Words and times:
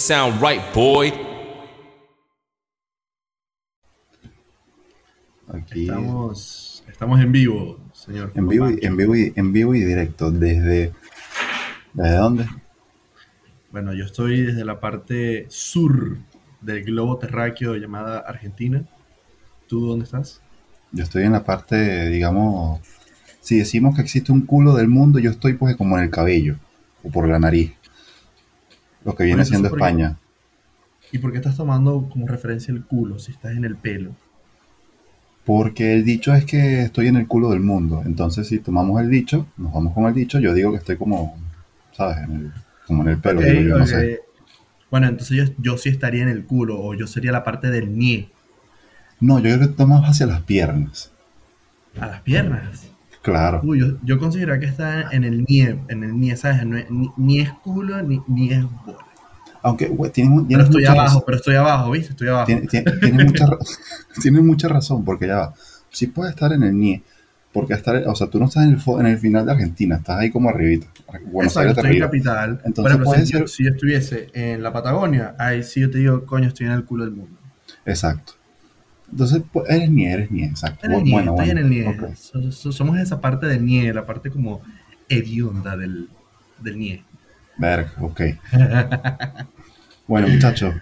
It 0.00 0.04
sound 0.04 0.40
right, 0.40 0.62
boy. 0.72 1.12
Aquí 5.52 5.82
Estamos, 5.82 6.84
estamos 6.88 7.20
en 7.20 7.30
vivo, 7.30 7.78
señor. 7.92 8.32
en 8.34 8.48
vivo, 8.48 8.70
y, 8.70 8.78
en 8.80 8.96
vivo 8.96 9.14
y 9.14 9.32
en 9.36 9.52
vivo 9.52 9.74
y 9.74 9.84
directo 9.84 10.30
desde 10.30 10.92
¿desde 11.92 12.16
dónde? 12.16 12.46
Bueno, 13.70 13.92
yo 13.92 14.06
estoy 14.06 14.40
desde 14.40 14.64
la 14.64 14.80
parte 14.80 15.44
sur 15.50 16.16
del 16.62 16.82
globo 16.82 17.18
terráqueo 17.18 17.76
llamada 17.76 18.20
Argentina. 18.20 18.82
¿Tú 19.68 19.86
dónde 19.86 20.06
estás? 20.06 20.40
Yo 20.92 21.04
estoy 21.04 21.24
en 21.24 21.32
la 21.32 21.44
parte, 21.44 22.08
digamos, 22.08 22.80
si 23.40 23.58
decimos 23.58 23.96
que 23.96 24.00
existe 24.00 24.32
un 24.32 24.46
culo 24.46 24.74
del 24.74 24.88
mundo, 24.88 25.18
yo 25.18 25.30
estoy 25.30 25.54
pues 25.54 25.76
como 25.76 25.98
en 25.98 26.04
el 26.04 26.10
cabello 26.10 26.56
o 27.02 27.10
por 27.10 27.28
la 27.28 27.38
nariz. 27.38 27.74
Lo 29.04 29.14
que 29.14 29.24
viene 29.24 29.44
siendo 29.44 29.68
España. 29.68 30.16
¿Y 31.12 31.18
por 31.18 31.30
qué 31.30 31.38
estás 31.38 31.56
tomando 31.56 32.08
como 32.10 32.26
referencia 32.26 32.72
el 32.72 32.84
culo 32.84 33.18
si 33.18 33.32
estás 33.32 33.52
en 33.54 33.64
el 33.64 33.76
pelo? 33.76 34.16
Porque 35.44 35.92
el 35.94 36.04
dicho 36.04 36.32
es 36.34 36.44
que 36.46 36.82
estoy 36.82 37.08
en 37.08 37.16
el 37.16 37.26
culo 37.26 37.50
del 37.50 37.60
mundo. 37.60 38.02
Entonces, 38.04 38.48
si 38.48 38.58
tomamos 38.58 39.00
el 39.00 39.10
dicho, 39.10 39.46
nos 39.56 39.72
vamos 39.72 39.92
con 39.94 40.04
el 40.06 40.14
dicho, 40.14 40.38
yo 40.38 40.54
digo 40.54 40.70
que 40.72 40.78
estoy 40.78 40.96
como, 40.96 41.36
¿sabes? 41.92 42.18
En 42.18 42.32
el- 42.36 42.52
como 42.86 43.02
en 43.02 43.08
el 43.08 43.20
pelo, 43.20 43.42
Ok, 43.42 43.44
digo 43.44 43.60
yo, 43.62 43.78
no 43.78 43.84
ok. 43.84 43.86
sé. 43.86 44.10
Bueno, 44.90 45.08
entonces 45.08 45.36
yo, 45.36 45.54
yo 45.58 45.78
sí 45.78 45.88
estaría 45.88 46.22
en 46.22 46.28
el 46.28 46.44
culo 46.46 46.80
o 46.80 46.94
yo 46.94 47.06
sería 47.06 47.32
la 47.32 47.44
parte 47.44 47.70
del 47.70 47.96
nie 47.98 48.30
No, 49.20 49.36
yo 49.38 49.44
creo 49.44 49.58
que 49.60 49.64
estoy 49.66 49.86
más 49.86 50.02
hacia 50.04 50.26
las 50.26 50.42
piernas. 50.42 51.12
a 52.00 52.06
las 52.06 52.22
piernas. 52.22 52.89
Claro. 53.22 53.60
Uy, 53.64 53.80
yo, 53.80 53.86
yo 54.02 54.18
considero 54.18 54.58
que 54.58 54.66
está 54.66 55.10
en 55.10 55.24
el 55.24 55.44
nie, 55.44 55.78
en 55.88 56.04
el 56.04 56.18
nie, 56.18 56.36
¿sabes? 56.36 56.64
No 56.66 56.78
es- 56.78 56.90
ni, 56.90 57.10
ni 57.16 57.40
es 57.40 57.50
culo 57.52 58.00
ni, 58.02 58.20
ni 58.28 58.50
es 58.52 58.62
bola. 58.62 58.98
Aunque, 59.62 59.88
güey, 59.88 60.10
tienes, 60.10 60.32
Pero 60.34 60.46
tienes 60.46 60.66
estoy 60.66 60.80
mucha 60.82 60.92
abajo, 60.92 61.06
razón. 61.08 61.22
pero 61.26 61.36
estoy 61.36 61.54
abajo, 61.56 61.90
¿viste? 61.90 62.10
Estoy 62.12 62.28
abajo. 62.28 62.46
Tiene- 62.46 62.66
tiene- 62.66 62.92
Tienes 62.92 63.26
mucha, 63.26 63.46
tienes 64.22 64.42
mucha 64.42 64.68
razón, 64.68 65.04
porque 65.04 65.26
ya 65.26 65.36
va. 65.36 65.54
Sí 65.90 66.06
puedes 66.06 66.32
estar 66.34 66.50
en 66.54 66.62
el 66.62 66.78
NIE, 66.78 67.02
porque 67.52 67.74
estar, 67.74 67.96
o 68.06 68.14
sea, 68.14 68.28
tú 68.28 68.38
no 68.38 68.46
estás 68.46 68.64
en 68.64 68.70
el, 68.70 68.80
en 69.00 69.06
el 69.06 69.18
final 69.18 69.44
de 69.44 69.52
Argentina, 69.52 69.96
estás 69.96 70.18
ahí 70.18 70.30
como 70.30 70.48
arribita. 70.48 70.86
Buenos 71.26 71.54
Exacto, 71.54 71.80
estoy 71.82 71.96
en 71.96 72.02
capital. 72.02 72.60
Entonces 72.64 73.26
si, 73.26 73.32
ser- 73.32 73.48
si 73.50 73.64
yo 73.64 73.70
estuviese 73.72 74.28
en 74.32 74.62
la 74.62 74.72
Patagonia, 74.72 75.34
ahí 75.38 75.62
sí 75.62 75.80
yo 75.80 75.90
te 75.90 75.98
digo, 75.98 76.24
coño, 76.24 76.48
estoy 76.48 76.66
en 76.66 76.72
el 76.72 76.84
culo 76.86 77.04
del 77.04 77.12
mundo. 77.14 77.36
Exacto. 77.84 78.32
Entonces, 79.10 79.42
pues, 79.52 79.68
eres 79.70 79.90
NIE, 79.90 80.12
eres 80.12 80.30
NIE, 80.30 80.44
exacto. 80.46 80.86
En 80.86 80.92
el 80.92 81.00
Bu- 81.00 81.04
nie, 81.04 81.12
bueno, 81.12 81.32
estoy 81.32 81.46
bueno. 81.46 81.60
en 81.60 81.66
el 81.66 81.70
nie. 81.70 81.88
ok. 82.08 82.14
So- 82.14 82.52
so- 82.52 82.72
somos 82.72 82.98
esa 82.98 83.20
parte 83.20 83.46
del 83.46 83.64
nie, 83.64 83.92
la 83.92 84.06
parte 84.06 84.30
como 84.30 84.60
hedionda 85.08 85.76
del, 85.76 86.08
del 86.60 86.78
nie. 86.78 87.04
Verga, 87.58 87.90
ok. 88.00 88.20
Bueno, 90.06 90.28
muchachos, 90.28 90.74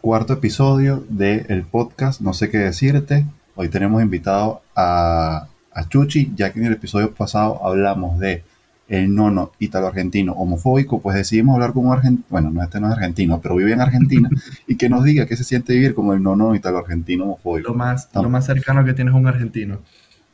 cuarto 0.00 0.32
episodio 0.34 1.04
del 1.08 1.64
podcast, 1.64 2.20
no 2.20 2.32
sé 2.32 2.50
qué 2.50 2.58
decirte. 2.58 3.26
Hoy 3.54 3.68
tenemos 3.68 4.02
invitado 4.02 4.62
a, 4.74 5.46
a 5.72 5.88
Chuchi, 5.88 6.32
ya 6.34 6.52
que 6.52 6.60
en 6.60 6.66
el 6.66 6.72
episodio 6.74 7.12
pasado 7.14 7.64
hablamos 7.66 8.18
de 8.18 8.42
el 8.88 9.14
nono 9.14 9.52
italo-argentino 9.58 10.32
homofóbico, 10.32 11.00
pues 11.00 11.16
decidimos 11.16 11.54
hablar 11.54 11.72
con 11.72 11.86
un 11.86 11.92
argentino, 11.92 12.24
bueno, 12.28 12.50
no 12.50 12.62
este 12.62 12.80
no 12.80 12.88
es 12.88 12.92
argentino, 12.94 13.40
pero 13.40 13.56
vive 13.56 13.72
en 13.72 13.80
Argentina, 13.80 14.28
y 14.66 14.76
que 14.76 14.88
nos 14.90 15.04
diga 15.04 15.24
qué 15.26 15.36
se 15.36 15.44
siente 15.44 15.72
vivir 15.72 15.94
como 15.94 16.12
el 16.12 16.22
nono 16.22 16.54
italo-argentino 16.54 17.24
homofóbico. 17.24 17.70
Lo 17.72 17.74
más, 17.78 18.08
lo 18.14 18.28
más 18.28 18.44
cercano 18.46 18.84
que 18.84 18.92
tienes 18.94 19.14
a 19.14 19.16
un 19.16 19.26
argentino. 19.26 19.78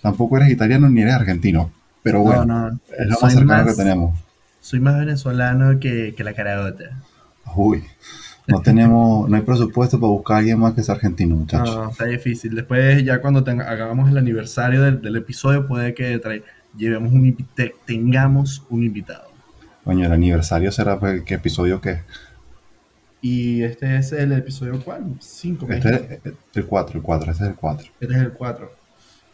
Tampoco 0.03 0.37
eres 0.39 0.51
italiano 0.51 0.89
ni 0.89 1.03
eres 1.03 1.15
argentino, 1.15 1.71
pero 2.03 2.21
bueno, 2.23 2.45
no, 2.45 2.71
no. 2.71 2.79
es 2.99 3.07
lo 3.09 3.19
más 3.21 3.33
cercano 3.33 3.65
más- 3.65 3.77
que 3.77 3.83
tenemos. 3.83 4.19
Soy 4.61 4.81
más 4.81 4.99
venezolano 4.99 5.79
que, 5.79 6.15
que 6.17 6.25
la 6.25 6.35
carabota. 6.35 6.85
Uy, 7.57 7.83
no 8.47 8.61
tenemos, 8.61 9.29
no 9.29 9.37
hay 9.37 9.43
presupuesto 9.43 9.99
para 10.01 10.11
buscar 10.11 10.37
a 10.37 10.39
alguien 10.41 10.59
más 10.59 10.75
que 10.75 10.83
sea 10.83 10.97
argentino, 10.97 11.37
muchachos. 11.37 11.75
No, 11.77 11.91
está 11.91 12.05
difícil. 12.07 12.55
Después, 12.55 13.05
ya 13.05 13.21
cuando 13.21 13.45
tenga- 13.45 13.69
hagamos 13.71 14.11
el 14.11 14.19
aniversario 14.19 14.83
del, 14.83 15.01
del 15.01 15.17
episodio, 15.17 15.67
puede 15.69 15.95
que 15.95 16.21
trae- 16.21 16.43
llevemos 16.77 17.13
un 17.13 17.37
te- 17.55 17.75
tengamos 17.87 18.65
un 18.71 18.85
invitado. 18.85 19.31
Coño, 19.85 20.07
el 20.07 20.13
aniversario 20.13 20.71
será 20.73 20.99
pues, 20.99 21.23
¿qué 21.23 21.35
episodio 21.35 21.81
qué? 21.81 22.03
Y 23.23 23.63
este 23.63 23.97
es 23.99 24.13
el 24.13 24.33
episodio 24.33 24.83
¿cuál? 24.83 25.15
5. 25.21 25.67
Este 25.71 26.21
es 26.25 26.35
el 26.55 26.67
4, 26.67 26.97
el 26.99 27.03
4, 27.03 27.33
este 27.33 27.45
es 27.45 27.51
el 27.51 27.57
4. 27.57 27.89
Este 28.01 28.15
es 28.15 28.21
el 28.21 28.33
4. 28.33 28.73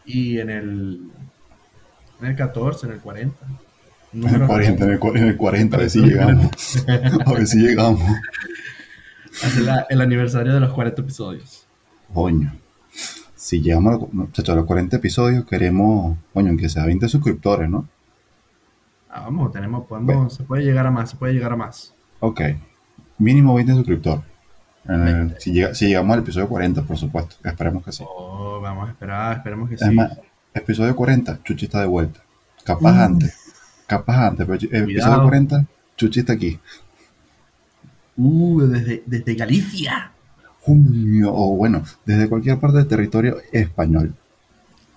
Y 0.05 0.39
en 0.39 0.49
el, 0.49 1.01
en 2.21 2.27
el 2.27 2.35
14, 2.35 2.87
en 2.87 2.93
el 2.93 2.99
40. 2.99 3.35
En 4.13 4.23
el 4.23 4.47
40, 4.47 4.85
en 4.85 4.91
el, 4.91 4.99
en 5.17 5.27
el 5.27 5.37
40, 5.37 5.75
a 5.75 5.79
ver 5.81 5.89
si 5.89 5.99
llegamos. 6.01 6.49
A 7.25 7.33
ver 7.33 7.45
si 7.45 7.59
llegamos. 7.59 8.01
Hace 9.43 9.61
la- 9.61 9.85
el 9.89 9.99
aniversario 10.01 10.53
de 10.53 10.59
los 10.61 10.71
40 10.73 11.01
episodios. 11.01 11.67
Coño. 12.13 12.53
Si 13.47 13.61
llegamos 13.61 13.93
a 13.93 13.97
los, 13.97 14.13
muchachos, 14.13 14.49
a 14.49 14.55
los 14.57 14.65
40 14.65 14.97
episodios, 14.97 15.45
queremos, 15.45 16.17
coño, 16.33 16.49
aunque 16.49 16.67
sea 16.67 16.85
20 16.85 17.07
suscriptores, 17.07 17.69
¿no? 17.69 17.87
Ah, 19.09 19.21
vamos, 19.21 19.53
tenemos, 19.53 19.85
podemos, 19.87 20.33
se 20.33 20.43
puede 20.43 20.65
llegar 20.65 20.85
a 20.85 20.91
más, 20.91 21.11
se 21.11 21.15
puede 21.15 21.31
llegar 21.33 21.53
a 21.53 21.55
más. 21.55 21.93
Ok. 22.19 22.41
Mínimo 23.19 23.55
20 23.55 23.73
suscriptores. 23.73 24.25
20. 24.83 25.39
si, 25.39 25.53
llega- 25.53 25.73
si 25.73 25.87
llegamos 25.87 26.13
al 26.15 26.23
episodio 26.23 26.49
40, 26.49 26.81
por 26.83 26.97
supuesto. 26.97 27.37
Esperemos 27.41 27.85
que 27.85 27.93
sí. 27.93 28.03
Oh, 28.05 28.59
vamos 28.61 28.89
a 28.89 28.91
esperar, 28.91 29.37
esperemos 29.37 29.69
que 29.69 29.75
Es 29.75 29.81
sí. 29.81 29.91
más, 29.91 30.19
episodio 30.53 30.93
40, 30.93 31.39
Chuchi 31.43 31.65
está 31.67 31.79
de 31.79 31.87
vuelta. 31.87 32.19
Capaz 32.65 32.91
Mm. 32.95 32.99
antes. 32.99 33.53
Capaz 33.87 34.27
antes, 34.27 34.45
pero 34.45 34.55
episodio 34.55 34.83
Cuidado. 34.85 35.23
40, 35.23 35.65
Chuchi 35.95 36.19
está 36.19 36.33
aquí. 36.33 36.59
Uh, 38.17 38.61
desde, 38.63 39.03
desde 39.05 39.35
Galicia. 39.35 40.11
Junio, 40.67 41.33
o 41.33 41.55
bueno, 41.55 41.83
desde 42.05 42.27
cualquier 42.29 42.59
parte 42.59 42.77
del 42.77 42.87
territorio 42.87 43.37
español. 43.53 44.13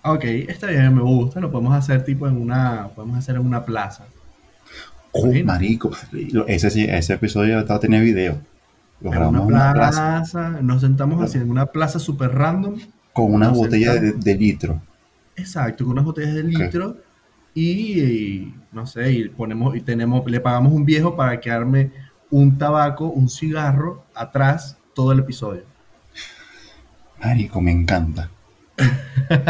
Ok, 0.02 0.24
está 0.24 0.66
bien, 0.68 0.94
me 0.94 1.02
gusta. 1.02 1.40
Lo 1.40 1.50
podemos 1.50 1.74
hacer 1.74 2.04
tipo 2.04 2.26
en 2.26 2.36
una, 2.40 2.88
podemos 2.94 3.18
hacer 3.18 3.36
en 3.36 3.46
una 3.46 3.64
plaza. 3.64 4.06
Oh, 5.12 5.26
marico, 5.44 5.90
ese, 6.46 6.70
sí, 6.70 6.84
ese 6.88 7.14
episodio 7.14 7.58
estaba 7.60 7.80
tenía 7.80 8.00
video. 8.00 8.40
Lo 9.00 9.12
En 9.12 9.14
grabamos 9.14 9.46
una 9.46 9.48
en 9.48 9.54
una 9.54 9.72
plaza, 9.72 10.16
plaza 10.18 10.62
nos 10.62 10.80
sentamos 10.82 11.18
Claro. 11.18 11.28
así 11.28 11.38
en 11.38 11.50
una 11.50 11.66
plaza 11.66 11.98
super 11.98 12.32
random. 12.34 12.76
con 13.12 13.32
una 13.34 13.50
botella 13.50 13.94
de 13.94 14.34
litro. 14.34 14.80
Exacto, 15.36 15.84
con 15.84 15.92
unas 15.92 16.04
botellas 16.04 16.34
de 16.34 16.42
litro 16.44 16.96
y, 17.54 18.00
y, 18.00 18.54
no 18.72 18.86
sé, 18.86 19.12
y 19.12 19.28
ponemos 19.28 19.76
y 19.76 19.80
tenemos, 19.80 20.28
le 20.30 20.40
pagamos 20.40 20.72
un 20.72 20.84
viejo 20.84 21.16
para 21.16 21.40
que 21.40 21.50
arme 21.50 21.92
un 22.30 22.58
tabaco, 22.58 23.06
un 23.08 23.28
cigarro 23.28 24.04
atrás 24.14 24.76
todo 24.94 25.12
el 25.12 25.20
episodio. 25.20 25.62
Marico, 27.22 27.60
me 27.60 27.70
encanta. 27.72 28.30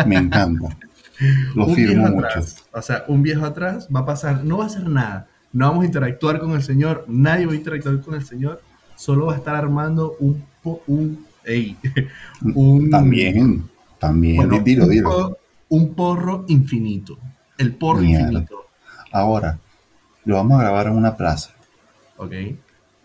Me 0.07 0.17
encanta. 0.17 0.77
Lo 1.55 1.67
un 1.67 1.75
firmo 1.75 2.09
mucho. 2.09 2.27
atrás, 2.27 2.65
o 2.73 2.83
sea, 2.83 3.05
un 3.09 3.23
viejo 3.23 3.45
atrás 3.45 3.89
va 3.95 4.01
a 4.01 4.07
pasar, 4.07 4.45
no 4.45 4.59
va 4.59 4.65
a 4.65 4.67
hacer 4.69 4.89
nada, 4.89 5.29
no 5.53 5.67
vamos 5.69 5.83
a 5.83 5.87
interactuar 5.87 6.41
con 6.41 6.53
el 6.53 6.63
señor, 6.63 7.05
nadie 7.09 7.47
va 7.47 7.53
a 7.53 7.57
interactuar 7.57 8.01
con 8.01 8.15
el 8.15 8.25
señor, 8.25 8.63
solo 8.97 9.27
va 9.27 9.35
a 9.35 9.37
estar 9.37 9.55
armando 9.55 10.17
un, 10.19 10.43
un, 10.87 11.27
ey, 11.45 11.77
un 12.55 12.91
También, 12.91 13.69
también, 13.99 14.37
bueno, 14.37 14.55
di- 14.55 14.61
dilo, 14.61 14.85
un, 14.85 14.91
dilo. 14.91 15.11
po- 15.11 15.37
un 15.69 15.95
porro 15.95 16.45
infinito, 16.49 17.19
el 17.59 17.75
porro 17.75 18.01
Mierda. 18.01 18.23
infinito, 18.29 18.67
Ahora, 19.13 19.59
lo 20.25 20.37
vamos 20.37 20.59
a 20.59 20.63
grabar 20.63 20.87
en 20.87 20.95
una 20.95 21.17
plaza. 21.17 21.51
¿ok? 22.17 22.33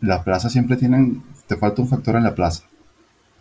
Las 0.01 0.23
plazas 0.23 0.51
siempre 0.51 0.77
tienen, 0.77 1.21
te 1.47 1.55
falta 1.57 1.81
un 1.81 1.87
factor 1.87 2.15
en 2.15 2.23
la 2.23 2.35
plaza. 2.35 2.63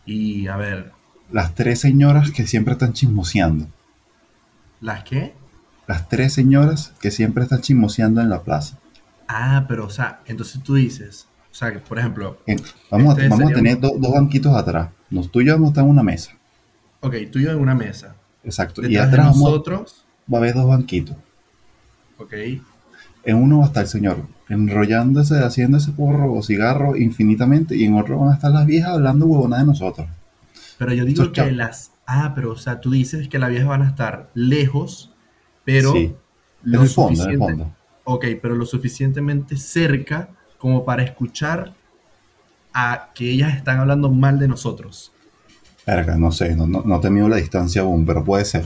Y 0.07 0.47
a 0.49 0.57
ver, 0.57 0.93
Las 1.33 1.55
tres 1.55 1.81
señoras 1.81 2.31
que 2.31 2.47
siempre 2.47 2.73
están 2.75 2.93
chismoseando. 2.93 3.67
¿las 4.81 5.05
qué? 5.05 5.33
Las 5.87 6.09
tres 6.09 6.33
señoras 6.35 6.93
que 7.01 7.11
siempre 7.11 7.45
están 7.45 7.61
chismoseando 7.63 8.21
en 8.21 8.29
la 8.31 8.43
plaza. 8.43 8.79
Ah, 9.29 9.65
pero 9.69 9.87
o 9.87 9.91
sea, 9.91 10.21
entonces 10.27 10.63
tú 10.63 10.75
dices, 10.75 11.27
o 11.51 11.55
sea, 11.55 11.73
que, 11.73 11.79
por 11.79 11.99
ejemplo, 11.99 12.39
Vamos, 12.91 13.13
Este 13.15 13.27
a, 13.27 13.29
vamos 13.31 13.51
a 13.51 13.55
tener 13.55 13.81
do- 13.81 13.97
dos 13.99 14.13
banquitos 14.13 14.55
atrás. 14.55 14.91
Nos, 15.11 15.31
tú 15.31 15.41
y 15.41 15.47
yo 15.47 15.55
vamos 15.55 15.69
a 15.69 15.71
estar 15.73 15.85
en 15.85 15.91
una 15.91 16.03
mesa. 16.03 16.33
ok, 17.01 17.15
tú 17.33 17.39
y 17.39 17.45
yo 17.45 17.51
en 17.53 17.59
una 17.59 17.75
mesa, 17.75 18.15
Exacto. 18.45 18.83
y 18.85 18.89
de 18.93 18.99
atrás 19.01 19.27
vamos- 19.29 19.39
nosotros, 19.41 20.05
va 20.33 20.39
a 20.39 20.41
haber 20.43 20.55
dos 20.55 20.67
banquitos. 20.69 21.17
ok, 22.19 22.33
En 23.25 23.37
uno 23.37 23.59
va 23.59 23.65
a 23.65 23.67
estar 23.69 23.83
el 23.85 23.89
señor 23.89 24.27
enrollándose, 24.49 25.39
haciendo 25.39 25.79
ese 25.79 25.93
porro 25.93 26.33
o 26.33 26.43
cigarro 26.43 26.97
infinitamente. 26.97 27.77
Y 27.77 27.85
en 27.85 27.95
otro 27.99 28.19
van 28.19 28.31
a 28.31 28.35
estar 28.35 28.51
las 28.51 28.67
viejas 28.67 28.91
hablando 28.91 29.27
huevonadas 29.27 29.65
de 29.65 29.73
nosotros. 29.73 30.07
Pero 30.79 30.93
yo 30.93 31.05
digo 31.05 31.25
Entonces, 31.25 31.45
que 31.45 31.51
chao. 31.51 31.57
las. 31.57 31.91
Ah, 32.07 32.33
pero 32.35 32.53
o 32.53 32.57
sea, 32.57 32.81
tú 32.81 32.91
dices 32.91 33.29
que 33.29 33.39
las 33.39 33.51
viejas 33.51 33.69
van 33.69 33.83
a 33.83 33.89
estar 33.89 34.31
lejos, 34.35 35.13
pero. 35.65 35.93
Sí. 35.93 36.15
En 36.65 36.73
lo 36.73 36.83
el 36.83 36.89
fondo, 36.89 37.25
en 37.25 37.31
el 37.31 37.39
fondo. 37.39 37.73
Ok, 38.05 38.27
pero 38.41 38.55
lo 38.55 38.67
suficientemente 38.67 39.57
cerca 39.57 40.29
como 40.59 40.85
para 40.85 41.03
escuchar 41.03 41.75
a 42.73 43.11
que 43.15 43.31
ellas 43.31 43.55
están 43.57 43.79
hablando 43.79 44.11
mal 44.11 44.39
de 44.39 44.49
nosotros. 44.49 45.13
Verga, 45.87 46.17
no 46.17 46.33
sé, 46.33 46.57
no, 46.57 46.67
no, 46.67 46.83
no 46.83 47.01
te 47.01 47.11
mido 47.11 47.29
la 47.29 47.37
distancia 47.37 47.83
aún, 47.83 48.07
pero 48.07 48.25
puede 48.25 48.45
ser. 48.45 48.65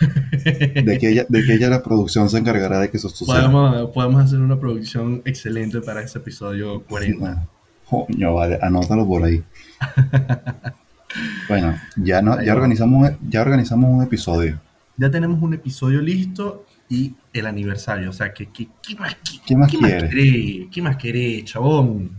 De 0.00 0.98
que 1.00 1.10
ella, 1.10 1.26
de 1.28 1.44
que 1.44 1.54
ella 1.54 1.68
la 1.68 1.82
producción 1.82 2.30
se 2.30 2.38
encargará 2.38 2.78
de 2.80 2.90
que 2.90 2.96
eso 2.96 3.08
suceda. 3.08 3.50
Podemos, 3.50 3.90
podemos 3.90 4.22
hacer 4.22 4.40
una 4.40 4.58
producción 4.58 5.22
excelente 5.24 5.80
para 5.80 6.02
ese 6.02 6.18
episodio 6.18 6.82
40. 6.84 7.18
Bueno, 7.18 7.48
Coño, 7.88 8.34
vale, 8.34 8.58
anótalo 8.60 9.06
por 9.06 9.24
ahí. 9.24 9.42
bueno, 11.48 11.78
ya, 11.96 12.20
no, 12.20 12.42
ya, 12.42 12.52
organizamos, 12.52 13.12
ya 13.28 13.40
organizamos 13.40 13.90
un 13.90 14.02
episodio. 14.02 14.60
Ya 14.96 15.10
tenemos 15.10 15.40
un 15.42 15.54
episodio 15.54 16.02
listo 16.02 16.66
y 16.88 17.14
el 17.32 17.46
aniversario. 17.46 18.10
O 18.10 18.12
sea, 18.12 18.32
¿qué, 18.34 18.48
qué, 18.52 18.68
más, 18.98 19.16
qué, 19.46 19.56
más 19.56 19.70
quieres? 19.70 20.68
¿Qué 20.70 20.82
más 20.82 20.96
querés, 20.96 21.44
chabón? 21.44 22.10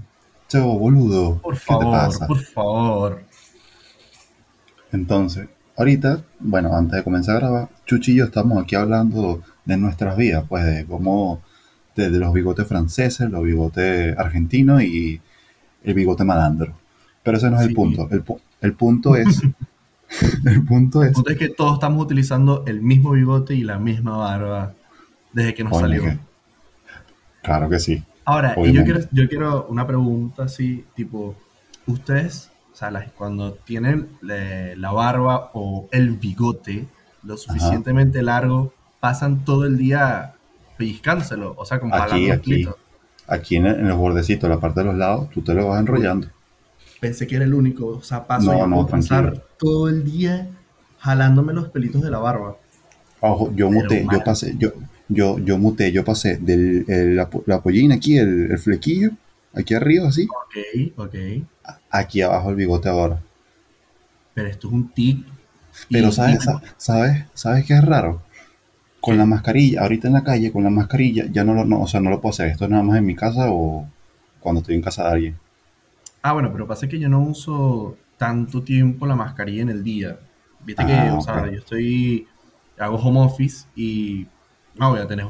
Chavo, 0.47 0.79
boludo. 0.79 1.39
Por 1.39 1.55
favor, 1.55 2.27
por 2.27 2.41
favor. 2.41 3.23
Entonces, 4.91 5.47
ahorita, 5.79 6.21
bueno, 6.39 6.75
antes 6.75 6.97
de 6.97 7.03
comenzar 7.03 7.37
a 7.37 7.39
grabar, 7.39 7.69
Chuchi 7.85 8.11
y 8.11 8.15
yo 8.15 8.25
estamos 8.25 8.61
aquí 8.61 8.75
hablando 8.75 9.41
de 9.63 9.77
nuestras 9.77 10.17
vidas, 10.17 10.43
pues 10.47 10.65
de 10.65 10.85
cómo, 10.85 11.41
de, 11.95 12.09
los 12.09 12.33
bigotes 12.33 12.67
franceses, 12.67 13.29
los 13.29 13.43
bigotes 13.43 14.15
argentinos 14.17 14.83
y 14.83 15.21
el 15.83 15.93
bigote 15.93 16.25
malandro. 16.25 16.73
Pero 17.23 17.37
ese 17.37 17.49
no 17.49 17.59
es 17.59 17.67
el 17.67 17.73
punto. 17.73 18.09
El, 18.11 18.23
el 18.61 18.73
punto 18.73 19.15
es. 19.15 19.41
el 20.45 20.65
punto 20.65 21.01
es. 21.03 21.09
El 21.09 21.13
punto 21.13 21.29
es 21.31 21.37
que 21.37 21.49
todos 21.49 21.73
estamos 21.75 22.03
utilizando 22.03 22.65
el 22.67 22.81
mismo 22.81 23.11
bigote 23.11 23.55
y 23.55 23.63
la 23.63 23.79
misma 23.79 24.17
barba 24.17 24.73
desde 25.31 25.53
que 25.53 25.63
nos 25.63 25.79
salió. 25.79 26.03
claro 27.41 27.69
que 27.69 27.79
sí. 27.79 28.03
Ahora, 28.25 28.53
yo 28.55 28.83
quiero, 28.83 28.99
yo 29.11 29.29
quiero 29.29 29.67
una 29.69 29.87
pregunta 29.87 30.43
así, 30.43 30.85
tipo, 30.95 31.35
ustedes, 31.87 32.48
sea, 32.79 33.11
cuando 33.17 33.53
tienen 33.53 34.09
la 34.21 34.91
barba 34.91 35.51
o 35.53 35.87
el 35.91 36.11
bigote 36.11 36.87
lo 37.23 37.37
suficientemente 37.37 38.21
largo, 38.21 38.73
pasan 38.99 39.43
todo 39.43 39.65
el 39.65 39.77
día 39.77 40.35
pellizcándoselo, 40.77 41.55
o 41.57 41.65
sea, 41.65 41.79
como 41.79 41.93
aquí, 41.93 42.31
aquí, 42.31 42.67
aquí 43.27 43.55
en, 43.57 43.65
el, 43.65 43.87
los 43.87 43.97
bordecitos, 43.97 44.49
la 44.49 44.59
parte 44.59 44.79
de 44.79 44.85
los 44.85 44.95
lados, 44.95 45.29
tú 45.29 45.41
te 45.41 45.53
lo 45.53 45.67
vas 45.67 45.81
enrollando. 45.81 46.27
Pensé 47.01 47.27
que 47.27 47.35
era 47.35 47.45
el 47.45 47.53
único, 47.53 47.87
o 47.87 48.01
sea, 48.01 48.25
paso 48.25 48.53
no, 48.53 48.67
no, 48.67 48.87
pasar 48.87 49.43
todo 49.57 49.89
el 49.89 50.05
día 50.05 50.47
jalándome 50.99 51.53
los 51.53 51.69
pelitos 51.69 52.01
de 52.01 52.11
la 52.11 52.19
barba. 52.19 52.55
Ojo, 53.19 53.51
yo 53.53 53.69
muté, 53.69 54.05
yo 54.09 54.23
pasé, 54.23 54.55
yo, 54.57 54.71
yo, 55.09 55.37
yo 55.39 55.57
muté, 55.57 55.91
yo 55.91 56.05
pasé 56.05 56.37
de 56.37 56.85
la, 57.13 57.29
la, 57.45 57.61
pollina 57.61 57.95
aquí, 57.95 58.17
el, 58.17 58.57
flequillo, 58.57 59.11
aquí 59.53 59.73
arriba, 59.73 60.07
así. 60.07 60.25
Ok, 60.25 60.97
ok. 60.97 61.15
Aquí 61.89 62.21
abajo 62.21 62.49
el 62.49 62.55
bigote 62.55 62.89
ahora. 62.89 63.19
Pero 64.33 64.47
esto 64.47 64.67
es 64.67 64.73
un 64.73 64.89
tic. 64.89 65.25
Pero 65.89 66.11
sabes, 66.11 66.45
sabes, 66.77 67.25
sabes 67.33 67.65
qué 67.65 67.73
es 67.73 67.83
raro. 67.83 68.21
Con 69.01 69.17
la 69.17 69.25
mascarilla, 69.25 69.81
ahorita 69.81 70.07
en 70.07 70.13
la 70.13 70.23
calle, 70.23 70.51
con 70.51 70.63
la 70.63 70.69
mascarilla, 70.69 71.25
ya 71.31 71.43
no 71.43 71.53
lo, 71.53 71.65
no, 71.65 71.81
o 71.81 71.87
sea, 71.87 72.01
no 72.01 72.09
lo 72.09 72.19
puedo 72.19 72.31
hacer. 72.31 72.47
Esto 72.47 72.65
es 72.65 72.71
nada 72.71 72.83
más 72.83 72.97
en 72.97 73.05
mi 73.05 73.15
casa 73.15 73.47
o 73.49 73.87
cuando 74.39 74.59
estoy 74.59 74.75
en 74.75 74.81
casa 74.81 75.03
de 75.03 75.09
alguien. 75.09 75.37
Ah, 76.21 76.33
bueno, 76.33 76.51
pero 76.51 76.67
pasa 76.67 76.87
que 76.87 76.99
yo 76.99 77.07
no 77.07 77.21
uso 77.21 77.97
tanto 78.17 78.61
tiempo 78.61 79.07
la 79.07 79.15
mascarilla 79.15 79.61
en 79.61 79.69
el 79.69 79.83
día. 79.83 80.19
Viste 80.65 80.85
que, 80.85 80.93
ah, 80.93 81.15
o 81.17 81.21
sea, 81.21 81.45
yo 81.49 81.59
estoy, 81.59 82.27
hago 82.77 82.97
home 82.97 83.21
office 83.21 83.65
y 83.75 84.27
no 84.75 84.91
voy 84.91 84.99
a 84.99 85.07
tener, 85.07 85.25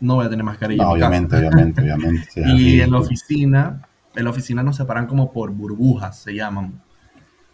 no 0.00 0.14
voy 0.14 0.26
a 0.26 0.30
tener 0.30 0.44
mascarilla. 0.44 0.88
obviamente, 0.88 1.36
obviamente, 1.36 1.82
obviamente, 1.82 2.30
y 2.46 2.80
en 2.80 2.90
la 2.90 2.98
oficina, 2.98 3.85
en 4.16 4.24
la 4.24 4.30
oficina 4.30 4.62
nos 4.62 4.76
separan 4.76 5.06
como 5.06 5.32
por 5.32 5.50
burbujas, 5.50 6.18
se 6.18 6.34
llaman. 6.34 6.80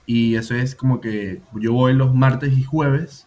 Y 0.07 0.37
eso 0.37 0.55
es 0.55 0.75
como 0.75 1.01
que 1.01 1.41
yo 1.55 1.73
voy 1.73 1.93
los 1.95 2.15
martes 2.15 2.57
y 2.57 2.63
jueves 2.63 3.27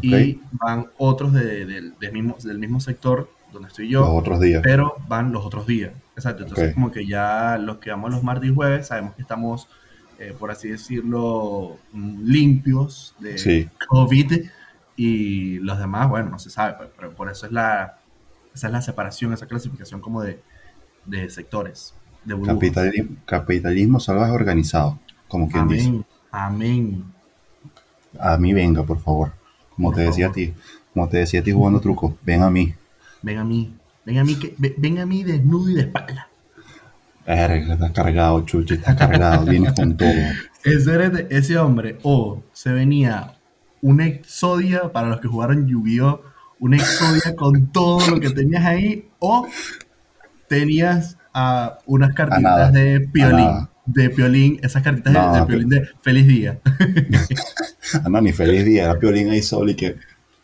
y 0.00 0.40
van 0.52 0.86
otros 0.98 1.32
de, 1.32 1.66
del, 1.66 1.94
mismo, 2.12 2.36
del 2.42 2.58
mismo 2.58 2.80
sector 2.80 3.30
donde 3.52 3.68
estoy 3.68 3.88
yo. 3.88 4.00
Los 4.00 4.10
otros 4.10 4.40
días. 4.40 4.60
Pero 4.62 4.96
van 5.08 5.32
los 5.32 5.44
otros 5.44 5.66
días. 5.66 5.92
Exacto. 6.16 6.42
Entonces, 6.42 6.74
como 6.74 6.90
que 6.90 7.06
ya 7.06 7.58
los 7.58 7.78
que 7.78 7.90
vamos 7.90 8.10
los 8.10 8.22
martes 8.22 8.50
y 8.50 8.54
jueves 8.54 8.88
sabemos 8.88 9.14
que 9.14 9.22
estamos, 9.22 9.68
eh, 10.18 10.34
por 10.38 10.50
así 10.50 10.68
decirlo, 10.68 11.78
mm, 11.92 12.24
limpios 12.24 13.14
de 13.20 13.70
COVID 13.88 14.46
y 14.96 15.58
los 15.58 15.78
demás, 15.78 16.08
bueno, 16.08 16.30
no 16.30 16.38
se 16.38 16.50
sabe, 16.50 16.74
pues, 16.74 16.90
pero 16.96 17.14
por 17.14 17.30
eso 17.30 17.46
es 17.46 17.52
la, 17.52 17.98
esa 18.54 18.66
es 18.68 18.72
la 18.72 18.82
separación, 18.82 19.32
esa 19.32 19.46
clasificación 19.46 20.00
como 20.00 20.22
de, 20.22 20.40
de 21.04 21.30
sectores. 21.30 21.94
De 22.24 22.40
capitalismo, 22.40 23.16
capitalismo 23.26 24.00
salvaje 24.00 24.32
organizado, 24.32 24.98
como 25.28 25.48
quien 25.48 25.64
amén, 25.64 25.78
dice. 25.78 26.04
Amén. 26.30 27.04
A 28.18 28.36
mí 28.38 28.52
venga, 28.52 28.82
por 28.82 29.00
favor. 29.00 29.32
Como 29.74 29.92
te 29.92 30.02
decía 30.02 30.28
a 30.28 30.32
ti, 30.32 30.54
como 30.92 31.08
te 31.08 31.18
decía 31.18 31.40
a 31.40 31.42
ti 31.42 31.52
jugando 31.52 31.80
truco, 31.80 32.16
ven 32.22 32.42
a 32.42 32.50
mí. 32.50 32.74
Ven 33.22 33.38
a 33.38 33.44
mí, 33.44 33.74
ven 34.04 34.18
a 34.18 34.24
mí, 34.24 34.36
que, 34.36 34.54
ven 34.56 34.98
a 34.98 35.06
mí 35.06 35.24
desnudo 35.24 35.70
y 35.70 35.74
de 35.74 35.80
espalda. 35.82 36.28
Estás 37.26 37.92
cargado, 37.92 38.42
Chuchi, 38.42 38.74
estás 38.74 38.96
cargado, 38.96 39.46
vienes 39.46 39.72
con 39.72 39.96
todo. 39.96 40.10
Ese, 40.64 41.26
ese 41.28 41.58
hombre, 41.58 41.98
o 42.02 42.42
se 42.54 42.72
venía 42.72 43.34
una 43.82 44.06
exodia 44.06 44.90
para 44.92 45.08
los 45.08 45.20
que 45.20 45.28
jugaron 45.28 45.66
Yu-Gi-Oh! 45.66 46.22
Una 46.58 46.76
exodia 46.78 47.36
con 47.36 47.66
todo 47.66 48.08
lo 48.08 48.18
que 48.18 48.30
tenías 48.30 48.64
ahí, 48.64 49.06
o 49.18 49.46
tenías 50.48 51.18
uh, 51.34 51.70
unas 51.86 52.14
cartitas 52.14 52.72
de 52.72 53.00
piolín. 53.12 53.68
De 53.86 54.08
piolín, 54.10 54.58
esas 54.62 54.82
cartitas 54.82 55.12
de, 55.12 55.46
piolín 55.46 55.68
de 55.68 55.88
feliz 56.00 56.26
día. 56.26 56.58
ah, 58.04 58.08
no, 58.08 58.20
ni 58.20 58.32
feliz 58.32 58.64
día, 58.64 58.84
era 58.84 58.98
piolín 58.98 59.30
ahí 59.30 59.42
solo 59.42 59.70
y 59.70 59.74
que. 59.74 59.96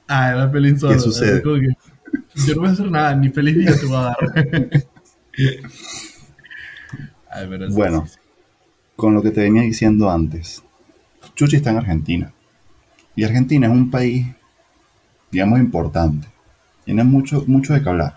Ah, 0.08 0.30
era 0.32 0.50
piolín 0.50 0.78
solo. 0.78 0.92
¿Qué 0.92 1.00
sucede? 1.00 1.42
yo 1.42 2.54
no 2.54 2.60
voy 2.60 2.68
a 2.68 2.72
hacer 2.72 2.90
nada, 2.90 3.14
ni 3.14 3.30
feliz 3.30 3.56
día 3.56 3.74
te 3.78 3.86
voy 3.86 3.96
a 3.96 4.00
dar. 4.00 4.16
Ay, 7.32 7.46
bueno, 7.70 8.06
con 8.96 9.14
lo 9.14 9.22
que 9.22 9.30
te 9.30 9.42
venía 9.42 9.62
diciendo 9.62 10.10
antes, 10.10 10.62
Chuchi 11.34 11.56
está 11.56 11.70
en 11.70 11.78
Argentina. 11.78 12.32
Y 13.14 13.24
Argentina 13.24 13.66
es 13.66 13.72
un 13.72 13.90
país, 13.90 14.26
digamos, 15.30 15.60
importante. 15.60 16.28
Tiene 16.84 17.04
mucho, 17.04 17.44
mucho 17.46 17.72
de 17.72 17.82
qué 17.82 17.88
hablar. 17.88 18.14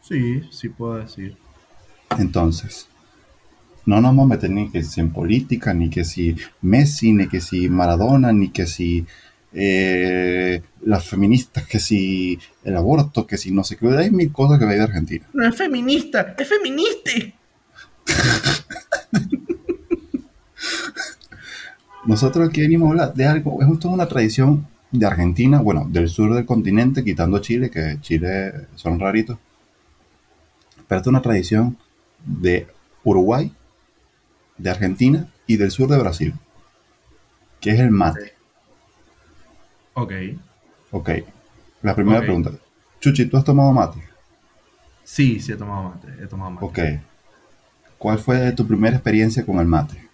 Sí, 0.00 0.42
sí 0.50 0.68
puedo 0.68 0.96
decir. 0.96 1.36
Entonces, 2.18 2.88
no 3.86 3.96
nos 3.96 4.10
vamos 4.10 4.24
a 4.24 4.34
meter 4.34 4.50
ni 4.50 4.70
que 4.70 4.82
si 4.82 5.00
en 5.00 5.10
política, 5.12 5.74
ni 5.74 5.90
que 5.90 6.04
si 6.04 6.36
Messi, 6.62 7.12
ni 7.12 7.28
que 7.28 7.40
si 7.40 7.68
Maradona, 7.68 8.32
ni 8.32 8.48
que 8.48 8.66
si 8.66 9.06
eh, 9.52 10.62
las 10.82 11.04
feministas, 11.06 11.66
que 11.66 11.78
si 11.78 12.38
el 12.64 12.76
aborto, 12.76 13.26
que 13.26 13.36
si 13.36 13.52
no 13.52 13.62
sé 13.62 13.76
qué. 13.76 13.86
Hay 13.96 14.10
mil 14.10 14.32
cosas 14.32 14.58
que 14.58 14.64
hay 14.64 14.76
de 14.76 14.82
Argentina. 14.82 15.26
No 15.32 15.46
es 15.46 15.54
feminista, 15.56 16.34
es 16.38 16.48
feminista. 16.48 17.10
Nosotros 22.06 22.48
aquí 22.48 22.60
venimos 22.60 22.88
a 22.88 22.90
hablar 22.90 23.14
de 23.14 23.24
algo, 23.26 23.62
es 23.62 23.66
justo 23.66 23.88
una 23.88 24.06
tradición 24.06 24.66
de 24.90 25.06
Argentina, 25.06 25.60
bueno, 25.60 25.86
del 25.88 26.08
sur 26.08 26.34
del 26.34 26.44
continente, 26.44 27.02
quitando 27.02 27.38
Chile, 27.38 27.70
que 27.70 27.98
Chile 28.00 28.66
son 28.74 29.00
raritos. 29.00 29.38
Pero 30.86 31.00
es 31.00 31.06
una 31.06 31.22
tradición 31.22 31.78
de 32.24 32.66
Uruguay, 33.02 33.52
de 34.56 34.70
Argentina 34.70 35.28
y 35.46 35.56
del 35.56 35.70
sur 35.70 35.88
de 35.88 35.98
Brasil, 35.98 36.34
que 37.60 37.70
es 37.70 37.80
el 37.80 37.90
mate. 37.90 38.34
Ok. 39.94 40.12
Ok. 40.90 41.10
La 41.82 41.94
primera 41.94 42.20
pregunta. 42.20 42.50
Chuchi, 43.00 43.26
¿tú 43.26 43.36
has 43.36 43.44
tomado 43.44 43.72
mate? 43.72 44.00
Sí, 45.02 45.38
sí 45.38 45.52
he 45.52 45.56
tomado 45.56 45.90
mate. 45.90 46.08
He 46.22 46.26
tomado 46.26 46.50
mate. 46.50 46.66
Ok. 46.66 46.78
¿Cuál 47.98 48.18
fue 48.18 48.52
tu 48.52 48.66
primera 48.66 48.96
experiencia 48.96 49.44
con 49.44 49.58
el 49.58 49.66
mate? 49.66 50.08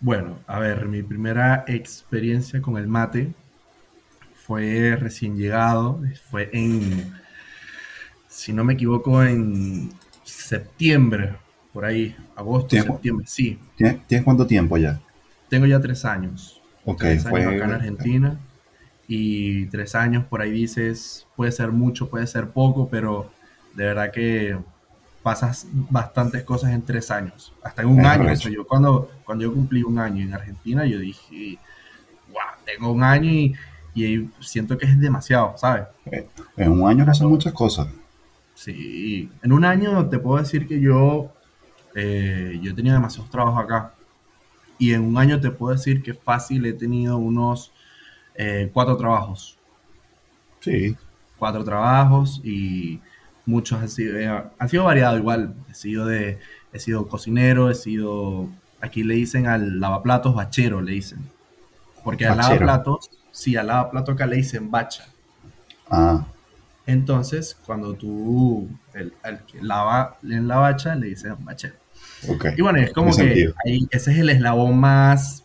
Bueno, 0.00 0.38
a 0.46 0.58
ver, 0.58 0.86
mi 0.86 1.02
primera 1.02 1.64
experiencia 1.66 2.62
con 2.62 2.78
el 2.78 2.86
mate 2.86 3.34
fue 4.34 4.96
recién 4.96 5.36
llegado, 5.36 6.00
fue 6.30 6.48
en, 6.52 7.12
si 8.26 8.52
no 8.52 8.64
me 8.64 8.72
equivoco, 8.72 9.22
en 9.22 9.92
septiembre, 10.30 11.34
por 11.72 11.84
ahí, 11.84 12.16
agosto, 12.36 12.76
septiembre, 12.76 13.26
sí. 13.28 13.58
¿Tienes, 13.76 14.24
cuánto 14.24 14.46
tiempo 14.46 14.76
ya? 14.76 15.00
Tengo 15.48 15.66
ya 15.66 15.80
tres 15.80 16.04
años. 16.04 16.60
Ok, 16.84 17.00
tres 17.00 17.22
fue... 17.24 17.42
años 17.42 17.54
acá 17.54 17.64
en 17.64 17.72
Argentina 17.72 18.40
y 19.12 19.66
tres 19.66 19.96
años 19.96 20.24
por 20.26 20.40
ahí 20.40 20.52
dices, 20.52 21.26
puede 21.34 21.50
ser 21.50 21.72
mucho, 21.72 22.08
puede 22.08 22.28
ser 22.28 22.50
poco, 22.50 22.88
pero 22.88 23.28
de 23.74 23.84
verdad 23.84 24.12
que 24.12 24.56
pasas 25.24 25.66
bastantes 25.72 26.44
cosas 26.44 26.70
en 26.70 26.82
tres 26.82 27.10
años, 27.10 27.52
hasta 27.64 27.82
en 27.82 27.88
un 27.88 28.06
año. 28.06 28.32
yo 28.34 28.64
cuando, 28.64 29.10
cuando 29.24 29.42
yo 29.42 29.52
cumplí 29.52 29.82
un 29.82 29.98
año 29.98 30.22
en 30.24 30.32
Argentina, 30.32 30.86
yo 30.86 31.00
dije, 31.00 31.58
wow, 32.28 32.64
tengo 32.64 32.92
un 32.92 33.02
año 33.02 33.30
y, 33.94 34.30
siento 34.40 34.78
que 34.78 34.86
es 34.86 34.98
demasiado, 35.00 35.54
¿sabes? 35.58 35.88
En 36.56 36.70
un 36.70 36.88
año 36.88 37.04
pasan 37.04 37.28
muchas 37.28 37.52
cosas. 37.52 37.88
Sí, 38.60 39.30
en 39.42 39.52
un 39.52 39.64
año 39.64 40.06
te 40.10 40.18
puedo 40.18 40.36
decir 40.36 40.68
que 40.68 40.78
yo, 40.82 41.32
eh, 41.94 42.58
yo 42.60 42.72
he 42.72 42.74
tenido 42.74 42.94
demasiados 42.94 43.30
trabajos 43.30 43.64
acá. 43.64 43.94
Y 44.78 44.92
en 44.92 45.00
un 45.00 45.16
año 45.16 45.40
te 45.40 45.50
puedo 45.50 45.74
decir 45.74 46.02
que 46.02 46.12
fácil 46.12 46.66
he 46.66 46.74
tenido 46.74 47.16
unos 47.16 47.72
eh, 48.34 48.68
cuatro 48.70 48.98
trabajos. 48.98 49.56
Sí. 50.60 50.94
Cuatro 51.38 51.64
trabajos 51.64 52.42
y 52.44 53.00
muchos 53.46 53.80
han 53.80 53.88
sido, 53.88 54.18
eh, 54.18 54.28
han 54.28 54.68
sido 54.68 54.84
variados 54.84 55.18
igual. 55.18 55.54
He 55.70 55.74
sido 55.74 56.04
de 56.04 56.38
he 56.74 56.78
sido 56.78 57.08
cocinero, 57.08 57.70
he 57.70 57.74
sido, 57.74 58.46
aquí 58.82 59.04
le 59.04 59.14
dicen 59.14 59.46
al 59.46 59.80
lavaplatos 59.80 60.34
bachero, 60.34 60.82
le 60.82 60.92
dicen. 60.92 61.30
Porque 62.04 62.26
al 62.26 62.36
lavaplatos, 62.36 63.08
sí, 63.30 63.56
al 63.56 63.68
lavaplatos 63.68 64.16
acá 64.16 64.26
le 64.26 64.36
dicen 64.36 64.70
bacha. 64.70 65.06
Ah, 65.90 66.26
Entonces, 66.90 67.56
cuando 67.64 67.94
tú, 67.94 68.68
el, 68.94 69.12
el 69.24 69.38
que 69.40 69.62
lava 69.62 70.18
en 70.22 70.48
la 70.48 70.56
bacha, 70.56 70.94
le 70.96 71.08
dicen 71.08 71.36
bachero. 71.44 71.74
ok. 72.28 72.46
Y 72.56 72.62
bueno, 72.62 72.80
es 72.80 72.92
como 72.92 73.14
Tiene 73.14 73.34
que 73.34 73.52
ahí, 73.64 73.88
ese 73.90 74.12
es 74.12 74.18
el 74.18 74.28
eslabón 74.30 74.78
más, 74.78 75.44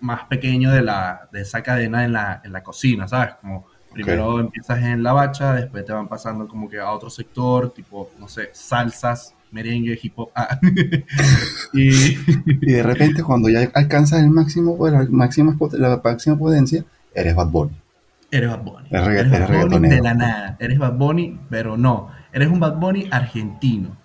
más 0.00 0.24
pequeño 0.24 0.70
de, 0.70 0.82
la, 0.82 1.28
de 1.32 1.40
esa 1.40 1.62
cadena 1.62 2.04
en 2.04 2.12
la, 2.12 2.40
en 2.44 2.52
la 2.52 2.62
cocina, 2.62 3.08
¿sabes? 3.08 3.34
Como 3.40 3.66
primero 3.92 4.38
empiezas 4.38 4.78
en 4.82 5.02
la 5.02 5.12
bacha, 5.12 5.54
después 5.54 5.84
te 5.84 5.92
van 5.92 6.06
pasando 6.06 6.46
como 6.46 6.68
que 6.68 6.78
a 6.78 6.92
otro 6.92 7.10
sector, 7.10 7.70
tipo, 7.72 8.10
no 8.20 8.28
sé, 8.28 8.50
salsas, 8.52 9.34
merengue, 9.50 9.98
hip 10.00 10.12
hop. 10.16 10.30
ah. 10.36 10.58
y 11.72 12.16
Y 12.46 12.72
de 12.72 12.82
repente, 12.82 13.24
cuando 13.24 13.48
ya 13.48 13.68
alcanzas 13.74 14.22
el 14.22 14.30
máximo, 14.30 14.76
la 14.88 15.04
máxima, 15.10 15.56
la 15.72 16.00
máxima 16.02 16.38
potencia, 16.38 16.84
eres 17.12 17.34
Bad 17.34 17.48
Bunny. 17.48 17.85
Eres 18.30 18.50
Bad 18.50 18.62
Bunny. 18.62 18.88
Eres 18.90 19.06
regga- 19.06 19.20
Eres 19.20 19.30
Bad 19.30 19.40
Bunny 19.40 19.54
reggaetonero. 19.56 19.94
de 19.96 20.02
la 20.02 20.14
nada. 20.14 20.56
Eres 20.58 20.78
Bad 20.78 20.92
Bunny, 20.96 21.40
pero 21.50 21.76
no. 21.76 22.10
Eres 22.32 22.48
un 22.48 22.60
Bad 22.60 22.76
Bunny 22.78 23.08
argentino. 23.10 23.96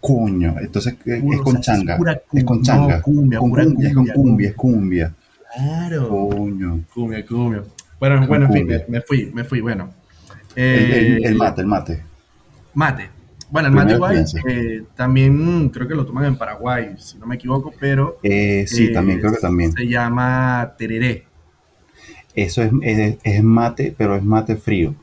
Coño, 0.00 0.54
entonces 0.60 0.96
es, 1.04 1.20
Puro, 1.20 1.36
es 1.38 1.42
con 1.42 1.56
o 1.56 1.62
sea, 1.62 1.74
es 1.74 1.80
changa. 1.80 1.96
pura 1.96 2.20
Es 2.32 2.44
con 2.44 2.62
changa. 2.62 2.96
no, 2.98 3.02
cumbia, 3.02 3.38
con 3.40 3.50
pura 3.50 3.64
cumbia, 3.64 3.88
es 3.88 3.94
con 3.94 4.06
cumbia, 4.06 4.48
es 4.50 4.54
cumbia. 4.54 5.14
Claro. 5.56 6.08
Coño. 6.08 6.80
Cumbia, 6.94 7.26
cumbia. 7.26 7.62
Bueno, 7.98 8.26
bueno, 8.28 8.46
en 8.46 8.52
fin, 8.52 8.66
me, 8.66 8.84
me 8.88 9.00
fui, 9.00 9.30
me 9.34 9.42
fui. 9.44 9.60
Bueno. 9.60 9.90
El, 10.54 10.64
el- 10.64 11.24
Eh, 11.24 11.28
el 11.28 11.34
mate, 11.36 11.60
el 11.62 11.66
mate. 11.66 12.02
Mate. 12.74 13.08
Bueno, 13.50 13.68
el 13.68 13.74
Primera 13.74 13.98
mate 13.98 14.14
igual 14.20 14.26
eh, 14.46 14.82
también 14.94 15.70
creo 15.70 15.88
que 15.88 15.94
lo 15.94 16.04
toman 16.04 16.26
en 16.26 16.36
Paraguay, 16.36 16.94
si 16.98 17.16
no 17.18 17.26
me 17.26 17.36
equivoco, 17.36 17.72
pero 17.80 18.18
Eh, 18.22 18.66
sí, 18.68 18.92
también, 18.92 19.20
creo 19.20 19.32
que 19.32 19.38
también. 19.40 19.72
se 19.72 19.86
llama 19.88 20.74
tereré. 20.76 21.24
Eso 22.44 22.62
es, 22.62 22.72
es, 22.82 23.16
es 23.22 23.42
mate, 23.42 23.94
pero 23.96 24.16
es 24.16 24.22
mate 24.24 24.56
frío. 24.56 24.94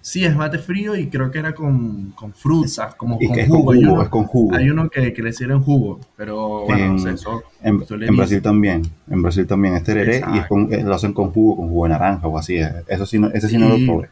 Sí, 0.00 0.22
es 0.24 0.36
mate 0.36 0.58
frío 0.58 0.94
y 0.96 1.08
creo 1.08 1.30
que 1.30 1.38
era 1.38 1.54
con, 1.54 2.10
con 2.12 2.34
frutas, 2.34 2.94
como 2.94 3.18
Y 3.18 3.26
con 3.26 3.34
que 3.36 3.42
es 3.42 3.48
con 3.48 3.60
jugo. 3.60 3.72
Hay 3.72 3.78
jugo, 3.80 3.92
uno, 3.94 4.02
es 4.02 4.08
con 4.10 4.24
jugo. 4.24 4.54
hay 4.56 4.70
uno 4.70 4.90
que, 4.90 5.12
que 5.14 5.22
le 5.22 5.32
jugo, 5.54 6.00
pero 6.16 6.60
bueno, 6.66 6.92
no 6.92 6.98
sé, 6.98 7.08
En- 7.08 7.14
eso 7.14 7.42
En, 7.62 7.82
en. 8.02 8.16
Brasil 8.16 8.42
también. 8.42 8.82
En 9.10 9.22
Brasil 9.22 9.46
también 9.46 9.74
es 9.76 9.84
tereré 9.84 10.22
y 10.34 10.38
es 10.38 10.46
con, 10.46 10.68
lo 10.70 10.94
hacen 10.94 11.14
con 11.14 11.30
jugo, 11.30 11.56
con 11.56 11.68
jugo 11.70 11.84
de 11.84 11.90
naranja 11.90 12.26
o 12.28 12.36
así. 12.38 12.56
eh. 12.58 12.70
Eso 12.86 13.06
sí, 13.06 13.18
no, 13.18 13.28
ese 13.28 13.48
sí 13.48 13.56
no 13.56 13.68
lo 13.70 13.78
probé. 13.86 14.10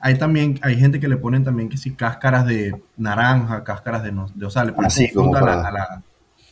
Hay 0.00 0.16
también, 0.16 0.58
hay 0.62 0.76
gente 0.76 1.00
que 1.00 1.08
le 1.08 1.16
ponen 1.16 1.42
también 1.42 1.68
que 1.68 1.76
sí, 1.76 1.92
cáscaras 1.94 2.46
de 2.46 2.80
naranja, 2.96 3.64
cáscaras 3.64 4.04
de, 4.04 4.12
no, 4.12 4.28
de 4.34 4.46
o 4.46 4.50
sea, 4.50 4.64
le 4.64 4.72
ponen 4.72 4.86
Así, 4.86 5.08
como 5.12 5.32
fruta 5.32 5.38
a 5.40 5.42
la, 5.42 5.62
para- 5.62 5.68
a 5.68 5.72
la- 5.72 6.02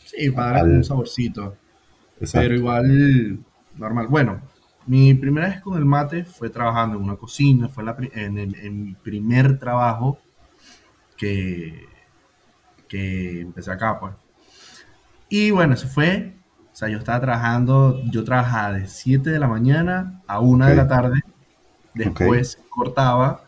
sí, 0.05 0.29
para 0.31 0.51
darle 0.57 0.75
un 0.77 0.83
saborcito. 0.83 1.55
Exacto. 2.19 2.39
Pero 2.41 2.55
igual, 2.55 3.39
normal. 3.75 4.07
Bueno, 4.07 4.41
mi 4.87 5.13
primera 5.13 5.49
vez 5.49 5.61
con 5.61 5.77
el 5.77 5.85
mate 5.85 6.23
fue 6.25 6.49
trabajando 6.49 6.97
en 6.97 7.03
una 7.03 7.15
cocina, 7.17 7.69
fue 7.69 7.83
la 7.83 7.95
pri- 7.95 8.11
en, 8.13 8.37
el- 8.37 8.55
en 8.55 8.83
mi 8.83 8.93
primer 8.95 9.59
trabajo 9.59 10.19
que, 11.17 11.85
que 12.87 13.41
empecé 13.41 13.71
acá, 13.71 13.99
pues. 13.99 14.13
Y 15.29 15.51
bueno, 15.51 15.73
eso 15.73 15.87
fue, 15.87 16.35
o 16.71 16.75
sea, 16.75 16.87
yo 16.89 16.97
estaba 16.99 17.19
trabajando, 17.19 18.01
yo 18.05 18.23
trabajaba 18.23 18.73
de 18.73 18.87
7 18.87 19.29
de 19.29 19.39
la 19.39 19.47
mañana 19.47 20.21
a 20.27 20.39
1 20.39 20.65
de 20.67 20.71
Ok. 20.73 20.77
la 20.77 20.87
tarde, 20.87 21.19
después 21.93 22.59
cortaba 22.69 23.41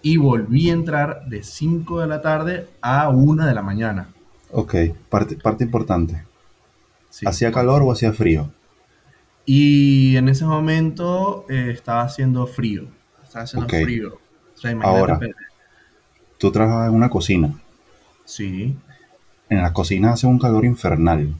y 0.00 0.16
volví 0.16 0.70
a 0.70 0.74
entrar 0.74 1.26
de 1.26 1.42
5 1.42 2.00
de 2.00 2.06
la 2.06 2.22
tarde 2.22 2.68
a 2.80 3.08
1 3.10 3.44
de 3.46 3.54
la 3.54 3.62
mañana. 3.62 4.08
Ok, 4.50 4.74
parte, 5.10 5.36
parte 5.36 5.64
importante. 5.64 6.24
Sí. 7.10 7.26
¿Hacía 7.26 7.52
calor 7.52 7.82
o 7.82 7.92
hacía 7.92 8.12
frío? 8.12 8.50
Y 9.50 10.14
en 10.18 10.28
ese 10.28 10.44
momento 10.44 11.46
eh, 11.48 11.70
estaba 11.72 12.02
haciendo 12.02 12.46
frío. 12.46 12.84
Estaba 13.24 13.44
haciendo 13.44 13.66
frío. 13.66 14.18
O 14.54 14.58
sea, 14.60 14.72
imagínate. 14.72 14.98
Ahora. 14.98 15.20
Tú 16.36 16.52
trabajas 16.52 16.90
en 16.90 16.94
una 16.94 17.08
cocina. 17.08 17.54
Sí. 18.26 18.76
En 19.48 19.62
la 19.62 19.72
cocina 19.72 20.12
hace 20.12 20.26
un 20.26 20.38
calor 20.38 20.66
infernal. 20.66 21.34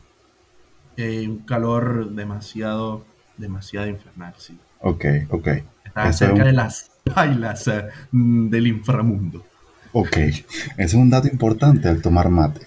eh, 0.96 1.28
un 1.28 1.40
calor 1.40 2.10
demasiado, 2.12 3.04
demasiado 3.36 3.86
infernal, 3.88 4.32
sí. 4.38 4.58
Ok, 4.80 5.04
ok. 5.28 5.46
Estaba 5.84 6.08
Eso 6.08 6.10
es 6.10 6.16
cerca 6.18 6.34
un- 6.42 6.44
de 6.44 6.52
las 6.54 6.90
bailas 7.14 7.68
eh, 7.68 7.88
mm, 8.10 8.48
del 8.48 8.66
inframundo. 8.68 9.44
Ok. 9.92 10.16
Ese 10.16 10.44
es 10.78 10.94
un 10.94 11.10
dato 11.10 11.28
importante 11.28 11.88
al 11.88 12.00
tomar 12.00 12.30
mate. 12.30 12.66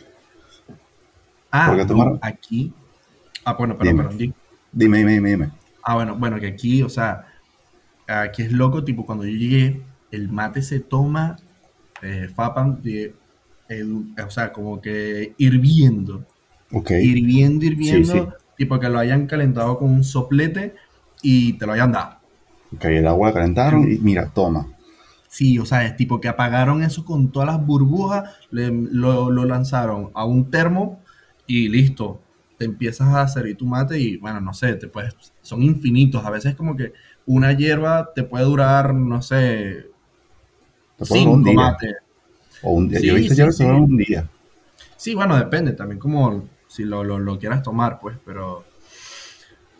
Ah, 1.49 1.73
no, 1.75 1.85
tomar- 1.87 2.19
aquí. 2.21 2.71
Ah, 3.43 3.53
bueno, 3.53 3.75
perdón, 3.75 3.93
Dime. 3.97 4.03
perdón. 4.03 4.35
Di- 4.71 4.85
Dime, 4.85 4.97
dime, 4.99 5.13
dime, 5.13 5.29
dime. 5.29 5.51
Ah, 5.83 5.95
bueno, 5.95 6.15
bueno, 6.17 6.39
que 6.39 6.47
aquí, 6.47 6.83
o 6.83 6.89
sea, 6.89 7.25
aquí 8.07 8.43
es 8.43 8.51
loco, 8.51 8.83
tipo, 8.83 9.05
cuando 9.05 9.25
yo 9.25 9.31
llegué, 9.37 9.81
el 10.11 10.29
mate 10.29 10.61
se 10.61 10.79
toma, 10.79 11.37
eh, 12.01 12.29
Fapan, 12.33 12.81
de, 12.81 13.15
el- 13.69 14.13
o 14.25 14.29
sea, 14.31 14.51
como 14.53 14.81
que 14.81 15.33
hirviendo. 15.37 16.25
Ok. 16.73 16.91
hirviendo, 17.01 17.65
hirviendo, 17.65 18.13
Sí, 18.13 18.19
sí. 18.21 18.27
tipo 18.57 18.79
que 18.79 18.89
lo 18.89 18.99
hayan 18.99 19.27
calentado 19.27 19.77
con 19.79 19.89
un 19.91 20.03
soplete 20.03 20.75
y 21.21 21.53
te 21.53 21.65
lo 21.65 21.73
hayan 21.73 21.91
dado. 21.91 22.17
Ok, 22.75 22.85
el 22.85 23.07
agua 23.07 23.27
la 23.29 23.33
calentaron 23.33 23.91
y 23.91 23.97
mira, 23.99 24.29
toma. 24.33 24.67
Sí, 25.27 25.57
o 25.59 25.65
sea, 25.65 25.85
es 25.85 25.95
tipo 25.95 26.19
que 26.19 26.27
apagaron 26.27 26.83
eso 26.83 27.05
con 27.05 27.31
todas 27.31 27.47
las 27.47 27.65
burbujas, 27.65 28.29
le- 28.51 28.71
lo, 28.71 29.31
lo 29.31 29.45
lanzaron 29.45 30.11
a 30.13 30.25
un 30.25 30.51
termo 30.51 30.99
y 31.47 31.69
listo. 31.69 32.21
Te 32.61 32.65
empiezas 32.65 33.09
a 33.15 33.27
servir 33.27 33.57
tu 33.57 33.65
mate 33.65 33.99
y, 33.99 34.17
bueno, 34.17 34.39
no 34.41 34.53
sé, 34.53 34.75
te 34.75 34.87
puedes, 34.87 35.15
son 35.41 35.63
infinitos. 35.63 36.25
A 36.25 36.29
veces 36.29 36.55
como 36.55 36.75
que 36.77 36.93
una 37.25 37.53
hierba 37.53 38.13
te 38.13 38.23
puede 38.23 38.45
durar, 38.45 38.93
no 38.93 39.21
sé, 39.23 39.87
durar 40.97 41.27
un 41.27 41.43
cinco 41.43 41.43
día. 41.43 41.75
mates. 41.75 41.95
O 42.61 42.73
un 42.73 42.89
día. 42.89 42.99
Sí, 42.99 43.07
Yo 43.07 43.15
he 43.15 43.21
visto 43.21 43.33
sí, 43.51 43.65
un 43.65 43.97
día. 43.97 44.29
Sí, 44.95 45.15
bueno, 45.15 45.35
depende 45.37 45.73
también 45.73 45.99
como 45.99 46.47
si 46.67 46.83
lo, 46.85 47.03
lo- 47.03 47.19
lo 47.19 47.37
quieras 47.39 47.61
tomar, 47.63 47.99
pues, 47.99 48.17
pero... 48.25 48.63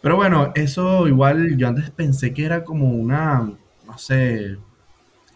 Pero 0.01 0.15
bueno, 0.15 0.51
eso 0.55 1.07
igual 1.07 1.57
yo 1.57 1.67
antes 1.67 1.91
pensé 1.91 2.33
que 2.33 2.45
era 2.45 2.63
como 2.63 2.89
una, 2.89 3.51
no 3.85 3.97
sé, 3.97 4.57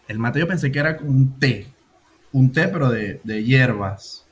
el 0.08 0.18
mate 0.18 0.40
yo 0.40 0.48
pensé 0.48 0.72
que 0.72 0.80
era 0.80 0.96
como 0.98 1.10
un 1.10 1.38
té, 1.40 1.68
un 2.32 2.52
té 2.52 2.68
pero 2.68 2.90
de, 2.90 3.20
de 3.24 3.44
hierbas. 3.44 4.25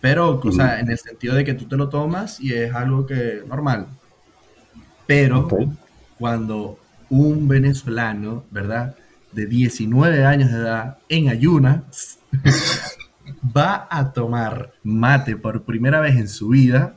Pero, 0.00 0.40
o 0.42 0.52
sea, 0.52 0.78
en 0.80 0.90
el 0.90 0.98
sentido 0.98 1.34
de 1.34 1.44
que 1.44 1.54
tú 1.54 1.66
te 1.66 1.76
lo 1.76 1.88
tomas 1.88 2.40
y 2.40 2.52
es 2.54 2.72
algo 2.74 3.04
que 3.06 3.42
normal. 3.46 3.88
Pero 5.06 5.48
cuando 6.18 6.78
un 7.08 7.48
venezolano, 7.48 8.44
¿verdad? 8.50 8.96
De 9.32 9.46
19 9.46 10.24
años 10.24 10.50
de 10.50 10.58
edad, 10.58 10.98
en 11.08 11.28
ayunas, 11.30 12.18
va 13.56 13.86
a 13.90 14.12
tomar 14.12 14.72
mate 14.82 15.36
por 15.36 15.62
primera 15.64 16.00
vez 16.00 16.16
en 16.16 16.28
su 16.28 16.48
vida, 16.48 16.94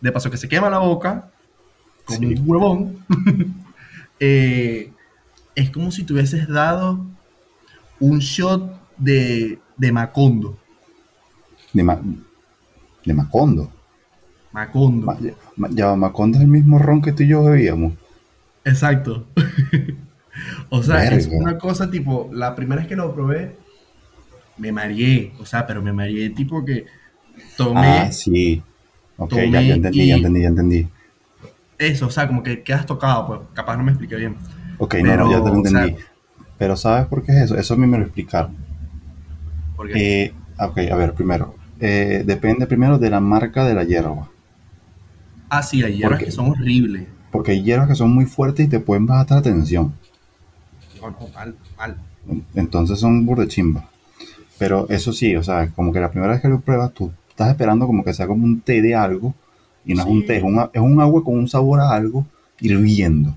de 0.00 0.12
paso 0.12 0.30
que 0.30 0.36
se 0.36 0.48
quema 0.48 0.70
la 0.70 0.78
boca, 0.78 1.30
como 2.04 2.18
Sí. 2.20 2.26
un 2.26 2.42
huevón, 2.48 2.98
eh, 4.20 4.92
es 5.54 5.70
como 5.70 5.90
si 5.90 6.04
te 6.04 6.12
hubieses 6.12 6.48
dado 6.48 7.04
un 8.00 8.18
shot 8.18 8.80
de, 8.96 9.58
de 9.76 9.92
Macondo. 9.92 10.58
De, 11.74 11.82
Ma- 11.82 12.00
de 13.04 13.12
Macondo. 13.14 13.70
Macondo. 14.52 15.06
Ma- 15.06 15.18
Ma- 15.56 15.68
ya, 15.70 15.94
Macondo 15.94 16.38
es 16.38 16.44
el 16.44 16.48
mismo 16.50 16.78
ron 16.78 17.02
que 17.02 17.12
tú 17.12 17.22
y 17.24 17.28
yo 17.28 17.42
bebíamos. 17.44 17.92
Exacto. 18.64 19.26
o 20.70 20.82
sea, 20.82 21.04
es 21.04 21.26
una 21.26 21.58
cosa 21.58 21.90
tipo, 21.90 22.30
la 22.32 22.54
primera 22.54 22.80
vez 22.80 22.88
que 22.88 22.96
lo 22.96 23.12
probé, 23.14 23.56
me 24.56 24.72
mareé. 24.72 25.32
O 25.40 25.44
sea, 25.44 25.66
pero 25.66 25.82
me 25.82 25.92
mareé 25.92 26.30
tipo 26.30 26.64
que 26.64 26.86
tomé 27.56 27.80
Ah, 27.98 28.12
sí. 28.12 28.62
Ok, 29.16 29.32
ya, 29.34 29.36
tomé 29.44 29.66
ya 29.68 29.74
entendí, 29.74 30.00
y- 30.02 30.08
ya 30.08 30.16
entendí, 30.16 30.40
ya 30.42 30.48
entendí. 30.48 30.88
eso. 31.78 32.06
O 32.06 32.10
sea, 32.10 32.26
como 32.26 32.42
que 32.42 32.62
quedas 32.62 32.86
tocado, 32.86 33.26
pues 33.26 33.40
capaz 33.52 33.76
no 33.76 33.82
me 33.82 33.90
expliqué 33.90 34.16
bien. 34.16 34.36
Ok, 34.78 34.92
Pero, 35.02 35.16
no, 35.16 35.24
no, 35.24 35.30
ya 35.30 35.42
te 35.44 35.50
lo 35.50 35.60
o 35.60 35.64
sea- 35.64 35.82
entendí. 35.84 36.02
Pero 36.56 36.76
¿sabes 36.76 37.06
por 37.08 37.24
qué 37.24 37.32
es 37.32 37.38
eso? 37.46 37.56
Eso 37.58 37.74
a 37.74 37.76
mí 37.76 37.86
me 37.86 37.98
lo 37.98 38.04
explicaron. 38.04 38.56
Porque, 39.76 40.22
Eh, 40.26 40.32
ok, 40.60 40.78
a 40.90 40.94
ver, 40.96 41.12
primero. 41.14 41.54
Eh, 41.80 42.22
depende 42.26 42.66
primero 42.66 42.98
de 42.98 43.10
la 43.10 43.20
marca 43.20 43.64
de 43.64 43.74
la 43.74 43.84
hierba. 43.84 44.28
ah, 45.50 45.62
sí, 45.62 45.82
hay 45.82 45.96
hierbas 45.96 46.12
porque- 46.18 46.24
que 46.26 46.30
son 46.32 46.50
horribles. 46.50 47.06
Porque 47.30 47.52
hay 47.52 47.62
hierbas 47.62 47.88
que 47.88 47.94
son 47.96 48.12
muy 48.14 48.26
fuertes 48.26 48.66
y 48.66 48.68
te 48.68 48.80
pueden 48.80 49.06
bajar 49.06 49.28
la 49.30 49.42
tensión. 49.42 49.92
No, 51.00 51.10
no, 51.10 51.28
mal, 51.34 51.54
mal. 51.76 51.96
Entonces 52.54 52.98
son 53.00 53.26
burde 53.26 53.48
chimba. 53.48 53.88
Pero 54.58 54.88
eso 54.88 55.12
sí, 55.12 55.34
o 55.36 55.42
sea, 55.42 55.68
como 55.70 55.92
que 55.92 56.00
la 56.00 56.10
primera 56.10 56.32
vez 56.32 56.40
que 56.40 56.48
lo 56.48 56.60
pruebas, 56.60 56.92
tú 56.94 57.12
estás 57.28 57.50
esperando 57.50 57.86
como 57.86 58.04
que 58.04 58.14
sea 58.14 58.26
como 58.28 58.44
un 58.44 58.60
té 58.60 58.80
de 58.80 58.94
algo. 58.94 59.34
Y 59.84 59.94
no 59.94 60.02
es 60.02 60.08
un 60.08 60.24
té, 60.24 60.36
es 60.38 60.42
un, 60.44 60.58
es 60.72 60.80
un 60.80 61.00
agua 61.00 61.22
con 61.24 61.34
un 61.36 61.48
sabor 61.48 61.80
a 61.80 61.90
algo 61.90 62.24
hirviendo. 62.60 63.36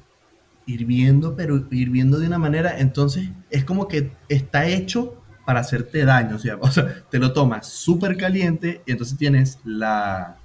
Hirviendo, 0.66 1.36
pero 1.36 1.66
hirviendo 1.72 2.20
de 2.20 2.28
una 2.28 2.38
manera, 2.38 2.80
entonces 2.80 3.30
es 3.50 3.64
como 3.66 3.88
que 3.88 4.12
está 4.30 4.68
hecho 4.68 5.16
para 5.48 5.62
hacerte 5.62 6.04
daño. 6.04 6.36
O 6.36 6.40
sea, 6.40 6.58
o 6.60 6.70
sea 6.70 7.04
te 7.10 7.20
lo 7.20 7.32
tomas 7.32 7.68
súper 7.68 8.18
caliente 8.18 8.82
y 8.86 8.92
entonces 8.92 9.18
tienes 9.18 9.60
la, 9.64 10.36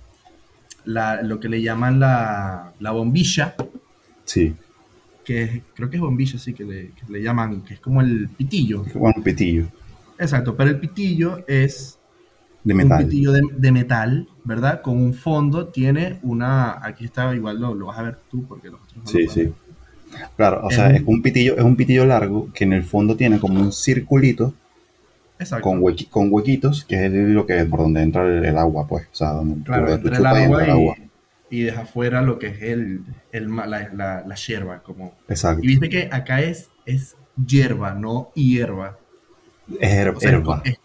la, 0.84 1.22
lo 1.22 1.40
que 1.40 1.48
le 1.48 1.60
llaman 1.60 1.98
la, 1.98 2.72
la 2.78 2.90
bombilla. 2.92 3.56
Sí. 4.24 4.54
Que 5.24 5.64
creo 5.74 5.90
que 5.90 5.96
es 5.96 6.00
bombilla, 6.00 6.38
sí, 6.38 6.54
que 6.54 6.62
le, 6.62 6.90
que 6.92 7.12
le 7.12 7.20
llaman, 7.20 7.62
que 7.62 7.74
es 7.74 7.80
como 7.80 8.00
el 8.00 8.28
pitillo. 8.28 8.84
Bueno, 8.94 9.14
un 9.16 9.24
pitillo. 9.24 9.66
Exacto, 10.20 10.54
pero 10.56 10.70
el 10.70 10.78
pitillo 10.78 11.42
es 11.48 11.98
De 12.62 12.72
metal. 12.72 13.02
un 13.02 13.08
pitillo 13.08 13.32
de, 13.32 13.40
de 13.56 13.72
metal, 13.72 14.28
¿verdad? 14.44 14.82
Con 14.82 14.98
un 14.98 15.14
fondo, 15.14 15.66
tiene 15.66 16.20
una, 16.22 16.78
aquí 16.86 17.06
está, 17.06 17.34
igual 17.34 17.60
lo, 17.60 17.74
lo 17.74 17.86
vas 17.86 17.98
a 17.98 18.02
ver 18.02 18.18
tú, 18.30 18.46
porque 18.46 18.68
los 18.70 18.80
otros 18.80 18.98
no 19.04 19.06
Sí, 19.10 19.24
lo 19.24 19.32
sí. 19.32 19.52
Claro, 20.36 20.60
o 20.64 20.70
sea, 20.70 20.90
Es 20.90 21.00
es 21.00 21.02
un 21.08 21.22
pitillo, 21.22 21.56
es 21.56 21.64
un 21.64 21.74
pitillo 21.74 22.06
largo 22.06 22.52
que 22.52 22.62
en 22.62 22.72
el 22.74 22.84
fondo 22.84 23.16
tiene 23.16 23.40
como 23.40 23.60
un 23.60 23.72
circulito. 23.72 24.54
Exacto. 25.42 25.62
con, 25.62 25.80
huequi- 25.80 26.08
con 26.08 26.28
huequitos, 26.32 26.84
que 26.84 27.06
es 27.06 27.12
lo 27.12 27.46
que 27.46 27.64
por 27.66 27.80
donde 27.80 28.02
entra 28.02 28.24
el, 28.26 28.44
el 28.44 28.56
agua, 28.58 28.86
pues. 28.88 29.06
O 29.12 29.14
sea, 29.14 29.32
donde 29.32 29.62
Claro, 29.64 29.86
tú 29.86 29.92
entre 30.08 30.16
el 30.16 30.22
y 30.22 30.26
agua 30.26 30.40
entra 30.42 30.72
el 30.74 30.78
y, 31.50 31.58
y 31.58 31.62
deja 31.64 31.82
afuera 31.82 32.22
lo 32.22 32.38
que 32.38 32.46
es 32.48 32.62
el, 32.62 33.02
la, 33.32 33.66
la, 33.66 34.24
la 34.26 34.34
hierba. 34.34 34.82
Como. 34.82 35.14
Exacto. 35.28 35.62
Y 35.62 35.66
viste 35.68 35.88
que 35.88 36.08
acá 36.10 36.40
es, 36.40 36.68
es 36.86 37.16
hierba, 37.46 37.94
no 37.94 38.30
hierba. 38.34 38.98
Es 39.80 39.90
her- 39.92 40.16
O 40.16 40.20
sea, 40.20 40.30
es 40.30 40.34
herba. 40.36 40.62
es 40.64 40.78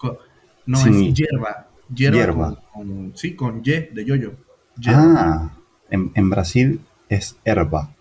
no, 0.66 0.78
Sí. 0.78 1.08
es 1.10 1.14
hierba. 1.14 1.68
Hierba, 1.94 2.18
Hierba. 2.18 2.62
Con, 2.74 2.88
con- 2.88 3.12
sí, 3.16 3.34
con 3.36 3.62
Y, 3.64 3.72
de 3.94 4.04
yoyo. 4.06 4.34
Hierba. 4.78 5.14
Ah, 5.18 5.52
en, 5.90 6.12
en 6.16 6.30
Brasil 6.30 6.82
es 7.08 7.38
herba. 7.46 7.92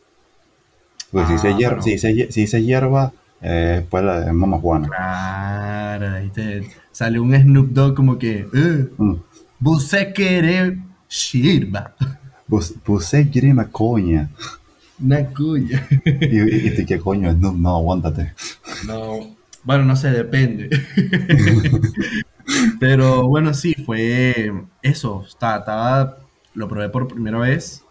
Porque 1.13 1.27
si 1.29 1.33
Ah, 1.33 1.37
dice 1.37 1.55
hierba, 1.57 1.77
bueno. 1.77 1.83
si 1.85 1.91
dice, 1.93 2.33
si 2.33 2.41
dice 2.41 2.63
hierba, 2.65 3.13
eh, 3.41 3.85
pues 3.89 4.05
la 4.05 4.27
es 4.27 4.33
mamajuana. 4.33 4.89
Claro, 4.89 6.11
ahí 6.17 6.29
te 6.31 6.69
sale 6.93 7.19
un 7.21 7.35
Snoop 7.35 7.69
Dogg 7.71 7.95
como 7.95 8.19
que, 8.19 8.47
eh, 8.53 8.89
Mm. 8.99 9.15
você 9.61 10.13
querer 10.13 10.79
hierba. 11.09 11.95
Vos, 12.49 12.75
você 12.87 13.29
quiere 13.29 13.53
maconha. 13.55 14.29
Una 15.01 15.25
cuya. 15.27 15.87
Y, 16.05 16.69
y, 16.69 16.77
tú, 16.77 16.85
¿qué 16.87 16.99
coño? 16.99 17.33
No, 17.35 17.53
no, 17.53 17.77
aguántate. 17.77 18.33
No, 18.87 19.37
bueno, 19.65 19.85
no 19.85 19.97
sé, 19.97 20.11
depende. 20.11 20.71
Pero 22.81 23.27
bueno, 23.29 23.53
sí, 23.55 23.75
fue 23.85 24.53
eso. 24.83 25.25
Estaba- 25.27 26.19
lo 26.55 26.69
probé 26.69 26.89
por 26.89 27.09
primera 27.09 27.39
vez 27.39 27.83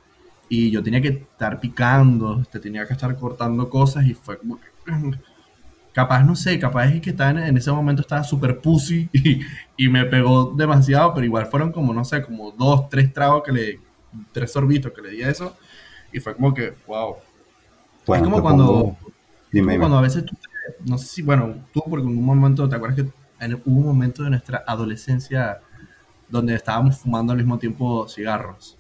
y 0.50 0.72
yo 0.72 0.82
tenía 0.82 1.02
que 1.02 1.10
estar 1.10 1.60
picando, 1.60 2.44
te 2.52 2.60
tenía 2.60 2.88
que 2.88 2.94
estar 2.94 3.16
cortando 3.18 3.70
cosas 3.70 4.06
y 4.06 4.14
fue 4.16 4.38
como 4.40 4.60
que, 4.60 4.68
Capaz, 5.96 6.24
no 6.25 6.36
sé, 6.36 6.60
capaz 6.60 6.88
es 6.88 7.02
que 7.02 7.12
estaba 7.12 7.30
en, 7.32 7.38
en 7.40 7.58
ese 7.58 7.72
momento 7.72 8.02
estaba 8.02 8.22
súper 8.22 8.60
pussy 8.60 9.10
y, 9.14 9.40
y 9.78 9.88
me 9.90 10.04
pegó 10.06 10.54
demasiado, 10.54 11.14
pero 11.14 11.25
igual 11.25 11.46
fueron 11.46 11.72
como, 11.72 11.94
no 11.94 12.04
sé, 12.04 12.22
como 12.22 12.52
dos, 12.52 12.90
tres 12.90 13.14
tragos 13.14 13.44
que 13.44 13.52
le, 13.54 13.80
tres 14.34 14.52
sorbitos 14.52 14.92
que 14.92 15.02
le 15.02 15.12
di 15.12 15.24
a 15.24 15.30
eso 15.30 15.56
y 16.12 16.20
fue 16.20 16.36
como 16.36 16.54
que, 16.54 16.74
wow. 16.86 17.16
Bueno, 18.06 18.25
como 18.25 18.36
te 18.38 18.42
cuando- 18.42 18.68
pongo- 18.68 18.98
Dime, 19.52 19.68
Como 19.74 19.80
cuando 19.84 19.98
a 20.00 20.02
veces 20.02 20.25
tú, 20.25 20.36
no 20.86 20.98
sé 20.98 21.06
si, 21.06 21.22
bueno, 21.22 21.56
tú 21.74 21.82
porque 21.90 22.06
en 22.06 22.18
un 22.18 22.25
momento, 22.25 22.68
¿te 22.68 22.75
acuerdas 22.75 22.98
que 22.98 23.10
en- 23.46 23.54
hubo 23.66 23.80
un 23.80 23.86
momento 23.86 24.22
de 24.24 24.32
nuestra 24.32 24.66
adolescencia 24.68 25.62
donde 26.27 26.55
estábamos 26.55 26.98
fumando 26.98 27.31
al 27.31 27.38
mismo 27.38 27.58
tiempo 27.58 28.05
cigarros? 28.10 28.77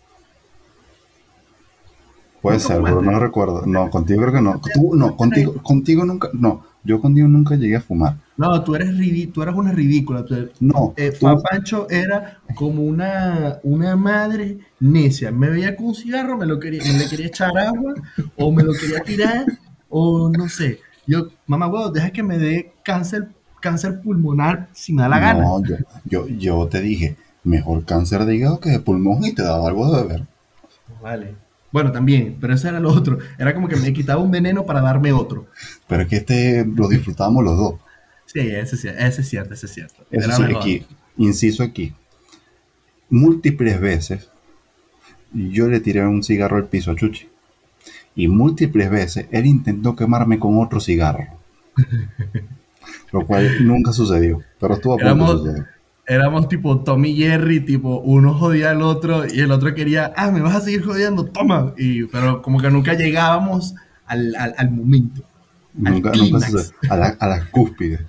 Puede 2.41 2.59
ser, 2.59 2.81
pero 2.83 3.01
no 3.01 3.19
recuerdo. 3.19 3.63
No, 3.65 3.89
contigo 3.89 4.21
creo 4.21 4.33
que 4.33 4.41
no. 4.41 4.61
Tú, 4.73 4.95
no, 4.95 5.15
contigo, 5.15 5.53
contigo 5.63 6.05
nunca. 6.05 6.29
No, 6.33 6.63
yo 6.85 7.01
contigo 7.01 7.27
nunca 7.27 7.55
llegué 7.55 7.75
a 7.75 7.81
fumar. 7.81 8.15
No, 8.37 8.63
tú 8.63 8.75
eres, 8.75 8.89
tú 9.33 9.41
eras 9.41 9.55
una 9.55 9.71
ridícula. 9.71 10.23
tú- 10.23 10.49
No, 10.59 10.93
eh, 10.95 11.11
tú- 11.11 11.27
Pancho 11.49 11.89
era 11.89 12.39
como 12.55 12.83
una, 12.83 13.59
una 13.63 13.95
madre 13.95 14.59
necia. 14.79 15.31
Me 15.31 15.49
veía 15.49 15.75
con 15.75 15.87
un 15.87 15.95
cigarro, 15.95 16.37
me, 16.37 16.45
lo 16.45 16.59
quería, 16.59 16.81
me 16.83 16.97
le 16.99 17.09
quería 17.09 17.27
echar 17.27 17.57
agua, 17.57 17.93
o 18.37 18.51
me 18.51 18.63
lo 18.63 18.71
quería 18.73 18.99
tirar, 19.01 19.45
o 19.89 20.29
no 20.29 20.47
sé. 20.47 20.79
Yo, 21.07 21.27
mamá, 21.47 21.67
huevo, 21.67 21.89
deja 21.91 22.09
que 22.11 22.23
me 22.23 22.37
dé 22.37 22.73
cáncer, 22.83 23.27
cáncer 23.61 24.01
pulmonar 24.01 24.69
si 24.73 24.93
me 24.93 25.01
da 25.03 25.09
la 25.09 25.19
gana. 25.19 25.43
No, 25.43 25.63
yo, 25.63 25.75
yo, 26.05 26.27
yo 26.27 26.67
te 26.67 26.81
dije, 26.81 27.15
mejor 27.43 27.85
cáncer 27.85 28.25
de 28.25 28.35
hígado 28.35 28.59
que 28.59 28.69
de 28.69 28.79
pulmón 28.79 29.23
y 29.23 29.33
te 29.33 29.43
daba 29.43 29.67
algo 29.67 29.91
de 29.95 30.03
beber. 30.03 30.23
Vale. 31.01 31.35
Bueno, 31.75 31.91
también, 31.91 32.37
pero 32.39 32.53
eso 32.53 32.69
era 32.69 32.79
lo 32.79 32.89
otro. 32.89 33.17
Era 33.37 33.53
como 33.53 33.67
que 33.67 33.75
me 33.75 33.91
quitaba 33.91 34.21
un 34.21 34.31
veneno 34.31 34.65
para 34.65 34.79
darme 34.79 35.11
otro. 35.11 35.47
Pero 35.89 36.03
es 36.03 36.07
que 36.07 36.15
este 36.15 36.65
lo 36.65 36.87
disfrutábamos 36.87 37.43
los 37.43 37.57
dos. 37.57 37.75
Sí, 38.27 38.39
ese, 38.39 38.75
ese 38.97 39.21
es 39.21 39.27
cierto, 39.27 39.53
ese 39.55 39.65
es 39.65 39.73
cierto. 39.73 40.05
Eso 40.09 40.31
sí, 40.31 40.43
aquí, 40.55 40.85
inciso 41.17 41.63
aquí. 41.63 41.91
Múltiples 43.09 43.81
veces 43.81 44.29
yo 45.33 45.67
le 45.67 45.81
tiré 45.81 46.07
un 46.07 46.23
cigarro 46.23 46.55
al 46.55 46.69
piso 46.69 46.91
a 46.91 46.95
Chuchi. 46.95 47.27
Y 48.15 48.29
múltiples 48.29 48.89
veces 48.89 49.27
él 49.31 49.45
intentó 49.45 49.97
quemarme 49.97 50.39
con 50.39 50.57
otro 50.61 50.79
cigarro. 50.79 51.27
Lo 53.11 53.25
cual 53.25 53.67
nunca 53.67 53.91
sucedió. 53.91 54.41
Pero 54.61 54.75
estuvo 54.75 54.93
a 54.93 54.95
punto 54.95 55.07
Éramos- 55.11 55.43
de 55.43 55.49
suceder. 55.51 55.74
Éramos 56.07 56.47
tipo 56.47 56.81
Tommy 56.83 57.09
y 57.09 57.17
Jerry, 57.17 57.61
tipo 57.61 57.99
uno 57.99 58.33
jodía 58.35 58.71
al 58.71 58.81
otro 58.83 59.25
y 59.25 59.39
el 59.39 59.51
otro 59.51 59.73
quería, 59.73 60.13
ah, 60.15 60.29
me 60.31 60.41
vas 60.41 60.55
a 60.55 60.61
seguir 60.61 60.83
jodiendo, 60.83 61.25
toma. 61.25 61.73
Y, 61.77 62.05
pero 62.05 62.41
como 62.41 62.59
que 62.59 62.69
nunca 62.69 62.93
llegábamos 62.93 63.73
al, 64.05 64.35
al, 64.35 64.53
al 64.57 64.71
momento, 64.71 65.23
Nunca, 65.73 66.11
al 66.11 66.19
nunca. 66.19 66.47
A 66.89 66.95
la, 66.95 67.07
a 67.19 67.27
la 67.27 67.49
cúspide. 67.49 68.05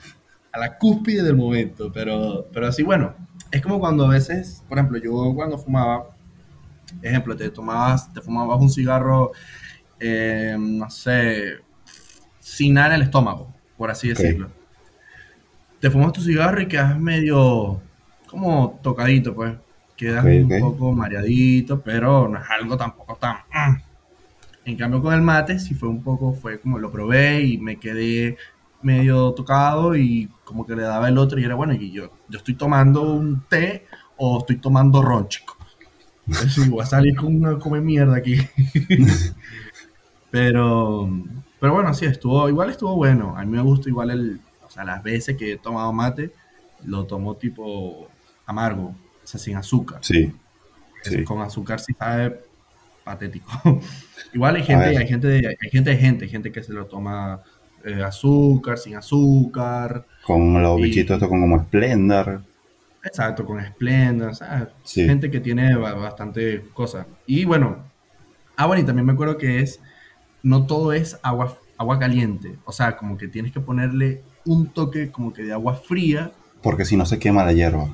a 0.52 0.58
la 0.58 0.76
cúspide 0.78 1.22
del 1.22 1.36
momento. 1.36 1.90
Pero, 1.92 2.46
pero 2.52 2.66
así, 2.68 2.82
bueno, 2.82 3.14
es 3.50 3.62
como 3.62 3.80
cuando 3.80 4.04
a 4.06 4.10
veces, 4.10 4.62
por 4.68 4.78
ejemplo, 4.78 4.98
yo 4.98 5.32
cuando 5.34 5.58
fumaba, 5.58 6.10
ejemplo, 7.02 7.34
te 7.36 7.50
tomabas, 7.50 8.12
te 8.12 8.20
fumabas 8.20 8.60
un 8.60 8.70
cigarro, 8.70 9.32
eh, 10.00 10.56
no 10.58 10.90
sé, 10.90 11.60
sin 12.38 12.74
nada 12.74 12.88
en 12.88 12.92
el 12.94 13.02
estómago, 13.02 13.52
por 13.76 13.90
así 13.90 14.08
decirlo. 14.08 14.50
Te 15.80 15.90
fumas 15.90 16.12
tu 16.12 16.20
cigarro 16.20 16.60
y 16.60 16.68
quedas 16.68 16.98
medio 16.98 17.80
como 18.28 18.78
tocadito, 18.82 19.34
pues. 19.34 19.54
Quedas 19.96 20.24
Ok, 20.24 20.30
un 20.30 20.52
ok. 20.52 20.60
poco 20.60 20.92
mareadito, 20.92 21.80
pero 21.80 22.28
no 22.28 22.38
es 22.38 22.44
algo 22.50 22.76
tampoco 22.76 23.16
tan... 23.16 23.36
mm. 23.52 23.76
En 24.66 24.76
cambio 24.76 25.00
con 25.00 25.14
el 25.14 25.22
mate 25.22 25.58
sí 25.60 25.74
fue 25.74 25.88
un 25.88 26.02
poco, 26.02 26.32
fue 26.34 26.60
como 26.60 26.78
lo 26.78 26.90
probé 26.90 27.42
y 27.42 27.58
me 27.58 27.78
quedé 27.78 28.36
medio 28.82 29.32
tocado 29.32 29.96
y 29.96 30.28
como 30.44 30.66
que 30.66 30.74
le 30.76 30.82
daba 30.82 31.08
el 31.08 31.18
otro 31.18 31.38
y 31.40 31.44
era 31.44 31.54
bueno, 31.54 31.72
y 31.74 31.92
yo, 31.92 32.10
yo 32.28 32.38
estoy 32.38 32.54
tomando 32.54 33.02
un 33.02 33.42
té 33.48 33.86
o 34.16 34.38
estoy 34.40 34.56
tomando 34.56 35.02
ron, 35.02 35.28
chico. 35.28 35.56
Entonces, 36.26 36.68
voy 36.68 36.82
a 36.82 36.86
salir 36.86 37.14
con 37.16 37.36
una 37.36 37.58
come 37.58 37.80
mierda 37.80 38.16
aquí. 38.16 38.36
pero, 40.30 41.08
pero 41.60 41.72
bueno, 41.74 41.94
sí, 41.94 42.06
estuvo, 42.06 42.48
igual 42.48 42.70
estuvo 42.70 42.96
bueno. 42.96 43.36
A 43.36 43.44
mí 43.44 43.52
me 43.52 43.62
gusta 43.62 43.88
igual 43.88 44.10
el, 44.10 44.40
sea, 44.76 44.84
las 44.84 45.02
veces 45.02 45.36
que 45.36 45.52
he 45.52 45.56
tomado 45.58 45.92
mate, 45.92 46.30
lo 46.84 47.04
tomo 47.06 47.34
tipo 47.36 48.08
amargo, 48.46 48.94
o 49.24 49.26
sea, 49.26 49.40
sin 49.40 49.56
azúcar. 49.56 49.98
Sí. 50.02 50.32
Sí. 51.02 51.24
Con 51.24 51.40
azúcar 51.40 51.80
sí 51.80 51.92
sabe 51.98 52.40
patético. 53.04 53.50
igual 54.34 54.56
hay 54.56 54.62
gente, 54.64 54.84
hay 54.96 55.06
gente, 55.06 55.26
de- 55.28 55.56
hay 55.60 55.70
gente 55.70 55.90
de 55.90 55.96
gente, 55.96 56.24
hay 56.24 56.30
gente 56.30 56.52
que 56.52 56.62
se 56.62 56.72
lo 56.72 56.86
toma 56.86 57.40
eh, 57.84 58.02
azúcar, 58.02 58.78
sin 58.78 58.96
azúcar, 58.96 60.04
Con 60.24 60.60
los 60.62 60.78
Y- 60.80 60.82
bichitos 60.84 61.14
estos 61.14 61.28
con 61.28 61.40
como 61.40 61.60
Splendor. 61.62 62.42
exacto, 63.04 63.44
con 63.46 63.64
Splenda, 63.64 64.34
¿sabes? 64.34 64.68
Sí. 64.82 65.04
gente 65.06 65.30
que 65.30 65.38
tiene 65.40 65.76
ba- 65.76 65.94
bastante 65.94 66.64
cosas. 66.74 67.06
Y 67.26 67.44
bueno, 67.44 67.84
ah, 68.56 68.66
bueno, 68.66 68.82
y 68.82 68.86
también 68.86 69.06
me 69.06 69.12
acuerdo 69.12 69.38
que 69.38 69.60
es, 69.60 69.80
no 70.42 70.66
todo 70.66 70.92
es 70.92 71.18
agua, 71.22 71.56
agua 71.78 71.98
caliente, 72.00 72.56
o 72.64 72.72
sea, 72.72 72.96
como 72.96 73.16
que 73.16 73.28
tienes 73.28 73.52
que 73.52 73.60
ponerle 73.60 74.22
un 74.46 74.68
toque 74.68 75.10
como 75.10 75.32
que 75.32 75.42
de 75.42 75.52
agua 75.52 75.74
fría, 75.74 76.32
Porque 76.62 76.84
si 76.84 76.96
no 76.96 77.04
se 77.06 77.18
quema 77.18 77.44
la 77.44 77.52
hierba. 77.52 77.88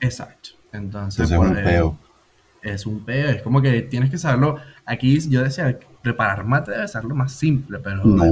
exacto. 0.00 0.50
Entonces, 0.72 1.30
Entonces 1.30 1.30
es 1.30 1.38
un 1.38 1.52
pues, 1.54 1.64
peo. 1.64 1.98
es 2.62 2.86
un 2.86 3.04
peo, 3.04 3.28
es 3.30 3.42
como 3.42 3.62
que 3.62 3.82
tienes 3.82 4.10
que 4.10 4.18
saberlo. 4.18 4.56
Aquí 4.84 5.18
yo 5.30 5.42
decía, 5.42 5.78
preparar 6.02 6.44
mate 6.44 6.72
debe 6.72 6.86
ser 6.88 7.04
lo 7.04 7.14
más 7.14 7.32
simple, 7.32 7.78
pero 7.78 8.04
No. 8.04 8.24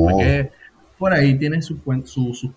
por 0.98 1.12
ahí 1.12 1.38
tiene 1.38 1.62
su, 1.62 1.83
cuen- 1.83 2.05
su, 2.07 2.35
su, 2.35 2.52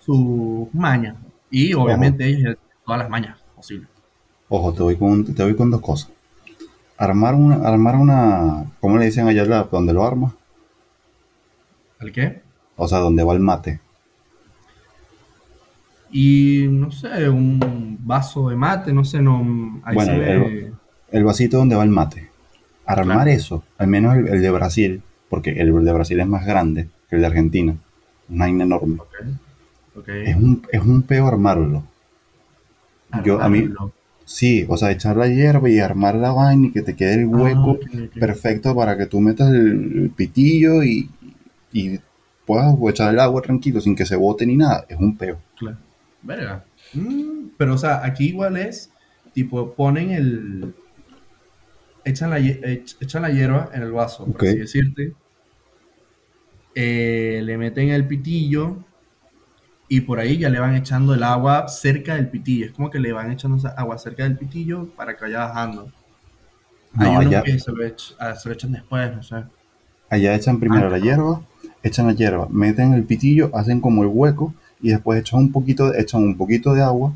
su 0.00 0.68
maña. 0.72 1.16
Y 1.50 1.72
obviamente 1.74 2.26
ella 2.26 2.56
todas 2.84 3.00
las 3.00 3.10
mañas 3.10 3.38
posibles. 3.54 3.88
Ojo, 4.48 4.72
te 4.72 4.82
voy 4.82 4.96
con, 4.96 5.34
te 5.34 5.42
voy 5.42 5.54
con 5.54 5.70
dos 5.70 5.80
cosas. 5.80 6.10
Armar 6.96 7.34
una, 7.34 7.56
armar 7.68 7.94
una, 7.96 8.64
¿cómo 8.80 8.98
le 8.98 9.04
dicen 9.06 9.28
allá 9.28 9.44
donde 9.70 9.92
lo 9.92 10.04
arma? 10.04 10.34
¿El 12.00 12.12
qué? 12.12 12.42
O 12.76 12.88
sea, 12.88 12.98
donde 12.98 13.22
va 13.24 13.34
el 13.34 13.40
mate. 13.40 13.80
Y 16.10 16.66
no 16.70 16.90
sé, 16.90 17.28
un 17.28 17.98
vaso 18.00 18.48
de 18.48 18.56
mate, 18.56 18.92
no 18.92 19.04
sé, 19.04 19.20
no. 19.20 19.80
Ahí 19.84 19.94
Bueno, 19.94 20.12
se 20.12 20.32
el- 20.32 20.40
ve- 20.40 20.72
El 21.10 21.24
vasito 21.24 21.58
donde 21.58 21.76
va 21.76 21.84
el 21.84 21.90
mate. 21.90 22.28
Armar 22.86 23.16
Claro. 23.24 23.30
eso, 23.30 23.64
al 23.76 23.86
menos 23.88 24.16
el, 24.16 24.28
el 24.28 24.40
de 24.42 24.50
Brasil, 24.50 25.02
porque 25.28 25.50
el 25.50 25.72
de 25.84 25.92
Brasil 25.92 26.18
es 26.20 26.26
más 26.26 26.46
grande 26.46 26.88
que 27.10 27.16
el 27.16 27.20
de 27.22 27.26
Argentina. 27.26 27.74
Una 28.30 28.44
vaina 28.46 28.64
enorme. 28.64 28.98
Es 30.06 30.36
un, 30.36 30.62
es 30.72 30.80
un 30.80 31.02
peo 31.02 31.26
armarlo. 31.26 31.82
Yo, 33.24 33.40
a 33.40 33.48
mí, 33.48 33.68
sí, 34.24 34.64
o 34.68 34.76
sea, 34.76 34.90
echar 34.90 35.16
la 35.16 35.26
hierba 35.28 35.68
y 35.70 35.80
armar 35.80 36.14
la 36.14 36.30
vaina 36.32 36.66
y 36.68 36.70
que 36.72 36.82
te 36.82 36.94
quede 36.94 37.14
el 37.14 37.24
Ah, 37.24 37.36
hueco 37.36 37.78
perfecto 38.20 38.74
para 38.74 38.96
que 38.96 39.06
tú 39.06 39.20
metas 39.20 39.50
el, 39.50 40.02
el 40.04 40.10
pitillo 40.14 40.82
y, 40.82 41.08
y 41.72 41.98
puedas 42.46 42.74
echar 42.90 43.12
el 43.12 43.20
agua 43.20 43.40
tranquilo 43.42 43.80
sin 43.80 43.96
que 43.96 44.04
se 44.06 44.16
bote 44.16 44.46
ni 44.46 44.56
nada. 44.56 44.84
Es 44.88 44.98
un 44.98 45.16
peo. 45.16 45.38
Claro. 45.58 45.78
Verga. 46.28 46.64
Mm, 46.92 47.50
pero, 47.58 47.74
o 47.74 47.78
sea, 47.78 48.04
aquí 48.04 48.28
igual 48.28 48.56
es, 48.56 48.92
tipo, 49.32 49.74
ponen 49.74 50.10
el... 50.12 50.74
Echan 52.04 52.30
la, 52.30 52.38
ech- 52.40 52.96
echan 53.00 53.22
la 53.22 53.30
hierba 53.30 53.70
en 53.74 53.82
el 53.82 53.92
vaso, 53.92 54.24
por 54.26 54.42
así 54.42 54.58
decirte. 54.58 55.14
Eh, 56.74 57.40
le 57.44 57.58
meten 57.58 57.88
el 57.90 58.06
pitillo 58.06 58.78
y 59.88 60.02
por 60.02 60.18
ahí 60.20 60.38
ya 60.38 60.50
le 60.50 60.60
van 60.60 60.74
echando 60.76 61.14
el 61.14 61.22
agua 61.22 61.66
cerca 61.68 62.14
del 62.14 62.28
pitillo. 62.28 62.66
Es 62.66 62.72
como 62.72 62.90
que 62.90 63.00
le 63.00 63.12
van 63.12 63.30
echando 63.32 63.56
esa 63.56 63.70
agua 63.70 63.98
cerca 63.98 64.24
del 64.24 64.36
pitillo 64.38 64.88
para 64.94 65.16
que 65.16 65.24
vaya 65.24 65.40
bajando. 65.40 65.90
Hay 66.98 67.14
No, 67.14 67.18
unos 67.20 67.26
allá, 67.32 67.42
que 67.42 67.58
se 67.58 67.72
lo, 67.72 67.78
ech- 67.84 68.14
ah, 68.18 68.34
se 68.34 68.48
lo 68.48 68.54
echan 68.54 68.72
después, 68.72 69.14
no 69.16 69.22
sé. 69.22 69.44
allá 70.10 70.34
echan 70.34 70.60
primero 70.60 70.86
Ah, 70.86 70.90
la 70.90 70.98
hierba, 70.98 71.42
echan 71.82 72.06
la 72.06 72.12
hierba, 72.14 72.46
meten 72.50 72.92
el 72.94 73.04
pitillo, 73.04 73.50
hacen 73.54 73.80
como 73.80 74.02
el 74.02 74.08
hueco 74.08 74.54
y 74.80 74.90
después 74.90 75.20
echan 75.20 75.40
un 75.40 75.52
poquito, 75.52 75.90
de- 75.90 76.00
echan 76.00 76.22
un 76.22 76.36
poquito 76.36 76.72
de 76.74 76.82
agua 76.82 77.12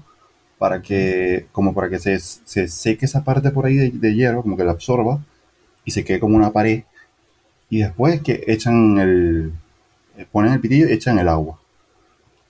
para 0.59 0.81
que, 0.83 1.47
como 1.53 1.75
para 1.75 1.89
que 1.91 1.99
se, 1.99 2.19
se 2.21 2.69
seque 2.69 3.07
esa 3.07 3.25
parte 3.25 3.51
por 3.51 3.67
ahí 3.67 3.77
de, 3.77 3.91
de 3.91 4.15
hierba, 4.15 4.43
como 4.43 4.57
que 4.57 4.65
la 4.65 4.73
absorba 4.73 5.21
y 5.85 5.91
se 5.91 6.05
quede 6.05 6.21
como 6.21 6.37
una 6.37 6.51
pared. 6.53 6.85
Y 7.71 7.79
después 7.79 8.21
que 8.23 8.45
echan 8.47 8.99
el, 8.99 9.53
eh, 10.17 10.27
ponen 10.31 10.53
el 10.53 10.61
pitillo 10.61 10.89
y 10.89 10.93
echan 10.93 11.19
el 11.19 11.29
agua. 11.29 11.59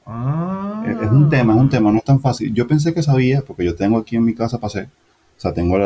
Ah. 0.07 0.85
Es 0.87 0.97
es 1.01 1.11
un 1.11 1.29
tema, 1.31 1.55
es 1.55 1.61
un 1.61 1.69
tema, 1.71 1.93
no 1.93 1.99
es 1.99 2.05
tan 2.05 2.21
fácil. 2.21 2.53
Yo 2.53 2.67
pensé 2.67 2.93
que 2.93 3.03
sabía, 3.03 3.43
porque 3.43 3.65
yo 3.65 3.75
tengo 3.77 3.99
aquí 3.99 4.17
en 4.17 4.25
mi 4.25 4.35
casa 4.35 4.59
pasé, 4.59 4.83
o 5.39 5.41
sea, 5.41 5.55
tengo 5.55 5.77
el, 5.77 5.83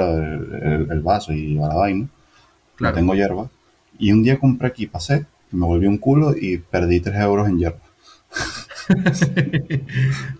el- 0.62 0.88
el 0.90 1.00
vaso 1.02 1.32
y 1.32 1.54
la 1.54 1.68
vaina, 1.68 2.08
Claro. 2.76 2.94
tengo 2.96 3.14
hierba. 3.14 3.48
Y 3.98 4.12
un 4.12 4.22
día 4.22 4.38
compré 4.38 4.68
aquí 4.68 4.86
pasé, 4.86 5.26
me 5.52 5.64
volví 5.66 5.86
un 5.86 5.98
culo 5.98 6.34
y 6.36 6.58
perdí 6.58 7.00
3 7.00 7.20
euros 7.20 7.48
en 7.48 7.58
hierba. 7.58 7.78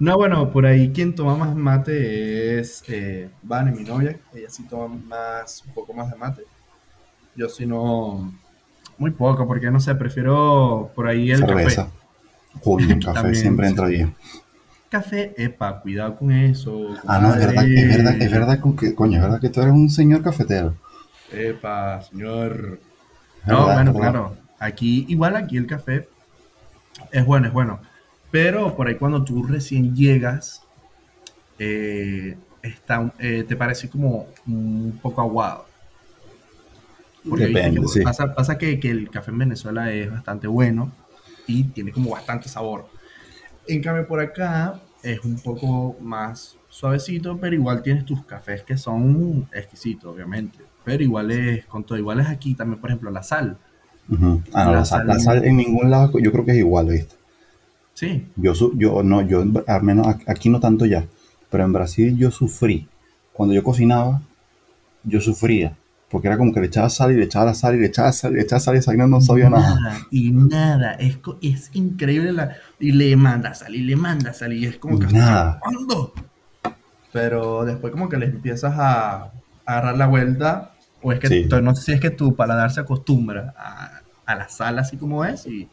No, 0.00 0.16
bueno, 0.16 0.50
por 0.52 0.66
ahí 0.66 0.90
quien 0.92 1.14
toma 1.14 1.36
más 1.36 1.54
mate 1.56 2.58
es 2.58 2.84
eh, 2.88 3.28
Vane, 3.42 3.72
mi 3.72 3.84
novia. 3.84 4.18
Ella 4.34 4.48
sí 4.50 4.64
toma 4.68 4.88
más, 4.88 5.64
un 5.66 5.72
poco 5.74 5.92
más 5.92 6.10
de 6.10 6.16
mate. 6.16 6.42
Yo 7.34 7.48
sí 7.48 7.66
no, 7.66 8.32
muy 8.98 9.10
poco, 9.10 9.46
porque 9.46 9.70
no 9.70 9.80
sé, 9.80 9.94
prefiero 9.94 10.90
por 10.94 11.06
ahí 11.08 11.30
el 11.30 11.40
Cerveza. 11.40 11.84
café. 11.84 12.82
El 12.82 13.04
café 13.04 13.14
También, 13.14 13.34
siempre 13.34 13.66
sí. 13.66 13.70
entra 13.70 13.86
bien. 13.88 14.14
Café, 14.88 15.34
epa, 15.36 15.80
cuidado 15.80 16.16
con 16.16 16.32
eso. 16.32 16.94
Ah, 17.06 17.18
no, 17.18 17.34
es 17.34 17.38
verdad, 17.38 17.66
es 17.66 17.96
verdad, 17.96 18.22
es 18.22 18.30
verdad 18.30 18.60
que, 18.78 18.94
coño, 18.94 19.16
es 19.16 19.22
verdad 19.22 19.40
que 19.40 19.50
tú 19.50 19.60
eres 19.60 19.74
un 19.74 19.90
señor 19.90 20.22
cafetero. 20.22 20.74
Epa, 21.32 22.00
señor. 22.02 22.80
No, 23.44 23.66
verdad, 23.66 23.74
bueno, 23.74 23.94
claro. 23.94 24.36
Aquí, 24.58 25.04
igual 25.08 25.36
aquí 25.36 25.56
el 25.56 25.66
café 25.66 26.08
es 27.12 27.26
bueno, 27.26 27.48
es 27.48 27.52
bueno. 27.52 27.80
Pero 28.36 28.76
por 28.76 28.86
ahí 28.86 28.96
cuando 28.96 29.24
tú 29.24 29.42
recién 29.44 29.96
llegas, 29.96 30.62
eh, 31.58 32.36
está, 32.62 33.12
eh, 33.18 33.44
te 33.48 33.56
parece 33.56 33.88
como 33.90 34.28
un 34.46 34.98
poco 35.02 35.22
aguado. 35.22 35.66
Porque 37.28 37.48
Depende, 37.48 37.80
que 37.80 37.88
sí. 37.88 38.00
pasa, 38.02 38.34
pasa 38.34 38.56
que, 38.56 38.78
que 38.78 38.90
el 38.90 39.10
café 39.10 39.30
en 39.32 39.38
Venezuela 39.38 39.92
es 39.92 40.10
bastante 40.10 40.46
bueno 40.46 40.92
y 41.46 41.64
tiene 41.64 41.90
como 41.92 42.10
bastante 42.10 42.48
sabor. 42.48 42.86
En 43.68 43.82
cambio 43.82 44.06
por 44.06 44.20
acá 44.20 44.80
es 45.02 45.20
un 45.24 45.40
poco 45.40 45.96
más 46.00 46.56
suavecito, 46.68 47.38
pero 47.38 47.54
igual 47.56 47.82
tienes 47.82 48.04
tus 48.06 48.24
cafés 48.26 48.62
que 48.62 48.76
son 48.76 49.48
exquisitos, 49.52 50.14
obviamente. 50.14 50.58
Pero 50.84 51.02
igual 51.02 51.30
es, 51.32 51.66
con 51.66 51.84
todo, 51.84 51.98
igual 51.98 52.20
es 52.20 52.28
aquí 52.28 52.54
también, 52.54 52.80
por 52.80 52.90
ejemplo, 52.90 53.10
la 53.10 53.22
sal. 53.22 53.58
Ah, 54.52 54.72
La 54.72 54.84
la 54.84 54.84
sal, 54.84 55.06
la 55.06 55.18
sal- 55.18 55.20
sal 55.20 55.44
en 55.44 55.56
ningún 55.56 55.90
lado, 55.90 56.18
yo 56.18 56.32
creo 56.32 56.44
que 56.44 56.52
es 56.52 56.58
igual, 56.58 56.88
¿viste? 56.88 57.14
Sí, 57.96 58.26
Yo, 58.36 58.54
su- 58.54 58.76
yo, 58.76 59.02
no, 59.02 59.22
yo, 59.22 59.42
al 59.66 59.82
menos 59.82 60.06
aquí 60.26 60.50
no 60.50 60.60
tanto 60.60 60.84
ya, 60.84 61.06
pero 61.50 61.64
en 61.64 61.72
Brasil 61.72 62.16
yo 62.18 62.30
sufrí. 62.30 62.86
Cuando 63.32 63.54
yo 63.54 63.62
cocinaba, 63.62 64.20
yo 65.02 65.20
sufría. 65.20 65.74
Porque 66.10 66.28
era 66.28 66.36
como 66.38 66.52
que 66.52 66.60
le 66.60 66.66
echaba 66.66 66.88
sal 66.90 67.12
y 67.12 67.16
le 67.16 67.24
echaba 67.24 67.46
la 67.46 67.54
sal 67.54 67.74
y 67.74 67.78
le 67.80 67.86
echaba 67.86 68.12
sal 68.12 68.32
y 68.32 68.36
le 68.36 68.42
echaba 68.42 68.60
sal 68.60 68.76
y 68.76 68.78
esa 68.78 68.90
vaina 68.90 69.06
no 69.06 69.20
sabía 69.22 69.48
nada. 69.50 69.98
y 70.10 70.30
nada. 70.30 70.92
Es, 70.92 71.18
es 71.42 71.70
increíble. 71.72 72.32
La, 72.32 72.56
y 72.78 72.92
le 72.92 73.16
manda 73.16 73.54
sal, 73.54 73.74
y 73.74 73.80
le 73.82 73.96
manda 73.96 74.32
sal, 74.34 74.52
y 74.52 74.66
es 74.66 74.76
como 74.76 74.98
que. 75.00 75.06
Nada. 75.06 75.58
¿Cuándo? 75.60 76.12
Pero 77.12 77.64
después, 77.64 77.92
como 77.92 78.08
que 78.08 78.18
le 78.18 78.26
empiezas 78.26 78.74
a, 78.76 79.12
a 79.24 79.32
agarrar 79.64 79.96
la 79.96 80.06
vuelta. 80.06 80.72
O 81.02 81.12
es 81.12 81.20
que 81.20 81.28
Sí. 81.28 81.48
no 81.62 81.74
sé 81.74 81.82
si 81.82 81.92
es 81.92 82.00
que 82.00 82.10
tu 82.10 82.34
paladar 82.36 82.70
se 82.70 82.80
acostumbra 82.80 83.54
a, 83.56 84.00
a 84.26 84.34
la 84.34 84.48
sal 84.48 84.78
así 84.78 84.96
como 84.96 85.24
es. 85.24 85.46
Y 85.46 85.68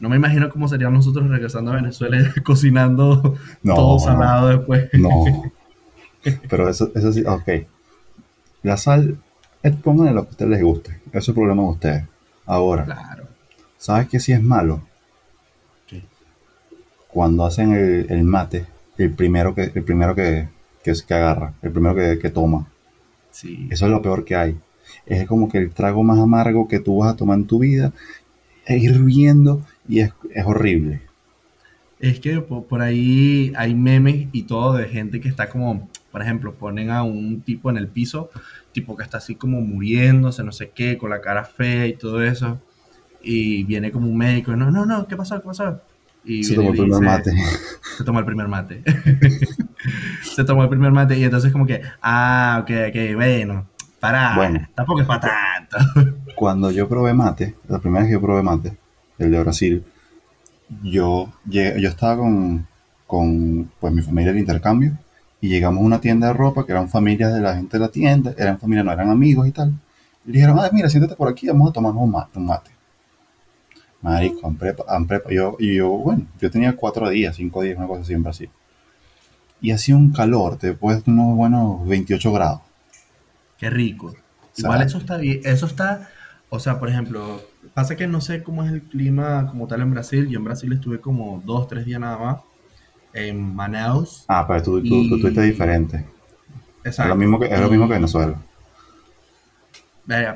no 0.00 0.08
me 0.08 0.16
imagino 0.16 0.50
cómo 0.50 0.68
seríamos 0.68 0.98
nosotros 1.06 1.28
regresando 1.30 1.72
a 1.72 1.76
Venezuela 1.76 2.18
cocinando 2.44 3.36
No, 3.62 3.74
todo 3.74 3.94
no. 3.94 3.98
salado 4.00 4.48
después. 4.48 4.88
No. 4.94 5.24
Pero 6.48 6.68
eso, 6.68 6.90
eso 6.94 7.12
sí, 7.12 7.22
ok. 7.26 7.48
La 8.62 8.76
sal, 8.76 9.18
eh, 9.62 9.70
pónganle 9.72 10.12
lo 10.12 10.22
que 10.22 10.28
a 10.28 10.30
ustedes 10.30 10.50
les 10.50 10.62
guste. 10.62 10.90
Eso 11.08 11.18
es 11.18 11.28
el 11.28 11.34
problema 11.34 11.62
de 11.62 11.68
ustedes. 11.68 12.04
Ahora, 12.46 12.84
Claro. 12.84 13.24
¿sabes 13.78 14.08
qué 14.08 14.18
sí 14.20 14.32
es 14.32 14.42
malo? 14.42 14.82
¿Qué? 15.86 16.02
Cuando 17.08 17.44
hacen 17.44 17.72
el, 17.74 18.06
el 18.10 18.24
mate, 18.24 18.66
el 18.98 19.12
primero 19.12 19.54
que, 19.54 19.70
el 19.74 19.82
primero 19.84 20.14
que, 20.14 20.48
que, 20.82 20.90
es- 20.92 21.02
que 21.02 21.14
agarra, 21.14 21.52
el 21.62 21.70
primero 21.72 21.94
que, 21.94 22.18
que 22.18 22.30
toma. 22.30 22.66
Sí. 23.30 23.68
Eso 23.70 23.84
es 23.86 23.90
lo 23.90 24.00
peor 24.02 24.24
que 24.24 24.36
hay. 24.36 24.56
Es 25.06 25.26
como 25.26 25.48
que 25.48 25.58
el 25.58 25.70
trago 25.72 26.02
más 26.02 26.18
amargo 26.18 26.68
que 26.68 26.78
tú 26.80 26.98
vas 26.98 27.12
a 27.12 27.16
tomar 27.16 27.38
en 27.38 27.46
tu 27.46 27.58
vida 27.58 27.92
es 28.66 28.82
hirviendo 28.82 29.60
y 29.88 30.00
es, 30.00 30.12
es 30.34 30.44
horrible. 30.46 31.02
Es 32.00 32.20
que 32.20 32.40
po- 32.40 32.64
por, 32.66 32.82
ahí 32.82 33.52
hay 33.56 33.74
memes 33.74 34.26
y 34.32 34.42
todo 34.42 34.74
de 34.74 34.88
gente 34.88 35.20
que 35.20 35.28
está 35.28 35.48
como, 35.48 35.88
por 36.12 36.20
ejemplo, 36.22 36.52
ponen 36.54 36.90
a 36.90 37.02
un 37.02 37.40
tipo 37.40 37.70
en 37.70 37.76
el 37.76 37.88
piso, 37.88 38.30
tipo 38.72 38.96
que 38.96 39.04
está 39.04 39.18
así 39.18 39.34
como 39.36 39.60
muriéndose, 39.60 40.42
no 40.44 40.52
sé 40.52 40.70
qué, 40.74 40.98
con 40.98 41.10
la 41.10 41.20
cara 41.20 41.44
fea 41.44 41.86
y 41.86 41.94
todo 41.94 42.22
eso. 42.22 42.60
Y 43.22 43.64
viene 43.64 43.90
como 43.90 44.06
un 44.08 44.16
médico 44.18 44.52
y 44.52 44.56
no, 44.56 44.70
no, 44.70 44.84
no, 44.84 45.06
¿qué 45.06 45.16
pasó? 45.16 45.40
¿Qué 45.40 45.46
pasó? 45.46 45.80
Y 46.24 46.44
Se 46.44 46.54
tomó 46.56 46.70
el 46.72 46.76
primer 46.76 47.00
dice- 47.00 47.04
mate. 47.04 47.32
Se 47.96 48.04
tomó 48.04 48.18
el 48.18 48.24
primer 48.26 48.48
mate. 48.48 48.82
se 50.22 50.44
tomó 50.44 50.62
el 50.64 50.68
primer 50.68 50.90
mate 50.92 51.16
y 51.18 51.24
entonces 51.24 51.52
como 51.52 51.66
que, 51.66 51.80
ah, 52.02 52.58
ok, 52.62 52.70
ok, 52.88 53.14
bueno, 53.14 53.66
pará, 54.00 54.34
Bueno. 54.36 54.66
tampoco 54.74 55.02
es 55.02 55.06
para 55.06 55.20
tanto. 55.20 56.16
Cuando 56.34 56.70
yo 56.70 56.88
probé 56.88 57.14
mate, 57.14 57.54
la 57.68 57.78
primera 57.78 58.00
vez 58.02 58.08
que 58.08 58.14
yo 58.14 58.20
probé 58.20 58.42
mate, 58.42 58.76
el 59.18 59.30
de 59.30 59.40
Brasil, 59.40 59.84
yo, 60.82 61.32
yo 61.46 61.88
estaba 61.88 62.16
con, 62.16 62.66
con 63.06 63.70
pues, 63.80 63.92
mi 63.92 64.02
familia 64.02 64.32
de 64.32 64.40
intercambio 64.40 64.98
y 65.40 65.48
llegamos 65.48 65.82
a 65.82 65.86
una 65.86 66.00
tienda 66.00 66.28
de 66.28 66.32
ropa 66.32 66.64
que 66.64 66.72
eran 66.72 66.88
familias 66.88 67.32
de 67.34 67.40
la 67.40 67.56
gente 67.56 67.76
de 67.76 67.84
la 67.84 67.90
tienda, 67.90 68.34
eran 68.38 68.58
familias, 68.58 68.86
no 68.86 68.92
eran 68.92 69.10
amigos 69.10 69.46
y 69.46 69.52
tal. 69.52 69.74
Y 70.26 70.32
dijeron, 70.32 70.58
ah, 70.58 70.70
mira, 70.72 70.88
siéntate 70.88 71.16
por 71.16 71.28
aquí, 71.28 71.46
vamos 71.48 71.70
a 71.70 71.72
tomarnos 71.72 72.02
un 72.02 72.10
mate. 72.10 72.38
Un 72.38 72.46
mate. 72.46 72.70
Marico, 74.00 74.46
han 74.46 74.56
prepa, 74.56 74.84
han 74.88 75.06
prepa- 75.06 75.30
yo, 75.30 75.56
y 75.58 75.76
yo, 75.76 75.88
bueno, 75.90 76.26
yo 76.40 76.50
tenía 76.50 76.74
cuatro 76.76 77.08
días, 77.08 77.36
cinco 77.36 77.62
días, 77.62 77.76
una 77.78 77.86
cosa 77.86 78.02
así 78.02 78.12
en 78.12 78.22
Brasil. 78.22 78.50
Y 79.60 79.70
hacía 79.70 79.96
un 79.96 80.12
calor, 80.12 80.58
después 80.58 81.04
de 81.04 81.10
unos 81.10 81.36
buenos 81.36 81.86
28 81.86 82.32
grados. 82.32 82.60
Qué 83.58 83.70
rico. 83.70 84.14
Igual 84.56 84.82
eso 84.82 84.98
está 84.98 85.16
bien, 85.16 85.40
eso 85.44 85.66
está, 85.66 86.08
o 86.50 86.60
sea, 86.60 86.78
por 86.78 86.88
ejemplo, 86.88 87.40
pasa 87.74 87.96
que 87.96 88.06
no 88.06 88.20
sé 88.20 88.42
cómo 88.42 88.62
es 88.64 88.72
el 88.72 88.82
clima 88.82 89.46
como 89.50 89.66
tal 89.66 89.82
en 89.82 89.90
Brasil. 89.90 90.28
Yo 90.28 90.38
en 90.38 90.44
Brasil 90.44 90.72
estuve 90.72 91.00
como 91.00 91.42
dos, 91.44 91.66
tres 91.68 91.84
días 91.84 92.00
nada 92.00 92.16
más 92.18 92.36
en 93.12 93.54
Manaus. 93.54 94.24
Ah, 94.28 94.44
pero 94.46 94.62
tú, 94.62 94.80
tú, 94.82 94.88
tú, 94.88 94.94
Y- 94.94 95.14
estuviste 95.16 95.42
diferente. 95.42 95.96
Es 96.82 96.86
Exacto. 96.92 97.10
lo 97.10 97.16
mismo 97.16 97.38
que, 97.40 97.46
es 97.46 97.60
lo 97.60 97.68
mismo 97.70 97.86
que 97.86 97.94
Y- 97.94 97.96
Venezuela. 97.96 98.36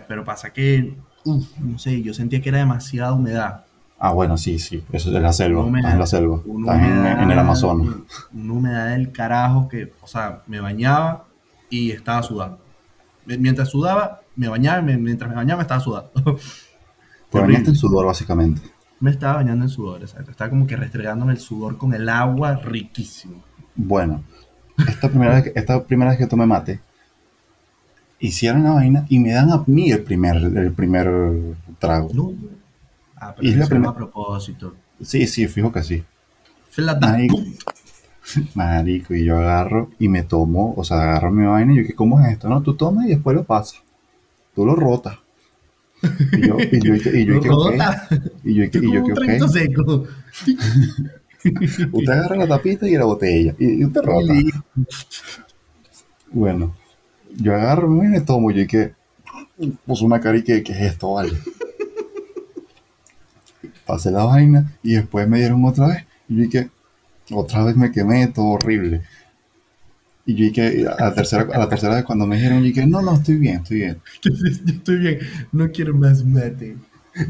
Pero 0.08 0.24
pasa 0.24 0.50
que, 0.52 0.96
uf, 1.24 1.46
no 1.58 1.78
sé, 1.78 2.00
yo 2.02 2.14
sentía 2.14 2.40
que 2.40 2.48
era 2.48 2.58
demasiada 2.58 3.12
humedad. 3.12 3.64
Ah, 4.00 4.12
bueno, 4.12 4.38
sí, 4.38 4.58
sí, 4.60 4.82
eso 4.92 5.14
es 5.14 5.20
la 5.22 5.32
selva, 5.32 5.66
estás 5.76 5.92
en 5.92 5.98
la 5.98 6.06
selva, 6.06 6.36
estás 6.36 6.46
en, 6.48 6.54
humedad- 6.54 7.22
en 7.22 7.30
el 7.32 7.38
Amazonas. 7.38 7.94
Una 8.32 8.52
humedad 8.52 8.88
del 8.90 9.10
carajo 9.12 9.68
que, 9.68 9.92
o 10.00 10.06
sea, 10.06 10.42
me 10.46 10.60
bañaba 10.60 11.24
y 11.68 11.90
estaba 11.90 12.22
sudando. 12.22 12.60
Mientras 13.26 13.68
sudaba, 13.68 14.20
me 14.36 14.48
bañaba, 14.48 14.78
y 14.90 14.96
mientras 14.96 15.28
me 15.28 15.36
bañaba, 15.36 15.62
estaba 15.62 15.80
sudando. 15.80 16.10
Te 17.30 17.40
bañaste 17.40 17.70
en 17.70 17.76
sudor, 17.76 18.06
básicamente. 18.06 18.60
Me 19.00 19.10
estaba 19.10 19.34
bañando 19.34 19.64
en 19.64 19.68
sudor, 19.70 20.00
exacto. 20.02 20.30
Estaba 20.30 20.50
como 20.50 20.66
que 20.66 20.76
restregándome 20.76 21.32
el 21.32 21.38
sudor 21.38 21.76
con 21.78 21.94
el 21.94 22.08
agua 22.08 22.56
riquísimo. 22.56 23.42
Bueno, 23.76 24.24
esta 24.88 25.08
primera 25.08 25.34
vez, 25.34 25.44
que- 25.44 25.52
esta 25.58 25.84
primera 25.84 26.10
vez 26.10 26.18
que 26.18 26.26
tomé 26.26 26.46
mate, 26.46 26.80
hicieron 28.18 28.64
la 28.64 28.72
vaina 28.72 29.06
y 29.08 29.18
me 29.20 29.32
dan 29.32 29.50
a 29.52 29.62
mí 29.66 29.90
el 29.90 30.02
primer, 30.02 30.36
el 30.36 30.72
primer 30.72 31.54
trago. 31.78 32.08
No. 32.12 32.32
Ah, 33.20 33.34
Y 33.36 33.40
pero 33.40 33.50
es 33.52 33.56
la 33.58 33.66
primera- 33.66 33.90
a 33.90 33.94
propósito. 33.96 34.74
Sí, 35.00 35.26
sí, 35.26 35.46
fijo 35.48 35.70
que 35.70 35.82
sí. 35.82 36.02
Marico, 37.00 37.38
marico, 38.54 39.14
y 39.14 39.24
yo 39.24 39.38
agarro 39.38 39.90
y 39.98 40.08
me 40.08 40.22
tomo, 40.22 40.74
o 40.76 40.84
sea, 40.84 40.98
agarro 41.02 41.30
mi 41.32 41.44
vaina 41.46 41.72
y 41.72 41.76
yo, 41.76 41.82
¿qué 41.86 41.94
cómo 41.94 42.20
es 42.20 42.32
esto? 42.32 42.48
No, 42.48 42.62
tú 42.62 42.74
tomas 42.74 43.06
y 43.06 43.10
después 43.10 43.34
lo 43.36 43.44
pasas. 43.44 43.82
Tú 44.54 44.64
lo 44.64 44.74
rotas. 44.76 45.18
Y 46.32 46.46
yo, 46.46 46.56
y 46.58 46.80
yo, 46.80 46.94
y 46.94 47.00
yo, 47.00 47.12
y 47.12 47.24
yo, 47.24 47.34
y 47.36 47.44
yo. 47.44 47.64
Y 48.44 48.54
yo, 48.54 48.64
y 48.64 49.74
yo. 49.74 50.04
Usted 51.92 52.12
agarra 52.12 52.36
la 52.36 52.48
tapita 52.48 52.88
y 52.88 52.96
la 52.96 53.04
botella. 53.04 53.54
Y, 53.58 53.80
y 53.80 53.84
usted 53.84 54.02
rota. 54.02 54.34
Bueno, 56.30 56.74
yo 57.36 57.54
agarro 57.54 57.88
y 58.04 58.08
me 58.08 58.20
tomo. 58.20 58.50
Yo 58.50 58.62
y 58.62 58.66
que 58.66 58.92
puso 59.86 60.04
una 60.04 60.20
cara 60.20 60.38
y 60.38 60.42
que, 60.42 60.62
¿qué 60.62 60.72
es 60.72 60.92
esto, 60.92 61.12
vale? 61.14 61.32
Pasé 63.86 64.10
la 64.10 64.24
vaina 64.24 64.72
y 64.82 64.94
después 64.94 65.26
me 65.28 65.38
dieron 65.38 65.64
otra 65.64 65.88
vez. 65.88 66.06
Y 66.28 66.44
yo 66.44 66.50
que 66.50 66.70
otra 67.32 67.64
vez 67.64 67.76
me 67.76 67.90
quemé, 67.90 68.26
todo 68.28 68.46
horrible. 68.46 69.02
Y 70.28 70.34
yo 70.34 70.44
y 70.44 70.52
que 70.52 70.86
a 70.86 71.04
la 71.06 71.14
tercera, 71.14 71.48
a 71.54 71.58
la 71.58 71.68
tercera 71.70 71.94
vez 71.94 72.04
cuando 72.04 72.26
me 72.26 72.36
dijeron, 72.36 72.62
yo 72.62 72.74
que 72.74 72.86
no, 72.86 73.00
no, 73.00 73.14
estoy 73.14 73.36
bien, 73.38 73.56
estoy 73.62 73.78
bien. 73.78 73.98
Yo 74.22 74.32
estoy 74.74 74.98
bien. 74.98 75.18
No 75.52 75.70
quiero 75.70 75.94
más 75.94 76.22
mate. 76.22 76.76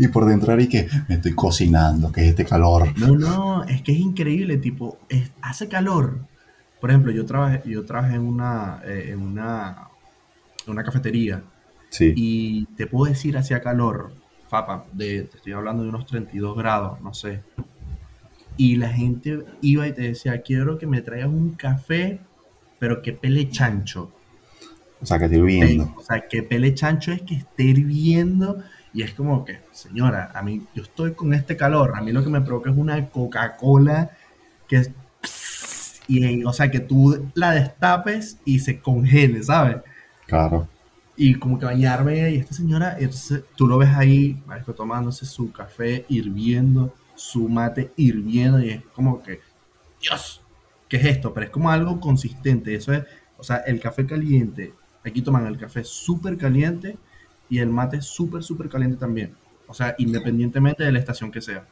Y 0.00 0.08
por 0.08 0.26
dentro 0.26 0.61
y 0.61 0.66
que 0.66 0.88
me 1.08 1.14
estoy 1.14 1.32
cocinando, 1.32 2.11
que 2.11 2.22
es 2.22 2.28
este 2.30 2.44
calor. 2.44 2.88
No, 2.98 3.14
no, 3.16 3.62
es 3.64 3.82
que 3.82 3.92
es 3.92 3.98
increíble, 4.00 4.56
tipo, 4.58 4.98
es- 5.08 5.30
hace 5.42 5.68
calor. 5.68 6.18
Por 6.80 6.90
ejemplo, 6.90 7.12
yo 7.12 7.24
trabajé, 7.24 7.62
yo 7.70 7.84
trabajé 7.84 8.16
en 8.16 8.22
una, 8.22 8.80
eh, 8.84 9.11
en 9.12 9.20
una, 9.20 9.88
en 10.66 10.72
una 10.72 10.82
cafetería 10.82 11.42
Sí, 11.90 12.12
y 12.16 12.66
te 12.76 12.88
puedo 12.88 13.11
decir 13.11 13.38
hacía 13.38 13.61
calor, 13.62 14.12
papa, 14.50 14.87
de, 14.92 15.22
te 15.22 15.37
estoy 15.37 15.52
hablando 15.52 15.84
de 15.84 15.88
unos 15.90 16.04
32 16.06 16.56
grados, 16.56 17.00
no 17.00 17.14
sé. 17.14 17.42
Y 18.56 18.76
la 18.76 18.88
gente 18.88 19.44
iba 19.62 19.87
y 19.87 19.92
te 19.92 20.02
decía, 20.02 20.42
quiero 20.42 20.78
que 20.78 20.87
me 20.87 21.00
traigas 21.00 21.28
un 21.28 21.52
café, 21.52 22.20
pero 22.78 23.02
que 23.02 23.12
pele 23.12 23.48
chancho. 23.50 24.12
o 25.00 25.06
sea, 25.06 25.18
que 25.18 25.26
estoy 25.26 25.42
viendo. 25.42 25.94
O 25.96 26.02
sea, 26.02 26.26
que 26.28 26.42
pele 26.42 26.74
chancho 26.74 27.12
es 27.12 27.22
que 27.22 27.36
esté 27.36 27.64
hirviendo 27.64 28.62
y 28.92 29.02
es 29.02 29.12
como 29.12 29.44
que, 29.44 29.60
señora, 29.70 30.32
a 30.34 30.42
mí, 30.42 30.66
yo 30.74 30.82
estoy 30.82 31.12
con 31.12 31.34
este 31.34 31.56
calor, 31.56 31.92
a 31.94 32.00
mí 32.00 32.12
lo 32.12 32.22
que 32.24 32.30
me 32.30 32.40
provoca 32.40 32.70
es 32.70 32.76
una 32.76 33.08
Coca-Cola 33.08 34.10
que 34.66 34.76
es... 34.76 34.90
Y, 36.08 36.42
o 36.42 36.52
sea, 36.54 36.70
que 36.70 36.80
tú 36.80 37.30
la 37.34 37.50
destapes 37.50 38.38
y 38.46 38.60
se 38.60 38.80
congele, 38.80 39.42
¿sabes? 39.42 39.76
Claro. 40.26 40.66
Y 41.16 41.34
como 41.34 41.58
que 41.58 41.66
bañarme 41.66 42.30
y 42.30 42.36
esta 42.36 42.54
señora, 42.54 42.96
entonces 42.98 43.42
tú 43.56 43.66
lo 43.66 43.76
ves 43.76 43.90
ahí, 43.90 44.42
tomándose 44.74 45.26
su 45.26 45.52
café 45.52 46.06
hirviendo, 46.08 46.94
su 47.14 47.48
mate 47.48 47.92
hirviendo 47.96 48.58
y 48.62 48.70
es 48.70 48.82
como 48.94 49.22
que, 49.22 49.40
Dios, 50.00 50.40
¿qué 50.88 50.96
es 50.98 51.05
esto? 51.07 51.33
Pero 51.35 51.46
es 51.46 51.51
como 51.53 51.70
algo 51.70 52.01
consistente, 52.01 52.74
eso 52.74 52.92
es, 52.92 53.05
o 53.37 53.44
sea, 53.44 53.59
el 53.59 53.81
café 53.81 54.07
caliente, 54.07 54.72
aquí 55.05 55.22
toman 55.22 55.46
el 55.46 55.59
café 55.59 55.85
súper 55.85 56.37
caliente 56.37 56.96
y 57.48 57.59
el 57.59 57.68
mate 57.70 58.01
súper, 58.03 58.42
súper 58.42 58.68
caliente 58.68 58.96
también. 58.96 59.35
O 59.66 59.74
sea, 59.74 59.94
independientemente 59.98 60.85
de 60.85 60.92
la 60.92 60.98
estación 60.98 61.31
que 61.31 61.40
sea. 61.40 61.66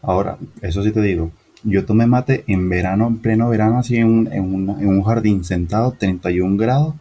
Ahora, 0.00 0.38
eso 0.62 0.82
sí 0.82 0.90
te 0.90 1.02
digo, 1.02 1.32
yo 1.62 1.84
tomé 1.84 2.06
mate 2.06 2.44
en 2.46 2.68
verano, 2.70 3.08
en 3.08 3.18
pleno 3.18 3.48
verano, 3.50 3.78
así 3.78 3.96
en 3.96 4.06
un, 4.06 4.32
en 4.32 4.54
una- 4.54 4.80
en 4.80 4.88
un 4.88 5.02
jardín 5.02 5.44
sentado, 5.44 5.92
31 5.92 6.56
grados, 6.56 6.94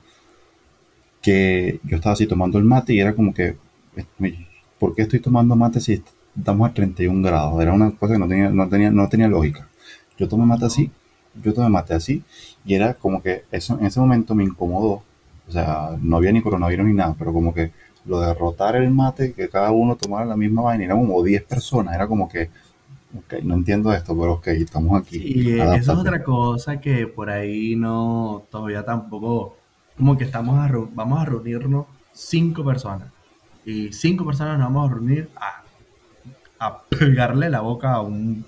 que 1.22 1.80
yo 1.84 1.96
estaba 1.98 2.14
así 2.14 2.28
tomando 2.28 2.58
el 2.58 2.64
mate 2.66 2.94
y 2.94 3.00
era 3.00 3.16
como 3.16 3.34
que, 3.34 3.58
me- 4.20 4.48
¿por 4.80 4.96
qué 4.96 5.04
estoy 5.04 5.20
tomando 5.20 5.56
mate 5.56 5.80
si 5.80 6.04
estamos 6.38 6.70
a 6.70 6.74
31 6.74 7.22
grados? 7.24 7.62
Era 7.62 7.74
una 7.74 7.92
cosa 7.92 8.14
que 8.14 8.20
no 8.20 8.28
tenía, 8.28 8.50
no 8.50 8.70
tenía, 8.70 8.92
no 8.92 9.10
tenía 9.10 9.28
lógica. 9.28 9.68
Yo 10.18 10.28
tomé 10.28 10.46
mate 10.46 10.66
así, 10.66 10.92
yo 11.44 11.54
tomé 11.54 11.70
mate 11.70 11.94
así, 11.94 12.24
y 12.66 12.76
era 12.76 12.94
como 12.94 13.22
que 13.22 13.44
eso 13.52 13.78
en 13.80 13.86
ese 13.86 14.00
momento 14.00 14.36
me 14.36 14.44
incomodó. 14.44 15.04
O 15.48 15.52
sea, 15.52 15.92
no 16.02 16.18
había 16.18 16.32
ni 16.32 16.42
coronavirus 16.42 16.88
ni 16.88 16.94
nada, 16.94 17.16
pero 17.18 17.32
como 17.32 17.54
que 17.54 17.72
lo 18.06 18.20
de 18.20 18.34
rotar 18.34 18.76
el 18.76 18.92
mate, 18.92 19.34
que 19.34 19.50
cada 19.50 19.72
uno 19.72 19.96
tomara 19.96 20.26
la 20.26 20.38
misma 20.38 20.62
vaina, 20.62 20.86
era 20.86 20.96
como 20.96 21.22
10 21.24 21.44
personas, 21.44 21.96
era 21.96 22.08
como 22.08 22.30
que, 22.30 22.50
ok, 23.18 23.44
no 23.44 23.56
entiendo 23.56 23.92
esto, 23.94 24.18
pero 24.18 24.34
ok, 24.34 24.48
estamos 24.48 25.00
aquí. 25.00 25.18
Y 25.18 25.60
eso 25.60 25.74
es 25.74 25.90
otra 25.90 26.24
cosa 26.24 26.80
que 26.80 27.08
por 27.08 27.30
ahí 27.30 27.76
no, 27.76 28.44
todavía 28.50 28.84
tampoco, 28.84 29.58
como 29.98 30.18
que 30.18 30.24
estamos 30.24 30.58
a, 30.60 30.72
vamos 30.94 31.20
a 31.20 31.26
reunirnos 31.26 31.86
cinco 32.12 32.64
personas. 32.64 33.10
Y 33.66 33.92
cinco 33.94 34.26
personas 34.26 34.60
nos 34.60 34.68
vamos 34.68 34.92
a 34.92 34.94
reunir 34.94 35.30
a, 35.36 35.64
a 36.60 36.82
pegarle 36.84 37.50
la 37.50 37.62
boca 37.62 37.94
a 37.94 38.02
un 38.02 38.46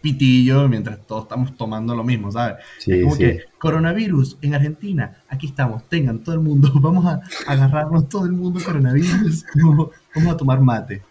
pitillo 0.00 0.68
mientras 0.68 1.04
todos 1.06 1.24
estamos 1.24 1.56
tomando 1.56 1.94
lo 1.94 2.04
mismo, 2.04 2.30
¿sabes? 2.30 2.56
Sí, 2.78 2.92
es 2.92 3.02
como 3.02 3.14
sí. 3.16 3.22
que 3.24 3.40
coronavirus 3.58 4.38
en 4.42 4.54
Argentina, 4.54 5.22
aquí 5.28 5.46
estamos, 5.48 5.82
tengan 5.88 6.20
todo 6.20 6.34
el 6.34 6.40
mundo, 6.40 6.70
vamos 6.80 7.04
a 7.06 7.20
agarrarnos 7.46 8.08
todo 8.08 8.24
el 8.26 8.32
mundo 8.32 8.60
coronavirus, 8.64 9.44
vamos, 9.62 9.88
vamos 10.14 10.32
a 10.32 10.36
tomar 10.36 10.60
mate. 10.60 11.02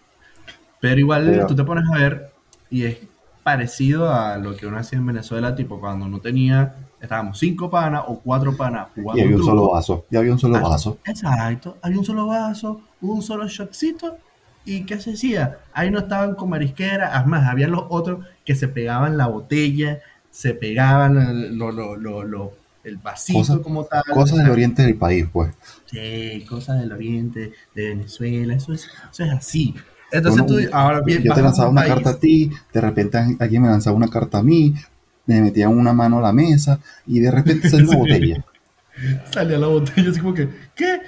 Pero 0.79 0.99
igual 0.99 1.25
Pero- 1.25 1.47
tú 1.47 1.55
te 1.55 1.63
pones 1.63 1.83
a 1.89 1.97
ver 1.97 2.31
y 2.69 2.83
es 2.83 2.97
parecido 3.43 4.13
a 4.13 4.37
lo 4.37 4.55
que 4.55 4.67
uno 4.67 4.77
hacía 4.77 4.99
en 4.99 5.05
Venezuela, 5.05 5.55
tipo 5.55 5.79
cuando 5.79 6.07
no 6.07 6.19
tenía, 6.19 6.75
estábamos 7.01 7.39
cinco 7.39 7.69
panas 7.69 8.03
o 8.07 8.19
cuatro 8.19 8.55
panas 8.57 8.87
jugando 8.93 9.21
Y 9.21 9.23
había 9.25 9.37
un 9.37 9.43
solo 9.45 9.69
vaso, 9.71 10.05
y 10.11 10.17
había 10.17 10.33
un 10.33 10.39
solo 10.39 10.57
Ah, 10.57 10.61
vaso. 10.61 10.97
Exacto, 11.05 11.77
había 11.81 11.97
un 11.99 12.05
solo 12.05 12.27
vaso, 12.27 12.81
un 13.01 13.21
solo 13.21 13.47
shotcito. 13.47 14.17
¿Y 14.67 14.83
qué 14.83 14.99
se 14.99 15.13
hacía? 15.13 15.59
Ahí 15.73 15.89
no 15.89 15.99
estaban 15.99 16.35
con 16.35 16.49
marisquera, 16.49 17.17
además, 17.17 17.47
había 17.49 17.67
los 17.67 17.85
otros 17.89 18.25
que 18.45 18.53
se 18.53 18.67
pegaban 18.67 19.17
la 19.17 19.27
botella, 19.27 19.99
se 20.29 20.53
pegaban 20.53 21.17
el, 21.17 21.57
lo- 21.57 21.71
lo- 21.71 21.95
lo- 21.95 22.23
lo- 22.23 22.53
el 22.83 22.97
vasito 22.97 23.39
Cosas- 23.39 23.59
como 23.59 23.85
tal. 23.85 24.03
Cosas 24.13 24.37
del 24.39 24.49
oriente 24.49 24.83
del 24.83 24.95
país, 24.95 25.25
pues. 25.31 25.53
Sí, 25.85 26.45
cosas 26.47 26.79
del 26.81 26.91
oriente, 26.91 27.53
de 27.73 27.89
Venezuela, 27.89 28.53
eso 28.55 28.73
es, 28.73 28.87
eso 29.11 29.23
es 29.23 29.31
así. 29.31 29.73
Entonces 30.11 30.41
Uno- 30.41 30.53
tú, 30.55 30.69
ahora 30.71 31.01
bien, 31.01 31.23
yo 31.23 31.33
te 31.33 31.41
lanzaba 31.41 31.69
una 31.69 31.81
país- 31.81 31.93
carta 31.93 32.09
a 32.11 32.19
ti, 32.19 32.51
de 32.73 32.81
repente 32.81 33.17
alguien 33.39 33.61
me 33.61 33.67
lanzaba 33.69 33.95
una 33.97 34.07
carta 34.09 34.37
a 34.39 34.43
mí, 34.43 34.73
me 35.25 35.41
metían 35.41 35.77
una 35.77 35.91
mano 35.93 36.19
a 36.19 36.21
la 36.21 36.31
mesa 36.33 36.79
y 37.05 37.19
de 37.19 37.31
repente 37.31 37.69
salió 37.69 37.87
Sí. 37.91 37.95
botella. 37.97 38.45
salía 39.31 39.57
la 39.57 39.67
botella 39.67 40.09
así 40.09 40.19
como 40.19 40.33
que, 40.33 40.47
¿qué? 40.75 41.01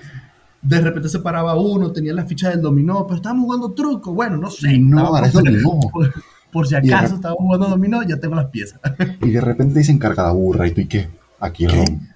De 0.61 0.81
repente 0.81 1.07
se 1.09 1.19
paraba 1.19 1.55
uno, 1.55 1.91
tenía 1.91 2.13
la 2.13 2.25
ficha 2.25 2.49
del 2.49 2.61
dominó, 2.61 3.05
pero 3.07 3.17
estábamos 3.17 3.45
jugando 3.45 3.71
truco. 3.71 4.13
Bueno, 4.13 4.37
no 4.37 4.49
sé. 4.51 4.77
No, 4.77 5.15
estaba 5.17 5.43
por-. 5.63 5.91
Por, 5.91 6.13
por 6.51 6.67
si 6.67 6.75
acaso 6.75 7.15
estábamos 7.15 7.43
jugando 7.43 7.67
dominó, 7.69 8.03
ya 8.03 8.17
tengo 8.19 8.35
las 8.35 8.47
piezas. 8.47 8.79
Y 9.21 9.29
de 9.31 9.41
repente 9.41 9.79
dicen 9.79 9.97
carga 9.99 10.31
burra 10.31 10.67
y 10.67 10.71
tú 10.71 10.81
y 10.81 10.87
qué, 10.87 11.07
aquí 11.39 11.65
¿Qué? 11.67 11.75
ron. 11.75 12.09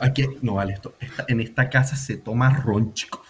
Aquí, 0.00 0.26
no 0.42 0.54
vale 0.54 0.72
esto. 0.74 0.94
esta- 1.00 1.24
en 1.28 1.40
esta 1.40 1.68
casa 1.68 1.96
se 1.96 2.16
toma 2.16 2.50
ron, 2.50 2.92
chico. 2.94 3.22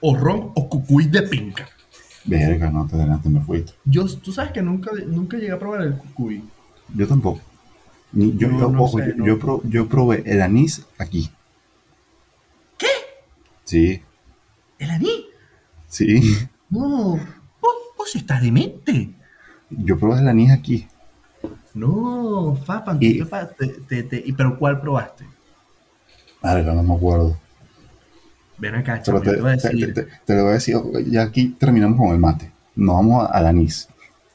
O 0.00 0.16
ron 0.16 0.52
o 0.54 0.68
cucuy 0.68 1.06
de 1.06 1.22
pinca. 1.22 1.66
Verga, 2.24 2.70
no 2.70 2.86
te 2.86 2.94
adelante, 2.96 3.28
me 3.28 3.40
fuiste. 3.40 3.72
Yo, 3.84 4.04
tú 4.16 4.32
sabes 4.32 4.52
que 4.52 4.62
nunca, 4.62 4.90
nunca 5.06 5.36
llegué 5.36 5.52
a 5.52 5.58
probar 5.58 5.82
el 5.82 5.94
cucuy. 5.96 6.42
Yo 6.94 7.06
tampoco. 7.06 7.40
Yo, 8.12 8.48
No, 8.48 8.60
yo- 8.60 8.70
no 8.70 8.82
ojo, 8.82 8.98
sé, 8.98 9.08
yo, 9.08 9.14
no. 9.16 9.26
yo 9.26 9.38
pro- 9.38 9.62
yo 9.64 9.88
probé 9.88 10.22
el 10.26 10.40
anís 10.42 10.84
aquí. 10.98 11.30
Sí, 13.68 14.00
¿El 14.78 14.90
anís? 14.90 15.24
sí. 15.88 16.22
No. 16.70 17.18
Vos, 17.60 17.74
vos 17.98 18.16
estás 18.16 18.40
demente. 18.40 19.10
Yo 19.68 19.98
probé 19.98 20.20
el 20.22 20.28
anís 20.28 20.50
aquí. 20.52 20.88
No, 21.74 22.56
Fapan, 22.64 22.96
Y- 22.98 23.18
¿qué 23.18 23.26
pa- 23.26 23.46
te- 23.50 23.66
te- 23.86 24.02
te- 24.04 24.22
¿y 24.24 24.32
pero 24.32 24.58
cuál 24.58 24.80
probaste? 24.80 25.26
Verga, 26.42 26.72
no 26.72 26.82
me 26.82 26.94
acuerdo. 26.94 27.36
Ven 28.56 28.74
acá, 28.76 29.02
yo 29.02 29.20
te, 29.20 29.36
voy 29.38 29.50
a 29.50 29.52
decir. 29.56 29.92
te- 30.24 30.34
lo 30.34 30.42
voy 30.44 30.50
a 30.52 30.54
decir, 30.54 30.76
ya 31.06 31.22
aquí 31.24 31.48
terminamos 31.58 31.98
con 31.98 32.08
el 32.08 32.18
mate. 32.18 32.50
Nos 32.74 32.94
vamos 32.96 33.28
al 33.30 33.46
anís. 33.48 33.86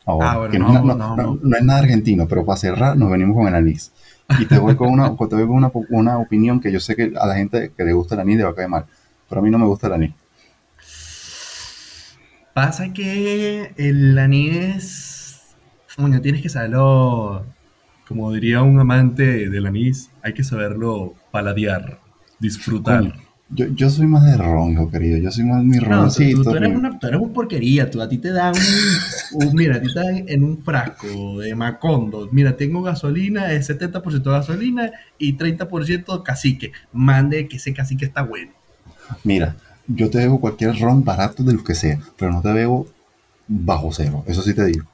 Ahora, 0.06 0.32
Ah, 0.32 0.38
bueno, 0.38 0.52
que 0.52 0.60
no, 0.60 0.68
no, 0.74 0.74
no- 0.84 0.96
no, 0.96 1.16
no- 1.16 1.24
no. 1.24 1.40
no 1.42 1.58
es 1.58 1.64
nada 1.64 1.80
argentino, 1.80 2.28
pero 2.28 2.46
para 2.46 2.58
cerrar 2.58 2.96
nos 2.98 3.10
venimos 3.10 3.36
con 3.36 3.48
el 3.48 3.56
anís. 3.56 3.92
Y 4.40 4.46
te 4.46 4.60
voy 4.60 4.76
con 4.76 4.90
una, 4.92 5.10
te 5.18 5.36
voy 5.36 5.48
con 5.48 5.56
una, 5.56 5.72
una 5.90 6.18
opinión 6.20 6.60
que 6.60 6.72
yo 6.72 6.80
sé 6.80 6.96
que 6.96 7.14
a 7.20 7.26
la 7.26 7.36
gente 7.36 7.72
que 7.76 7.84
le 7.84 7.94
gusta 7.94 8.14
el 8.14 8.22
anís 8.22 8.38
le 8.38 8.44
va 8.44 8.52
a 8.52 8.56
caer 8.56 8.70
mal. 8.70 8.86
Pero 9.34 9.42
a 9.42 9.46
mí 9.46 9.50
no 9.50 9.58
me 9.58 9.66
gusta 9.66 9.88
el 9.88 9.94
anís. 9.94 10.12
Pasa 12.54 12.94
que 12.94 13.74
el 13.78 14.16
anís. 14.20 15.56
Coño, 15.96 16.22
tienes 16.22 16.44
que 16.44 16.50
saberlo. 16.50 17.44
Como 18.08 18.32
diría 18.32 18.62
un 18.62 18.80
amante 18.80 19.50
del 19.50 19.66
anís, 19.66 20.12
hay 20.22 20.34
que 20.36 20.44
saberlo 20.44 21.16
paladear, 21.32 22.00
disfrutar. 22.40 23.02
Coño, 23.02 23.14
Yo, 23.50 23.66
yo 23.68 23.90
soy 23.90 24.06
más 24.06 24.24
de 24.26 24.38
ron, 24.38 24.76
lo 24.76 24.90
querido. 24.92 25.18
Yo 25.18 25.32
soy 25.32 25.46
más 25.46 25.64
mi 25.64 25.80
No, 25.80 26.08
tú, 26.14 26.20
roncito. 26.20 26.44
tú- 26.44 26.50
tú 26.52 26.56
eres 26.58 26.76
una, 26.76 27.00
tú 27.00 27.08
eres 27.08 27.20
un 27.20 27.34
porquería, 27.34 27.90
tú, 27.90 28.02
a 28.02 28.08
ti 28.10 28.18
te 28.20 28.32
dan 28.32 28.54
un, 28.56 29.48
un- 29.48 29.56
mira, 29.56 29.78
a 29.78 29.82
ti 29.82 29.88
te 29.92 30.00
dan 30.00 30.24
en 30.28 30.44
un 30.44 30.64
frasco 30.64 31.40
de 31.40 31.56
Macondo, 31.56 32.30
mira, 32.32 32.56
tengo 32.56 32.82
gasolina, 32.84 33.52
es 33.52 33.66
70% 33.68 34.32
gasolina 34.32 34.92
y 35.18 35.34
30% 35.34 36.24
cacique, 36.24 36.72
mande 36.92 37.48
que 37.48 37.58
ese 37.58 37.74
cacique 37.74 38.06
está 38.06 38.22
bueno. 38.24 38.52
Mira, 39.24 39.56
yo 39.88 40.10
te 40.10 40.20
bebo 40.20 40.40
cualquier 40.40 40.78
ron 40.80 41.04
barato 41.04 41.44
de 41.44 41.54
lo 41.54 41.64
que 41.64 41.76
sea, 41.76 42.00
pero 42.18 42.32
no 42.32 42.42
te 42.42 42.52
bebo 42.54 42.88
bajo 43.48 43.92
cero. 43.92 44.24
Eso 44.28 44.42
sí 44.42 44.54
te 44.54 44.66
digo. 44.66 44.86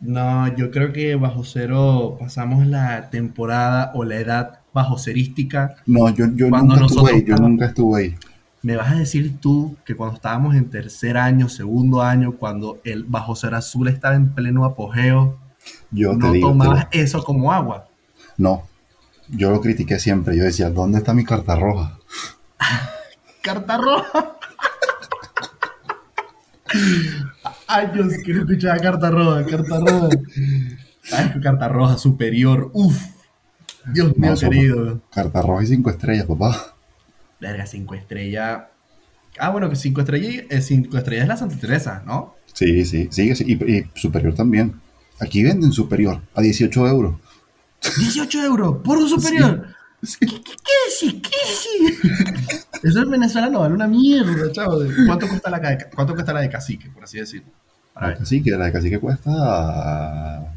No, 0.00 0.54
yo 0.56 0.70
creo 0.70 0.92
que 0.92 1.14
bajo 1.16 1.42
cero 1.44 2.16
pasamos 2.20 2.66
la 2.66 3.08
temporada 3.10 3.92
o 3.94 4.04
la 4.04 4.16
edad 4.16 4.58
bajo 4.72 4.98
cerística. 4.98 5.76
No, 5.86 6.10
yo, 6.10 6.26
yo 6.34 6.50
nunca 6.50 6.84
estuve 6.84 7.12
ahí, 7.12 7.24
yo 7.24 7.36
nunca 7.36 7.66
estuve 7.66 8.00
ahí. 8.00 8.14
¿Me 8.62 8.76
vas 8.76 8.90
a 8.92 8.96
decir 8.96 9.38
tú 9.40 9.76
que 9.84 9.94
cuando 9.96 10.16
estábamos 10.16 10.54
en 10.54 10.68
tercer 10.70 11.16
año, 11.16 11.48
segundo 11.48 12.02
año, 12.02 12.32
cuando 12.32 12.78
el 12.84 13.04
bajo 13.04 13.34
cero 13.36 13.56
azul 13.56 13.88
estaba 13.88 14.16
en 14.16 14.34
pleno 14.34 14.64
apogeo, 14.64 15.38
Yo 15.90 16.10
te 16.12 16.16
no 16.18 16.32
digo, 16.32 16.48
tomabas 16.48 16.88
eso 16.90 17.22
como 17.24 17.52
agua? 17.52 17.88
no, 18.36 18.64
yo 19.28 19.50
lo 19.50 19.60
critiqué 19.60 19.98
siempre. 19.98 20.36
Yo 20.36 20.44
decía, 20.44 20.68
¿dónde 20.70 20.98
está 20.98 21.14
mi 21.14 21.24
carta 21.24 21.56
roja? 21.56 21.98
Carta 23.46 23.76
roja. 23.78 24.36
Años 27.68 28.12
que 28.24 28.34
no 28.34 28.40
escuchaba 28.40 28.76
carta 28.78 29.08
roja, 29.08 29.46
carta 29.46 29.78
roja. 29.78 30.08
Ay, 31.12 31.40
carta 31.40 31.68
roja 31.68 31.96
superior. 31.96 32.70
Uf. 32.72 33.00
Dios 33.92 34.16
mío, 34.16 34.32
No, 34.32 34.36
querido. 34.36 35.00
Carta 35.14 35.42
roja 35.42 35.62
y 35.62 35.66
cinco 35.68 35.90
estrellas, 35.90 36.26
papá. 36.26 36.74
Verga, 37.38 37.66
5 37.66 37.94
estrellas. 37.94 38.62
Ah, 39.38 39.50
bueno, 39.50 39.70
que 39.70 39.76
5 39.76 40.00
estrellas, 40.00 40.44
eh, 40.48 40.60
cinco 40.62 40.96
estrellas 40.96 41.22
es 41.24 41.28
la 41.28 41.36
Santa 41.36 41.56
Teresa, 41.56 42.02
¿no? 42.04 42.34
Sí, 42.52 42.84
sí, 42.84 43.08
sí, 43.12 43.36
sí, 43.36 43.44
y, 43.46 43.72
y 43.76 43.84
superior 43.94 44.34
también. 44.34 44.80
Aquí 45.20 45.44
venden 45.44 45.70
superior 45.70 46.20
a 46.34 46.40
18 46.40 46.88
euros. 46.88 47.14
18 47.98 48.42
euros 48.42 48.78
por 48.82 48.98
un 48.98 49.08
superior. 49.08 49.66
¿Qué, 50.18 50.26
qué, 50.26 50.40
qué 50.42 50.74
decís? 50.88 51.22
¿Qué 51.22 51.36
decís? 52.00 52.65
Eso 52.82 53.02
en 53.02 53.10
Venezuela 53.10 53.48
no 53.48 53.60
vale 53.60 53.74
una 53.74 53.86
mierda, 53.86 54.52
chavo. 54.52 54.78
¿Cuánto 55.06 55.28
cuesta 55.28 55.50
la, 55.50 55.58
de, 55.58 55.86
cuánto 55.94 56.14
cuesta 56.14 56.32
la 56.32 56.40
de 56.40 56.48
cacique, 56.50 56.90
por 56.90 57.04
así 57.04 57.18
decirlo? 57.18 57.48
Para 57.92 58.08
ver. 58.08 58.18
Así 58.22 58.42
que 58.42 58.50
la 58.52 58.66
de 58.66 58.72
cacique 58.72 58.98
cuesta 58.98 60.52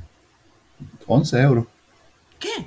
11 1.08 1.42
euros. 1.42 1.66
¿Qué? 2.40 2.66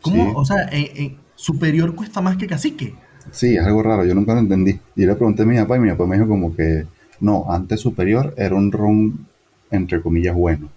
¿Cómo? 0.00 0.24
Sí. 0.24 0.32
O 0.36 0.44
sea, 0.44 0.62
eh, 0.72 0.92
eh, 0.96 1.16
superior 1.34 1.94
cuesta 1.94 2.20
más 2.20 2.36
que 2.36 2.46
cacique. 2.46 2.94
Sí, 3.30 3.56
es 3.56 3.64
algo 3.64 3.82
raro, 3.82 4.04
yo 4.04 4.14
nunca 4.14 4.34
lo 4.34 4.40
entendí. 4.40 4.78
Y 4.96 5.06
le 5.06 5.14
pregunté 5.14 5.42
a 5.42 5.46
mi 5.46 5.56
papá 5.56 5.76
y 5.76 5.80
mi 5.80 5.90
papá 5.90 6.06
me 6.06 6.16
dijo 6.16 6.28
como 6.28 6.54
que 6.54 6.86
no, 7.20 7.46
antes 7.50 7.80
superior 7.80 8.34
era 8.36 8.54
un 8.54 8.72
ron 8.72 9.26
entre 9.70 10.00
comillas 10.00 10.34
bueno. 10.34 10.68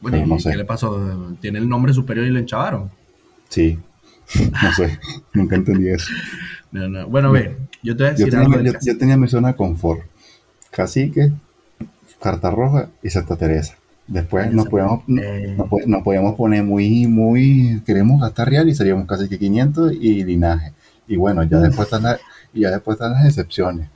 Bueno, 0.00 0.16
Pero 0.16 0.26
¿y 0.26 0.28
no 0.28 0.38
sé. 0.38 0.50
qué 0.50 0.56
le 0.56 0.64
pasó? 0.64 1.36
Tiene 1.40 1.58
el 1.58 1.68
nombre 1.68 1.94
superior 1.94 2.26
y 2.26 2.30
lo 2.30 2.38
enchavaron. 2.38 2.90
Sí, 3.48 3.78
no 4.62 4.72
sé, 4.72 4.98
nunca 5.32 5.56
entendí 5.56 5.88
eso. 5.88 6.06
No, 6.72 6.88
no. 6.88 7.06
Bueno, 7.08 7.30
ve, 7.32 7.56
yo 7.82 7.96
te 7.96 8.04
voy 8.04 8.12
a 8.12 8.16
Yo 8.16 8.24
decir 8.26 8.30
tenía, 8.30 8.58
algo 8.58 8.60
yo- 8.72 8.78
yo 8.84 8.98
tenía 8.98 9.16
mi 9.16 9.28
zona 9.28 9.48
de 9.48 9.54
confort. 9.54 10.02
Cacique, 10.70 11.32
Carta 12.20 12.50
Roja 12.50 12.88
y 13.02 13.10
Santa 13.10 13.36
Teresa. 13.36 13.74
Después 14.06 14.52
nos 14.52 14.66
podíamos, 14.68 15.04
eh. 15.08 15.56
nos 15.86 16.02
podíamos 16.02 16.34
poner 16.34 16.62
muy, 16.64 17.06
muy, 17.06 17.82
queremos 17.86 18.20
gastar 18.20 18.50
real 18.50 18.68
y 18.68 18.74
seríamos 18.74 19.06
casi 19.06 19.28
que 19.28 19.38
500 19.38 19.92
y 19.94 20.24
linaje. 20.24 20.72
Y 21.06 21.16
bueno, 21.16 21.42
ya 21.44 21.58
después 21.58 21.86
están, 21.86 22.02
la- 22.02 22.18
ya 22.52 22.70
después 22.70 22.96
están 22.96 23.12
las 23.12 23.24
excepciones. 23.24 23.88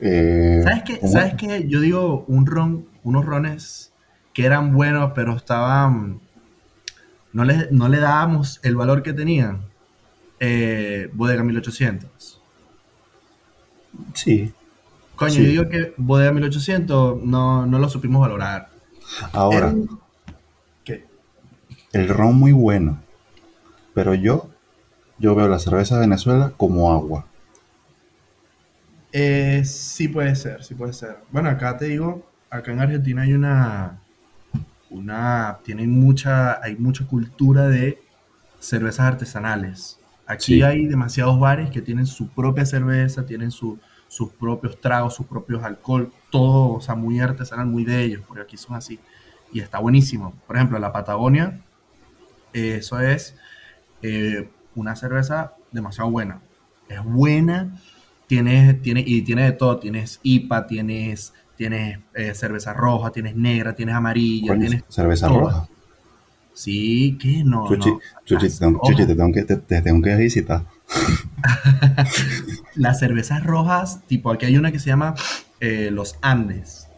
Eh, 0.00 0.60
¿Sabes 0.64 0.82
qué? 0.84 0.98
¿cómo? 0.98 1.12
¿Sabes 1.12 1.34
qué? 1.34 1.66
Yo 1.68 1.80
digo 1.80 2.24
un 2.28 2.46
ron, 2.46 2.86
unos 3.02 3.24
rones 3.24 3.92
que 4.32 4.44
eran 4.44 4.72
buenos, 4.74 5.12
pero 5.14 5.36
estaban. 5.36 6.20
No 7.34 7.44
le, 7.44 7.68
no 7.70 7.88
le 7.88 7.98
dábamos 7.98 8.58
el 8.62 8.76
valor 8.76 9.02
que 9.02 9.12
tenían. 9.12 9.60
Eh, 10.40 11.10
Bodega 11.12 11.42
1800. 11.44 12.40
Sí. 14.14 14.52
Coño, 15.16 15.30
Sí. 15.32 15.42
yo 15.44 15.48
digo 15.50 15.68
que 15.68 15.94
Bodega 15.96 16.32
1800 16.32 17.22
no, 17.22 17.66
no 17.66 17.78
lo 17.78 17.88
supimos 17.88 18.20
valorar. 18.22 18.70
Ahora, 19.32 19.66
un- 19.68 20.00
¿Qué? 20.84 21.04
el 21.92 22.08
ron 22.08 22.36
muy 22.36 22.52
bueno. 22.52 23.00
Pero 23.94 24.14
yo, 24.14 24.48
yo 25.18 25.34
veo 25.34 25.46
la 25.48 25.58
cerveza 25.60 25.94
de 25.96 26.00
Venezuela 26.02 26.52
como 26.56 26.92
agua. 26.92 27.26
Eh, 29.12 29.62
sí 29.64 30.08
puede 30.08 30.34
ser, 30.34 30.64
sí 30.64 30.74
puede 30.74 30.92
ser. 30.92 31.18
Bueno, 31.30 31.48
acá 31.48 31.76
te 31.76 31.84
digo, 31.86 32.26
acá 32.50 32.72
en 32.72 32.80
Argentina 32.80 33.22
hay 33.22 33.32
una, 33.32 34.00
una, 34.94 35.58
tienen 35.64 35.90
mucha, 35.90 36.62
hay 36.62 36.76
mucha 36.76 37.06
cultura 37.06 37.68
de 37.68 37.98
cervezas 38.60 39.06
artesanales. 39.06 39.98
Aquí 40.26 40.54
Sí. 40.54 40.62
hay 40.62 40.86
demasiados 40.86 41.38
bares 41.38 41.70
que 41.70 41.82
tienen 41.82 42.06
su 42.06 42.28
propia 42.28 42.64
cerveza, 42.64 43.26
tienen 43.26 43.50
su- 43.50 43.78
sus 44.08 44.30
propios 44.32 44.80
tragos, 44.80 45.14
sus 45.14 45.26
propios 45.26 45.62
alcohol, 45.64 46.12
todo, 46.30 46.72
o 46.74 46.80
sea, 46.80 46.94
muy 46.94 47.18
artesanal, 47.20 47.66
muy 47.66 47.84
de 47.84 48.02
ellos, 48.04 48.22
porque 48.26 48.42
aquí 48.42 48.56
son 48.56 48.76
así. 48.76 48.98
Y 49.52 49.60
está 49.60 49.78
buenísimo. 49.80 50.32
Por 50.46 50.56
ejemplo, 50.56 50.78
la 50.78 50.92
Patagonia, 50.92 51.60
eh, 52.52 52.76
eso 52.78 53.00
es 53.00 53.36
eh, 54.02 54.48
una 54.74 54.96
cerveza 54.96 55.54
demasiado 55.72 56.10
buena. 56.10 56.40
Es 56.88 57.02
buena, 57.02 57.80
tienes, 58.26 58.80
tiene, 58.82 59.02
y 59.06 59.22
tiene 59.22 59.44
de 59.44 59.52
todo. 59.52 59.78
Tienes 59.78 60.20
IPA, 60.22 60.66
tienes, 60.66 61.32
tienes 61.68 61.98
eh, 62.14 62.34
cerveza 62.34 62.74
roja, 62.74 63.10
tienes 63.10 63.34
negra, 63.36 63.74
tienes 63.74 63.94
amarilla, 63.94 64.58
tienes 64.58 64.84
cerveza 64.90 65.28
roja. 65.28 65.66
Sí, 66.52 67.16
¿qué? 67.20 67.42
No, 67.42 67.66
Chuchi, 67.68 67.90
no. 67.90 68.00
Chuchi, 68.26 68.44
Las 68.46 68.58
te, 68.58 68.64
tengo- 68.64 68.78
rojas. 68.78 68.90
Chuchi, 68.90 69.06
te 69.06 69.14
tengo 69.16 69.32
que, 69.32 69.44
te, 69.44 69.56
te 69.56 69.80
tengo 69.82 70.02
que 70.02 70.14
visitar. 70.16 70.64
Las 72.74 72.98
cervezas 72.98 73.42
rojas, 73.44 74.00
tipo, 74.06 74.30
aquí 74.30 74.46
hay 74.46 74.58
una 74.58 74.72
que 74.72 74.78
se 74.78 74.88
llama 74.90 75.14
eh, 75.60 75.88
Los 75.90 76.16
Andes. 76.20 76.88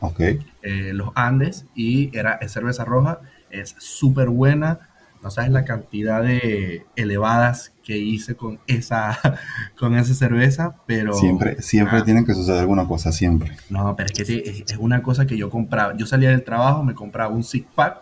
Ok. 0.00 0.20
eh, 0.20 0.92
Los 0.94 1.10
Andes 1.14 1.66
y 1.74 2.16
era, 2.16 2.34
es 2.34 2.52
cerveza 2.52 2.84
roja, 2.84 3.20
es 3.50 3.74
súper 3.78 4.28
buena. 4.30 4.87
No 5.22 5.30
sabes 5.30 5.50
la 5.50 5.64
cantidad 5.64 6.22
de 6.22 6.84
elevadas 6.96 7.72
que 7.82 7.98
hice 7.98 8.36
con 8.36 8.60
esa, 8.66 9.18
con 9.78 9.96
esa 9.96 10.14
cerveza, 10.14 10.76
pero... 10.86 11.12
Siempre, 11.14 11.60
siempre 11.62 11.98
Ah. 11.98 12.04
tiene 12.04 12.24
que 12.24 12.34
suceder 12.34 12.60
alguna 12.60 12.86
cosa, 12.86 13.10
siempre. 13.12 13.56
No, 13.70 13.96
pero 13.96 14.06
es 14.06 14.12
que 14.12 14.24
te- 14.24 14.48
es, 14.50 14.64
es 14.70 14.76
una 14.78 15.02
cosa 15.02 15.26
que 15.26 15.36
yo 15.36 15.50
compraba. 15.50 15.96
Yo 15.96 16.06
salía 16.06 16.30
del 16.30 16.44
trabajo, 16.44 16.82
me 16.84 16.94
compraba 16.94 17.32
un 17.34 17.42
six 17.44 17.66
pack 17.74 17.98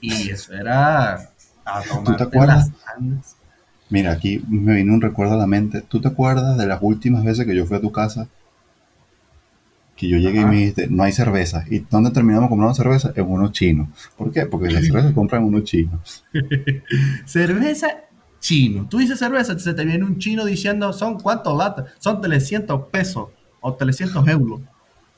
y 0.00 0.30
eso 0.30 0.52
era 0.54 1.14
a 1.64 1.82
tomarte 1.88 2.22
acuerdas? 2.24 2.70
las. 2.98 3.36
Mira, 3.88 4.12
aquí 4.12 4.42
me 4.48 4.74
vino 4.74 4.94
un 4.94 5.00
recuerdo 5.00 5.34
a 5.34 5.38
la 5.38 5.46
mente. 5.46 5.80
¿Tú 5.82 6.00
te 6.00 6.08
acuerdas 6.08 6.56
de 6.56 6.66
las 6.66 6.78
últimas 6.80 7.24
veces 7.24 7.44
que 7.46 7.56
yo 7.56 7.66
fui 7.66 7.76
a 7.76 7.80
tu 7.80 7.90
casa? 7.90 8.28
Que 10.00 10.08
yo 10.08 10.16
llegué 10.16 10.38
Ajá. 10.38 10.48
y 10.48 10.50
me 10.50 10.56
dijiste, 10.56 10.86
no 10.88 11.02
hay 11.02 11.12
cerveza. 11.12 11.62
¿Y 11.70 11.80
dónde 11.80 12.10
terminamos 12.10 12.48
comprando 12.48 12.74
cerveza? 12.74 13.12
En 13.16 13.26
unos 13.30 13.52
chinos. 13.52 13.88
¿Por 14.16 14.32
qué? 14.32 14.46
Porque 14.46 14.70
la 14.70 14.80
cerveza 14.80 15.08
se 15.08 15.14
compra 15.14 15.36
en 15.38 15.44
unos 15.44 15.64
chinos. 15.64 16.24
Cerveza 17.26 17.86
chino. 18.40 18.86
Tú 18.88 18.98
dices 18.98 19.18
cerveza, 19.18 19.58
se 19.58 19.74
te 19.74 19.84
viene 19.84 20.04
un 20.04 20.16
chino 20.18 20.44
diciendo, 20.46 20.92
¿son 20.94 21.18
cuántos 21.20 21.56
latas? 21.56 21.86
Son 21.98 22.20
300 22.20 22.86
pesos 22.90 23.28
o 23.60 23.74
300 23.74 24.26
euros. 24.28 24.60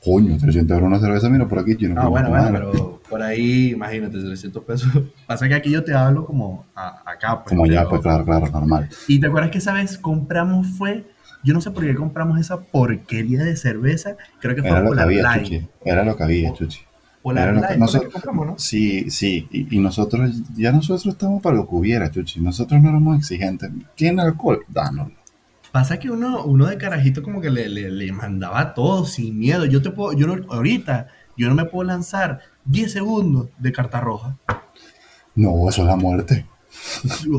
Coño, 0.03 0.37
300 0.37 0.75
euros 0.75 0.87
una 0.89 0.99
cerveza, 0.99 1.29
mira 1.29 1.47
por 1.47 1.59
aquí, 1.59 1.77
chino. 1.77 1.95
Ah, 2.01 2.07
bueno, 2.09 2.27
bueno, 2.29 2.49
pero 2.51 3.01
por 3.09 3.21
ahí, 3.21 3.69
imagínate, 3.71 4.19
300 4.19 4.61
pesos. 4.65 4.89
Pasa 5.27 5.47
que 5.47 5.53
aquí 5.53 5.71
yo 5.71 5.81
te 5.81 5.93
hablo 5.93 6.25
como 6.25 6.65
a- 6.75 7.01
acá. 7.09 7.41
Pues, 7.41 7.55
Como 7.55 7.65
ya, 7.67 7.79
pero- 7.79 7.89
pues 7.91 8.01
claro, 8.01 8.25
claro, 8.25 8.47
normal. 8.51 8.89
Y 9.07 9.21
te 9.21 9.27
acuerdas 9.27 9.49
que 9.51 9.59
esa 9.59 9.71
vez 9.71 9.97
compramos 9.97 10.67
fue, 10.77 11.05
yo 11.43 11.53
no 11.53 11.61
sé 11.61 11.71
por 11.71 11.83
qué 11.85 11.93
compramos 11.95 12.39
esa 12.39 12.61
porquería 12.61 13.43
de 13.43 13.55
cerveza, 13.55 14.15
creo 14.39 14.55
que 14.55 14.61
fue 14.61 14.69
Era 14.71 14.81
lo 14.81 14.91
que 14.93 15.01
había. 15.01 15.33
Chuchi. 15.39 15.67
Era 15.85 16.03
lo 16.05 16.15
que 16.15 16.23
había, 16.23 16.53
Chuchi. 16.53 16.79
Era 17.25 17.51
lo 17.53 17.61
que- 17.61 17.67
Light, 17.67 17.79
no 17.79 17.87
fue 17.87 17.93
la 17.93 17.99
sé- 17.99 18.05
que 18.07 18.11
compramos, 18.11 18.47
¿no? 18.47 18.55
Sí, 18.59 19.09
sí, 19.09 19.47
y, 19.51 19.75
y 19.75 19.79
nosotros, 19.79 20.31
ya 20.55 20.71
nosotros 20.71 21.05
estamos 21.05 21.41
para 21.41 21.55
lo 21.55 21.67
que 21.69 21.75
hubiera, 21.75 22.09
Chuchi. 22.11 22.41
Nosotros 22.41 22.81
no 22.81 22.89
éramos 22.89 23.17
exigentes. 23.17 23.69
¿Tiene 23.95 24.21
alcohol? 24.21 24.59
Danos. 24.67 25.11
Pasa 25.71 25.97
que 25.99 26.09
uno, 26.11 26.43
uno 26.45 26.67
de 26.67 26.77
carajito 26.77 27.23
como 27.23 27.41
que 27.41 27.49
le, 27.49 27.67
le, 27.69 27.89
le 27.89 28.11
mandaba 28.11 28.73
todo 28.73 29.05
sin 29.05 29.39
miedo. 29.39 29.65
Yo 29.65 29.81
te 29.81 29.89
puedo, 29.89 30.13
yo 30.17 30.27
no- 30.27 30.51
ahorita, 30.53 31.07
yo 31.37 31.47
no 31.49 31.55
me 31.55 31.65
puedo 31.65 31.87
lanzar 31.87 32.41
10 32.65 32.91
segundos 32.91 33.49
de 33.57 33.71
carta 33.71 33.99
roja. 34.01 34.37
No, 35.35 35.67
eso 35.67 35.81
es 35.81 35.87
la 35.87 35.95
muerte. 35.95 36.45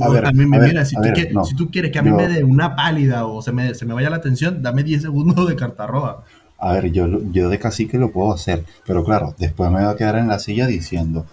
A 0.00 0.08
ver, 0.08 0.26
a 0.26 0.32
mí 0.32 0.46
me 0.46 0.58
a 0.58 0.58
ver, 0.58 0.70
mira, 0.70 0.84
si, 0.84 0.96
tú 1.00 1.00
ver, 1.00 1.12
quieres, 1.12 1.34
no. 1.34 1.42
si 1.42 1.54
tú 1.56 1.70
quieres 1.70 1.90
que 1.92 1.98
a 1.98 2.02
mí 2.02 2.10
Yo- 2.10 2.16
me 2.16 2.28
dé 2.28 2.44
una 2.44 2.76
pálida 2.76 3.26
o 3.26 3.42
se 3.42 3.52
me, 3.52 3.74
se 3.74 3.86
me 3.86 3.94
vaya 3.94 4.10
la 4.10 4.16
atención, 4.16 4.62
dame 4.62 4.82
10 4.84 5.02
segundos 5.02 5.48
de 5.48 5.56
carta 5.56 5.86
roja. 5.86 6.24
A 6.58 6.72
ver, 6.72 6.90
yo, 6.90 7.06
yo 7.30 7.48
de 7.48 7.60
cacique 7.60 7.96
lo 7.96 8.10
puedo 8.10 8.32
hacer, 8.32 8.64
pero 8.84 9.04
claro, 9.04 9.34
después 9.38 9.70
me 9.70 9.84
va 9.84 9.90
a 9.90 9.96
quedar 9.96 10.16
en 10.16 10.26
la 10.28 10.38
silla 10.40 10.66
diciendo, 10.66 11.26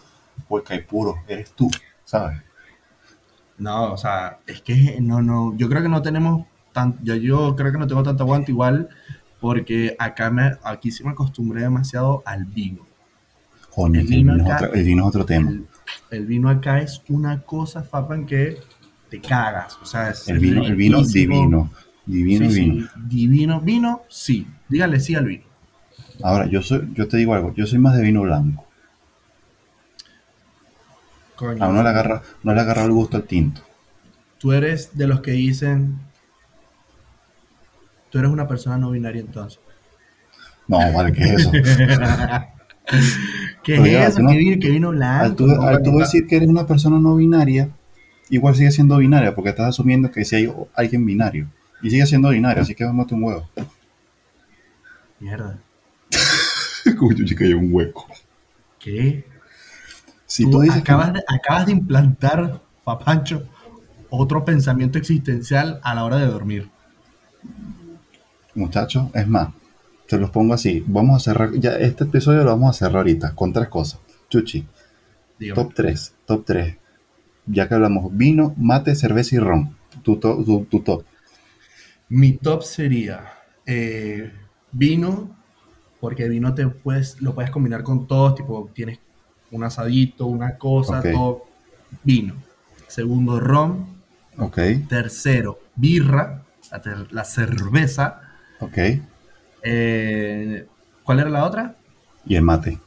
pues 0.47 0.63
que 0.63 0.79
puro, 0.79 1.15
eres 1.27 1.51
tú, 1.51 1.69
¿sabes? 2.05 2.39
No, 3.57 3.93
o 3.93 3.97
sea, 3.97 4.39
es 4.47 4.61
que 4.61 4.97
no, 5.01 5.21
no, 5.21 5.55
yo 5.57 5.69
creo 5.69 5.81
que 5.83 5.89
no 5.89 6.01
tenemos 6.01 6.47
tan, 6.73 6.97
yo, 7.03 7.15
yo 7.15 7.55
creo 7.55 7.71
que 7.71 7.77
no 7.77 7.87
tengo 7.87 8.03
tanto 8.03 8.23
aguante 8.23 8.51
igual 8.51 8.89
porque 9.39 9.95
acá 9.99 10.31
me, 10.31 10.53
aquí 10.63 10.91
sí 10.91 11.03
me 11.03 11.11
acostumbré 11.11 11.61
demasiado 11.61 12.23
al 12.25 12.45
vino. 12.45 12.85
Coño, 13.71 13.99
El 13.99 14.07
vino 14.07 14.35
es 14.35 14.43
otro, 14.45 14.73
el 14.73 14.83
vino 14.83 15.01
es 15.03 15.09
otro 15.09 15.25
tema. 15.25 15.49
El, 15.49 15.67
el 16.11 16.25
vino 16.25 16.49
acá 16.49 16.79
es 16.81 17.01
una 17.09 17.41
cosa, 17.41 17.83
Fapan, 17.83 18.25
que 18.25 18.59
te 19.09 19.19
cagas. 19.21 19.77
O 19.81 19.85
sea, 19.85 20.09
es 20.11 20.27
El 20.27 20.39
vino, 20.39 20.63
el 20.65 20.75
vino 20.75 21.03
divino, 21.03 21.71
divino 22.05 22.49
Sí, 22.49 22.59
vino. 22.59 22.85
sí, 22.85 22.89
divino. 23.07 23.61
Vino, 23.61 24.01
sí. 24.09 24.47
Dígale 24.69 24.99
sí 24.99 25.15
al 25.15 25.25
vino. 25.25 25.43
Ahora, 26.23 26.45
yo 26.47 26.61
soy, 26.61 26.89
yo 26.93 27.07
te 27.07 27.17
digo 27.17 27.33
algo, 27.33 27.53
yo 27.55 27.65
soy 27.65 27.79
más 27.79 27.95
de 27.97 28.03
vino 28.03 28.21
blanco. 28.21 28.65
Coño, 31.35 31.63
A 31.63 31.67
uno 31.69 31.81
le 31.83 31.89
agarra, 31.89 32.21
no 32.43 32.53
le 32.53 32.61
agarra 32.61 32.83
el 32.83 32.91
gusto 32.91 33.17
al 33.17 33.23
tinto. 33.23 33.61
tú 34.37 34.51
eres 34.53 34.95
de 34.97 35.07
los 35.07 35.21
que 35.21 35.31
dicen. 35.31 35.99
Tú 38.09 38.19
eres 38.19 38.29
una 38.31 38.47
persona 38.47 38.77
no 38.77 38.91
binaria 38.91 39.21
entonces. 39.21 39.59
No, 40.67 40.77
vale, 40.93 41.11
¿qué 41.13 41.23
es 41.23 41.41
eso? 41.41 41.51
¿Qué 43.63 43.73
Pero 43.75 43.85
ya, 43.85 44.03
es 44.07 44.09
eso? 44.13 44.21
no- 44.23 44.29
¿Qué 44.31 44.37
vino, 44.37 44.57
qué 44.61 44.69
vino 44.69 44.89
blanco? 44.91 45.25
Al 45.25 45.35
tú, 45.35 45.47
No, 45.47 45.61
al 45.61 45.83
tú 45.83 45.97
decir 45.97 46.25
que 46.27 46.37
eres 46.37 46.49
una 46.49 46.65
persona 46.65 46.99
no 46.99 47.15
binaria, 47.15 47.69
igual 48.29 48.55
sigue 48.55 48.71
siendo 48.71 48.97
binaria, 48.97 49.35
porque 49.35 49.49
estás 49.51 49.69
asumiendo 49.69 50.09
que 50.11 50.25
si 50.25 50.35
hay 50.35 50.51
alguien 50.73 51.05
binario. 51.05 51.47
Y 51.83 51.89
sigue 51.89 52.05
siendo 52.05 52.29
binario, 52.29 52.63
así 52.63 52.73
que 52.75 52.85
mate 52.85 53.13
un 53.15 53.23
huevo. 53.23 53.49
Mierda. 55.19 55.59
Como 56.97 57.11
yo 57.13 57.25
chica, 57.25 57.43
hay 57.45 57.53
un 57.53 57.69
hueco. 57.73 58.07
¿Qué? 58.79 59.25
Si 60.25 60.43
tú 60.45 60.51
tú 60.51 60.59
dices 60.61 60.77
que- 60.77 60.91
acabas, 60.91 61.13
de, 61.13 61.21
acabas 61.27 61.65
de 61.67 61.71
implantar, 61.73 62.61
Papancho, 62.83 63.43
otro 64.09 64.43
pensamiento 64.43 64.97
existencial 64.97 65.79
a 65.83 65.93
la 65.93 66.03
hora 66.03 66.17
de 66.17 66.25
dormir. 66.25 66.69
Muchachos, 68.55 69.05
es 69.13 69.27
más, 69.27 69.49
te 70.11 70.17
los 70.19 70.29
pongo 70.29 70.53
así. 70.53 70.83
Vamos 70.87 71.17
a 71.17 71.31
cerrar, 71.31 71.51
ya 71.53 71.71
este 71.77 72.03
episodio 72.05 72.43
lo 72.43 72.51
vamos 72.51 72.69
a 72.75 72.79
cerrar 72.79 72.97
ahorita 72.99 73.33
con 73.35 73.53
tres 73.53 73.69
cosas. 73.69 73.99
Chuchi, 74.29 74.65
Dígame. 75.39 75.55
top 75.55 75.73
3, 75.75 76.13
top 76.25 76.45
3. 76.45 76.77
Ya 77.47 77.67
que 77.67 77.75
hablamos 77.75 78.15
vino, 78.15 78.53
mate, 78.57 78.95
cerveza 78.95 79.35
y 79.35 79.39
ron. 79.39 79.75
Tu, 80.03 80.17
to- 80.17 80.43
tu, 80.45 80.65
tu 80.65 80.81
top. 80.81 81.03
Mi 82.09 82.33
top 82.37 82.63
sería 82.63 83.33
eh, 83.65 84.31
vino, 84.71 85.35
porque 85.99 86.27
vino 86.27 86.53
te 86.53 86.67
puedes, 86.67 87.21
lo 87.21 87.33
puedes 87.35 87.51
combinar 87.51 87.83
con 87.83 88.07
todo, 88.07 88.33
tipo 88.35 88.69
tienes 88.73 88.99
un 89.51 89.63
asadito, 89.63 90.27
una 90.27 90.57
cosa, 90.57 90.99
Ok. 90.99 91.05
todo. 91.11 91.45
Vino. 92.03 92.35
Segundo, 92.87 93.39
ron. 93.39 93.85
Ok, 94.37 94.57
Tercero, 94.89 95.59
birra, 95.75 96.43
la, 97.11 97.23
cerveza. 97.23 98.21
ok. 98.59 98.77
Eh, 99.63 100.67
¿Cuál 101.03 101.19
era 101.19 101.29
la 101.29 101.45
otra? 101.45 101.77
Y 102.25 102.35
el 102.35 102.41
mate, 102.41 102.79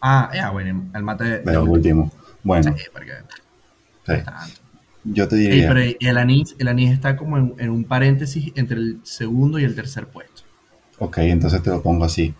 Ah, 0.00 0.30
ya, 0.34 0.50
bueno, 0.50 0.90
el 0.94 1.02
mate. 1.02 1.44
de 1.44 1.56
yo- 1.58 1.62
último. 1.62 2.10
Bueno, 2.42 2.70
Sí, 2.76 2.84
porque 2.92 3.12
sí, 4.04 4.14
tanto. 4.24 4.60
yo 5.04 5.28
te 5.28 5.36
diría. 5.36 5.68
pero 5.68 5.80
el 6.00 6.18
anís, 6.18 6.54
el 6.58 6.68
anís 6.68 6.92
está 6.92 7.16
como 7.16 7.38
en, 7.38 7.54
en 7.58 7.70
un 7.70 7.84
paréntesis 7.88 8.52
entre 8.56 8.78
el 8.78 9.00
segundo 9.04 9.58
y 9.58 9.64
el 9.64 9.74
tercer 9.74 10.08
puesto. 10.10 10.42
Ok, 10.98 11.18
entonces 11.18 11.62
te 11.62 11.70
lo 11.70 11.82
pongo 11.82 12.04
así. 12.04 12.34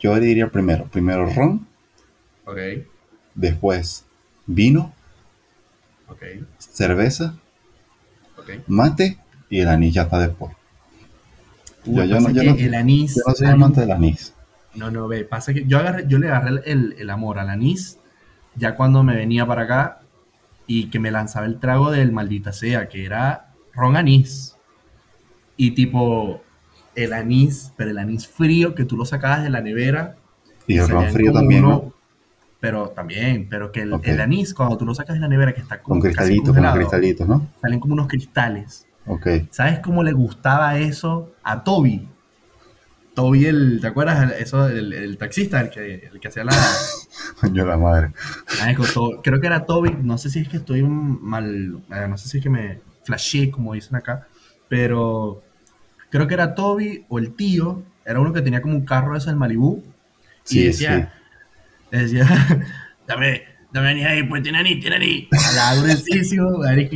Yo 0.00 0.16
diría 0.20 0.50
primero, 0.50 0.86
primero 0.88 1.26
ron, 1.26 1.66
Ok, 2.44 2.58
después 3.36 4.04
vino, 4.46 4.92
ok, 6.06 6.22
cerveza, 6.58 7.34
ok. 8.36 8.50
mate 8.68 9.18
y 9.50 9.60
el 9.60 9.68
anís 9.68 9.94
ya 9.94 10.02
está 10.02 10.18
después. 10.20 10.52
Yo- 11.86 12.04
yo 12.04 12.20
no- 12.20 12.30
yo 12.30 12.42
no- 12.42 12.54
el 12.56 12.74
anís. 12.74 13.14
Yo 13.16 13.22
no 13.26 13.34
soy 13.34 13.46
amante 13.48 13.80
del 13.80 13.92
anís. 13.92 14.34
No, 14.74 14.90
no, 14.90 15.08
ve, 15.08 15.24
pasa 15.24 15.54
que 15.54 15.64
yo, 15.64 15.78
agarré, 15.78 16.04
yo 16.06 16.18
le 16.18 16.28
agarré 16.28 16.60
el, 16.70 16.94
el 16.98 17.10
amor 17.10 17.38
al 17.38 17.48
anís 17.48 17.98
ya 18.56 18.74
cuando 18.74 19.02
me 19.02 19.14
venía 19.16 19.46
para 19.46 19.62
acá 19.62 20.00
y 20.66 20.88
que 20.90 20.98
me 20.98 21.10
lanzaba 21.10 21.46
el 21.46 21.58
trago 21.60 21.90
del 21.90 22.12
maldita 22.12 22.52
sea, 22.52 22.88
que 22.88 23.04
era 23.04 23.52
ron 23.74 23.96
anís. 23.96 24.56
Y 25.56 25.70
tipo, 25.72 26.42
el 26.94 27.12
anís, 27.12 27.72
pero 27.76 27.90
el 27.90 27.98
anís 27.98 28.26
frío 28.28 28.74
que 28.74 28.84
tú 28.84 28.96
lo 28.96 29.04
sacabas 29.04 29.42
de 29.42 29.50
la 29.50 29.60
nevera. 29.60 30.16
Y 30.66 30.78
el 30.78 30.88
ron 30.88 31.06
frío 31.10 31.32
también, 31.32 31.64
uno- 31.64 31.74
¿no? 31.74 31.92
Pero 32.60 32.88
también, 32.88 33.46
pero 33.48 33.70
que 33.70 33.82
el, 33.82 33.92
Ok. 33.92 34.06
el 34.06 34.20
anís, 34.20 34.52
cuando 34.54 34.76
tú 34.76 34.84
lo 34.86 34.94
sacas 34.94 35.14
de 35.14 35.20
la 35.20 35.28
nevera, 35.28 35.52
que 35.54 35.60
está 35.60 35.76
Con 35.80 36.00
como 36.00 36.02
casi 36.02 36.14
cristalitos, 36.14 36.56
con 36.56 36.72
cristalitos, 36.72 37.28
¿no? 37.28 37.46
salen 37.60 37.78
como 37.80 37.94
unos 37.94 38.08
cristales. 38.08 38.86
Ok. 39.06 39.26
¿Sabes 39.50 39.80
cómo 39.80 40.02
le 40.02 40.12
gustaba 40.12 40.78
eso 40.78 41.32
a 41.42 41.62
Toby? 41.62 42.08
Toby, 43.14 43.46
el, 43.46 43.78
¿te 43.80 43.86
acuerdas? 43.86 44.24
El, 44.24 44.42
eso, 44.42 44.68
el, 44.68 44.92
el 44.92 45.16
taxista, 45.16 45.60
el 45.60 45.70
que, 45.70 46.10
el 46.12 46.20
que 46.20 46.28
hacía 46.28 46.44
la... 46.44 46.52
Coño 47.40 47.64
la 47.64 47.78
madre. 47.78 48.12
Creo 49.22 49.40
que 49.40 49.46
era 49.46 49.64
Toby, 49.64 49.96
no 50.02 50.18
sé 50.18 50.28
si 50.28 50.40
es 50.40 50.48
que 50.48 50.58
estoy 50.58 50.82
mal, 50.82 51.82
eh, 51.90 52.06
no 52.08 52.18
sé 52.18 52.28
si 52.28 52.38
es 52.38 52.42
que 52.42 52.50
me 52.50 52.80
flashé, 53.04 53.50
como 53.50 53.72
dicen 53.72 53.96
acá, 53.96 54.26
pero 54.68 55.42
creo 56.10 56.26
que 56.26 56.34
era 56.34 56.54
Toby 56.54 57.06
o 57.08 57.18
el 57.18 57.34
tío, 57.34 57.82
era 58.04 58.20
uno 58.20 58.32
que 58.32 58.42
tenía 58.42 58.60
como 58.60 58.74
un 58.74 58.84
carro 58.84 59.16
ese 59.16 59.30
del 59.30 59.36
Malibú, 59.36 59.82
y 60.44 60.48
Sí, 60.48 60.64
decía, 60.64 61.14
decía, 61.90 62.26
dame, 63.06 63.44
anís 63.80 64.06
ahí, 64.06 64.22
pues 64.22 64.42
tiene 64.42 64.62
y 64.70 64.80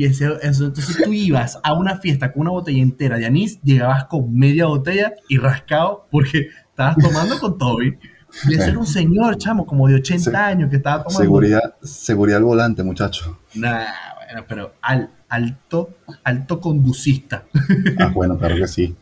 decía 0.09 0.31
eso. 0.43 0.67
Entonces 0.67 0.99
tú 1.05 1.13
ibas 1.13 1.59
a 1.63 1.73
una 1.75 1.99
fiesta 1.99 2.33
con 2.33 2.43
una 2.43 2.51
botella 2.51 2.83
entera 2.83 3.19
de 3.19 3.27
anís, 3.27 3.61
llegabas 3.63 4.05
con 4.05 4.35
media 4.35 4.67
botella 4.67 5.15
y 5.29 5.39
rascado 5.39 6.07
porque 6.11 6.49
estabas 6.71 6.97
tomando 6.97 7.39
con 7.39 7.59
Toby. 7.59 7.99
Y 8.49 8.55
ese 8.55 8.71
era 8.71 8.79
un 8.79 8.87
señor, 8.87 9.37
chamo, 9.39 9.67
como 9.67 9.89
de 9.89 9.97
80 9.97 10.31
Sí. 10.31 10.37
años 10.37 10.71
que 10.71 10.77
estaba 10.77 11.03
tomando. 11.03 11.21
Seguridad, 11.21 11.75
seguridad 11.83 12.39
al 12.39 12.45
volante, 12.45 12.83
muchacho. 12.83 13.39
Nah, 13.55 13.87
bueno, 14.27 14.45
pero 14.49 14.75
al, 14.81 15.11
alto, 15.29 15.91
alto 16.25 16.61
conducista. 16.61 17.45
Ah, 17.99 18.11
bueno, 18.15 18.39
claro 18.39 18.57
que 18.57 18.69
sí. 18.69 18.95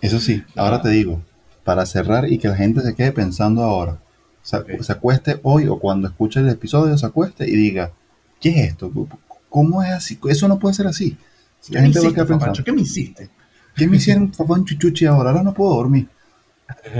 Eso 0.00 0.18
sí, 0.18 0.42
ahora 0.56 0.80
te 0.80 0.88
digo, 0.88 1.22
para 1.64 1.84
cerrar 1.86 2.30
y 2.30 2.38
que 2.38 2.48
la 2.48 2.56
gente 2.56 2.80
se 2.80 2.94
quede 2.94 3.12
pensando 3.12 3.62
ahora, 3.62 3.98
se, 4.42 4.92
acueste 4.92 5.40
hoy 5.42 5.66
o 5.66 5.78
cuando 5.78 6.08
escuche 6.08 6.40
el 6.40 6.48
episodio, 6.48 6.96
se 6.96 7.06
acueste 7.06 7.48
y 7.48 7.54
diga, 7.56 7.92
¿qué 8.40 8.48
es 8.50 8.68
esto? 8.70 8.90
¿Cómo 9.48 9.82
es 9.82 9.90
así? 9.90 10.18
Eso 10.28 10.48
no 10.48 10.58
puede 10.58 10.74
ser 10.74 10.86
así. 10.86 11.16
¿Qué 11.66 11.74
La 11.74 11.80
me 11.80 11.86
gente 11.86 11.98
va 12.00 12.04
a 12.04 12.08
hiciste, 12.10 12.24
papacho? 12.34 12.64
¿Qué 12.64 12.72
me 12.72 12.80
hiciste? 12.82 13.30
¿qué 13.76 13.86
me 13.86 13.96
hicieron 13.96 14.30
papá 14.36 14.60
chuchuchi 14.64 15.06
ahora? 15.06 15.30
Ahora 15.30 15.42
no 15.42 15.54
puedo 15.54 15.74
dormir. 15.74 16.08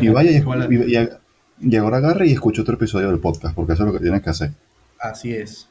Y 0.00 0.08
vaya 0.10 0.30
y, 0.30 0.34
y- 0.36 0.96
y- 0.96 1.08
y 1.60 1.74
ahora 1.76 1.96
agarre 1.96 2.28
y 2.28 2.32
escuche 2.32 2.62
otro 2.62 2.74
episodio 2.74 3.08
del 3.10 3.18
podcast, 3.18 3.54
porque 3.54 3.72
eso 3.72 3.82
es 3.82 3.86
lo 3.88 3.92
que 3.98 4.02
tienes 4.02 4.22
que 4.22 4.30
hacer. 4.30 4.52
Así 5.00 5.32
es. 5.34 5.66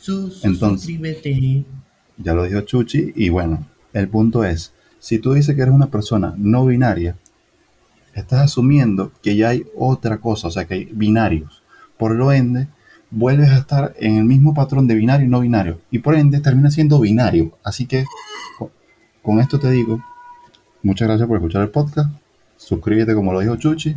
Su, 0.00 0.30
su- 0.30 0.46
Entonces- 0.46 0.80
suscríbete. 0.86 1.64
Ya 2.16 2.34
lo 2.34 2.44
dijo 2.44 2.60
Chuchi, 2.62 3.12
y 3.16 3.28
bueno, 3.28 3.66
el 3.92 4.08
punto 4.08 4.42
es, 4.44 4.72
si 4.98 5.18
tú 5.18 5.32
dices 5.34 5.54
que 5.56 5.62
eres 5.62 5.74
una 5.74 5.88
persona 5.90 6.34
no 6.38 6.64
binaria, 6.66 7.16
estás 8.14 8.40
asumiendo 8.40 9.12
que 9.22 9.36
ya 9.36 9.50
hay 9.50 9.64
otra 9.76 10.18
cosa, 10.18 10.48
o 10.48 10.50
sea, 10.50 10.66
que 10.66 10.74
hay 10.74 10.84
binarios. 10.92 11.62
Por 11.96 12.12
lo 12.14 12.32
ende, 12.32 12.68
vuelves 13.10 13.50
a 13.50 13.58
estar 13.58 13.94
en 13.98 14.16
el 14.16 14.24
mismo 14.24 14.54
patrón 14.54 14.86
de 14.86 14.94
binario 14.94 15.26
y 15.26 15.30
no 15.30 15.40
binario, 15.40 15.80
y 15.90 15.98
por 15.98 16.14
ende 16.14 16.40
termina 16.40 16.70
siendo 16.70 16.98
binario. 17.00 17.56
Así 17.62 17.86
que, 17.86 18.04
con, 19.22 19.40
esto 19.40 19.58
te 19.58 19.70
digo, 19.70 20.02
muchas 20.82 21.08
gracias 21.08 21.28
por 21.28 21.36
escuchar 21.36 21.62
el 21.62 21.70
podcast, 21.70 22.10
suscríbete 22.56 23.14
como 23.14 23.32
lo 23.32 23.40
dijo 23.40 23.56
Chuchi, 23.56 23.96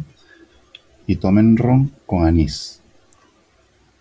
y 1.07 1.15
tomen 1.17 1.57
ron 1.57 1.91
con 2.05 2.25
anís. 2.25 2.81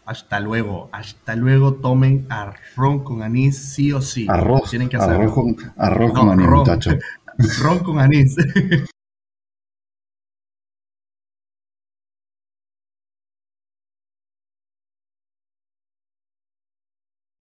Hasta 0.07 0.39
luego. 0.39 0.91
Hasta 0.93 1.35
luego. 1.35 1.75
Tomen 1.75 2.27
arroz 2.29 3.03
con 3.05 3.23
anís, 3.23 3.57
sí 3.57 3.91
o 3.93 4.03
sí. 4.03 4.27
Arroz, 4.29 4.69
Tienen 4.69 4.89
que 4.91 4.97
hacerlo. 4.99 5.17
arroz 5.17 5.33
con, 5.33 5.57
arroz 5.77 6.13
No, 6.13 6.21
con 6.21 6.31
anís, 6.31 6.47
ron. 6.47 6.59
muchachos. 6.59 6.95
Ron 7.63 7.79
con 7.81 7.99
anís. 7.99 8.37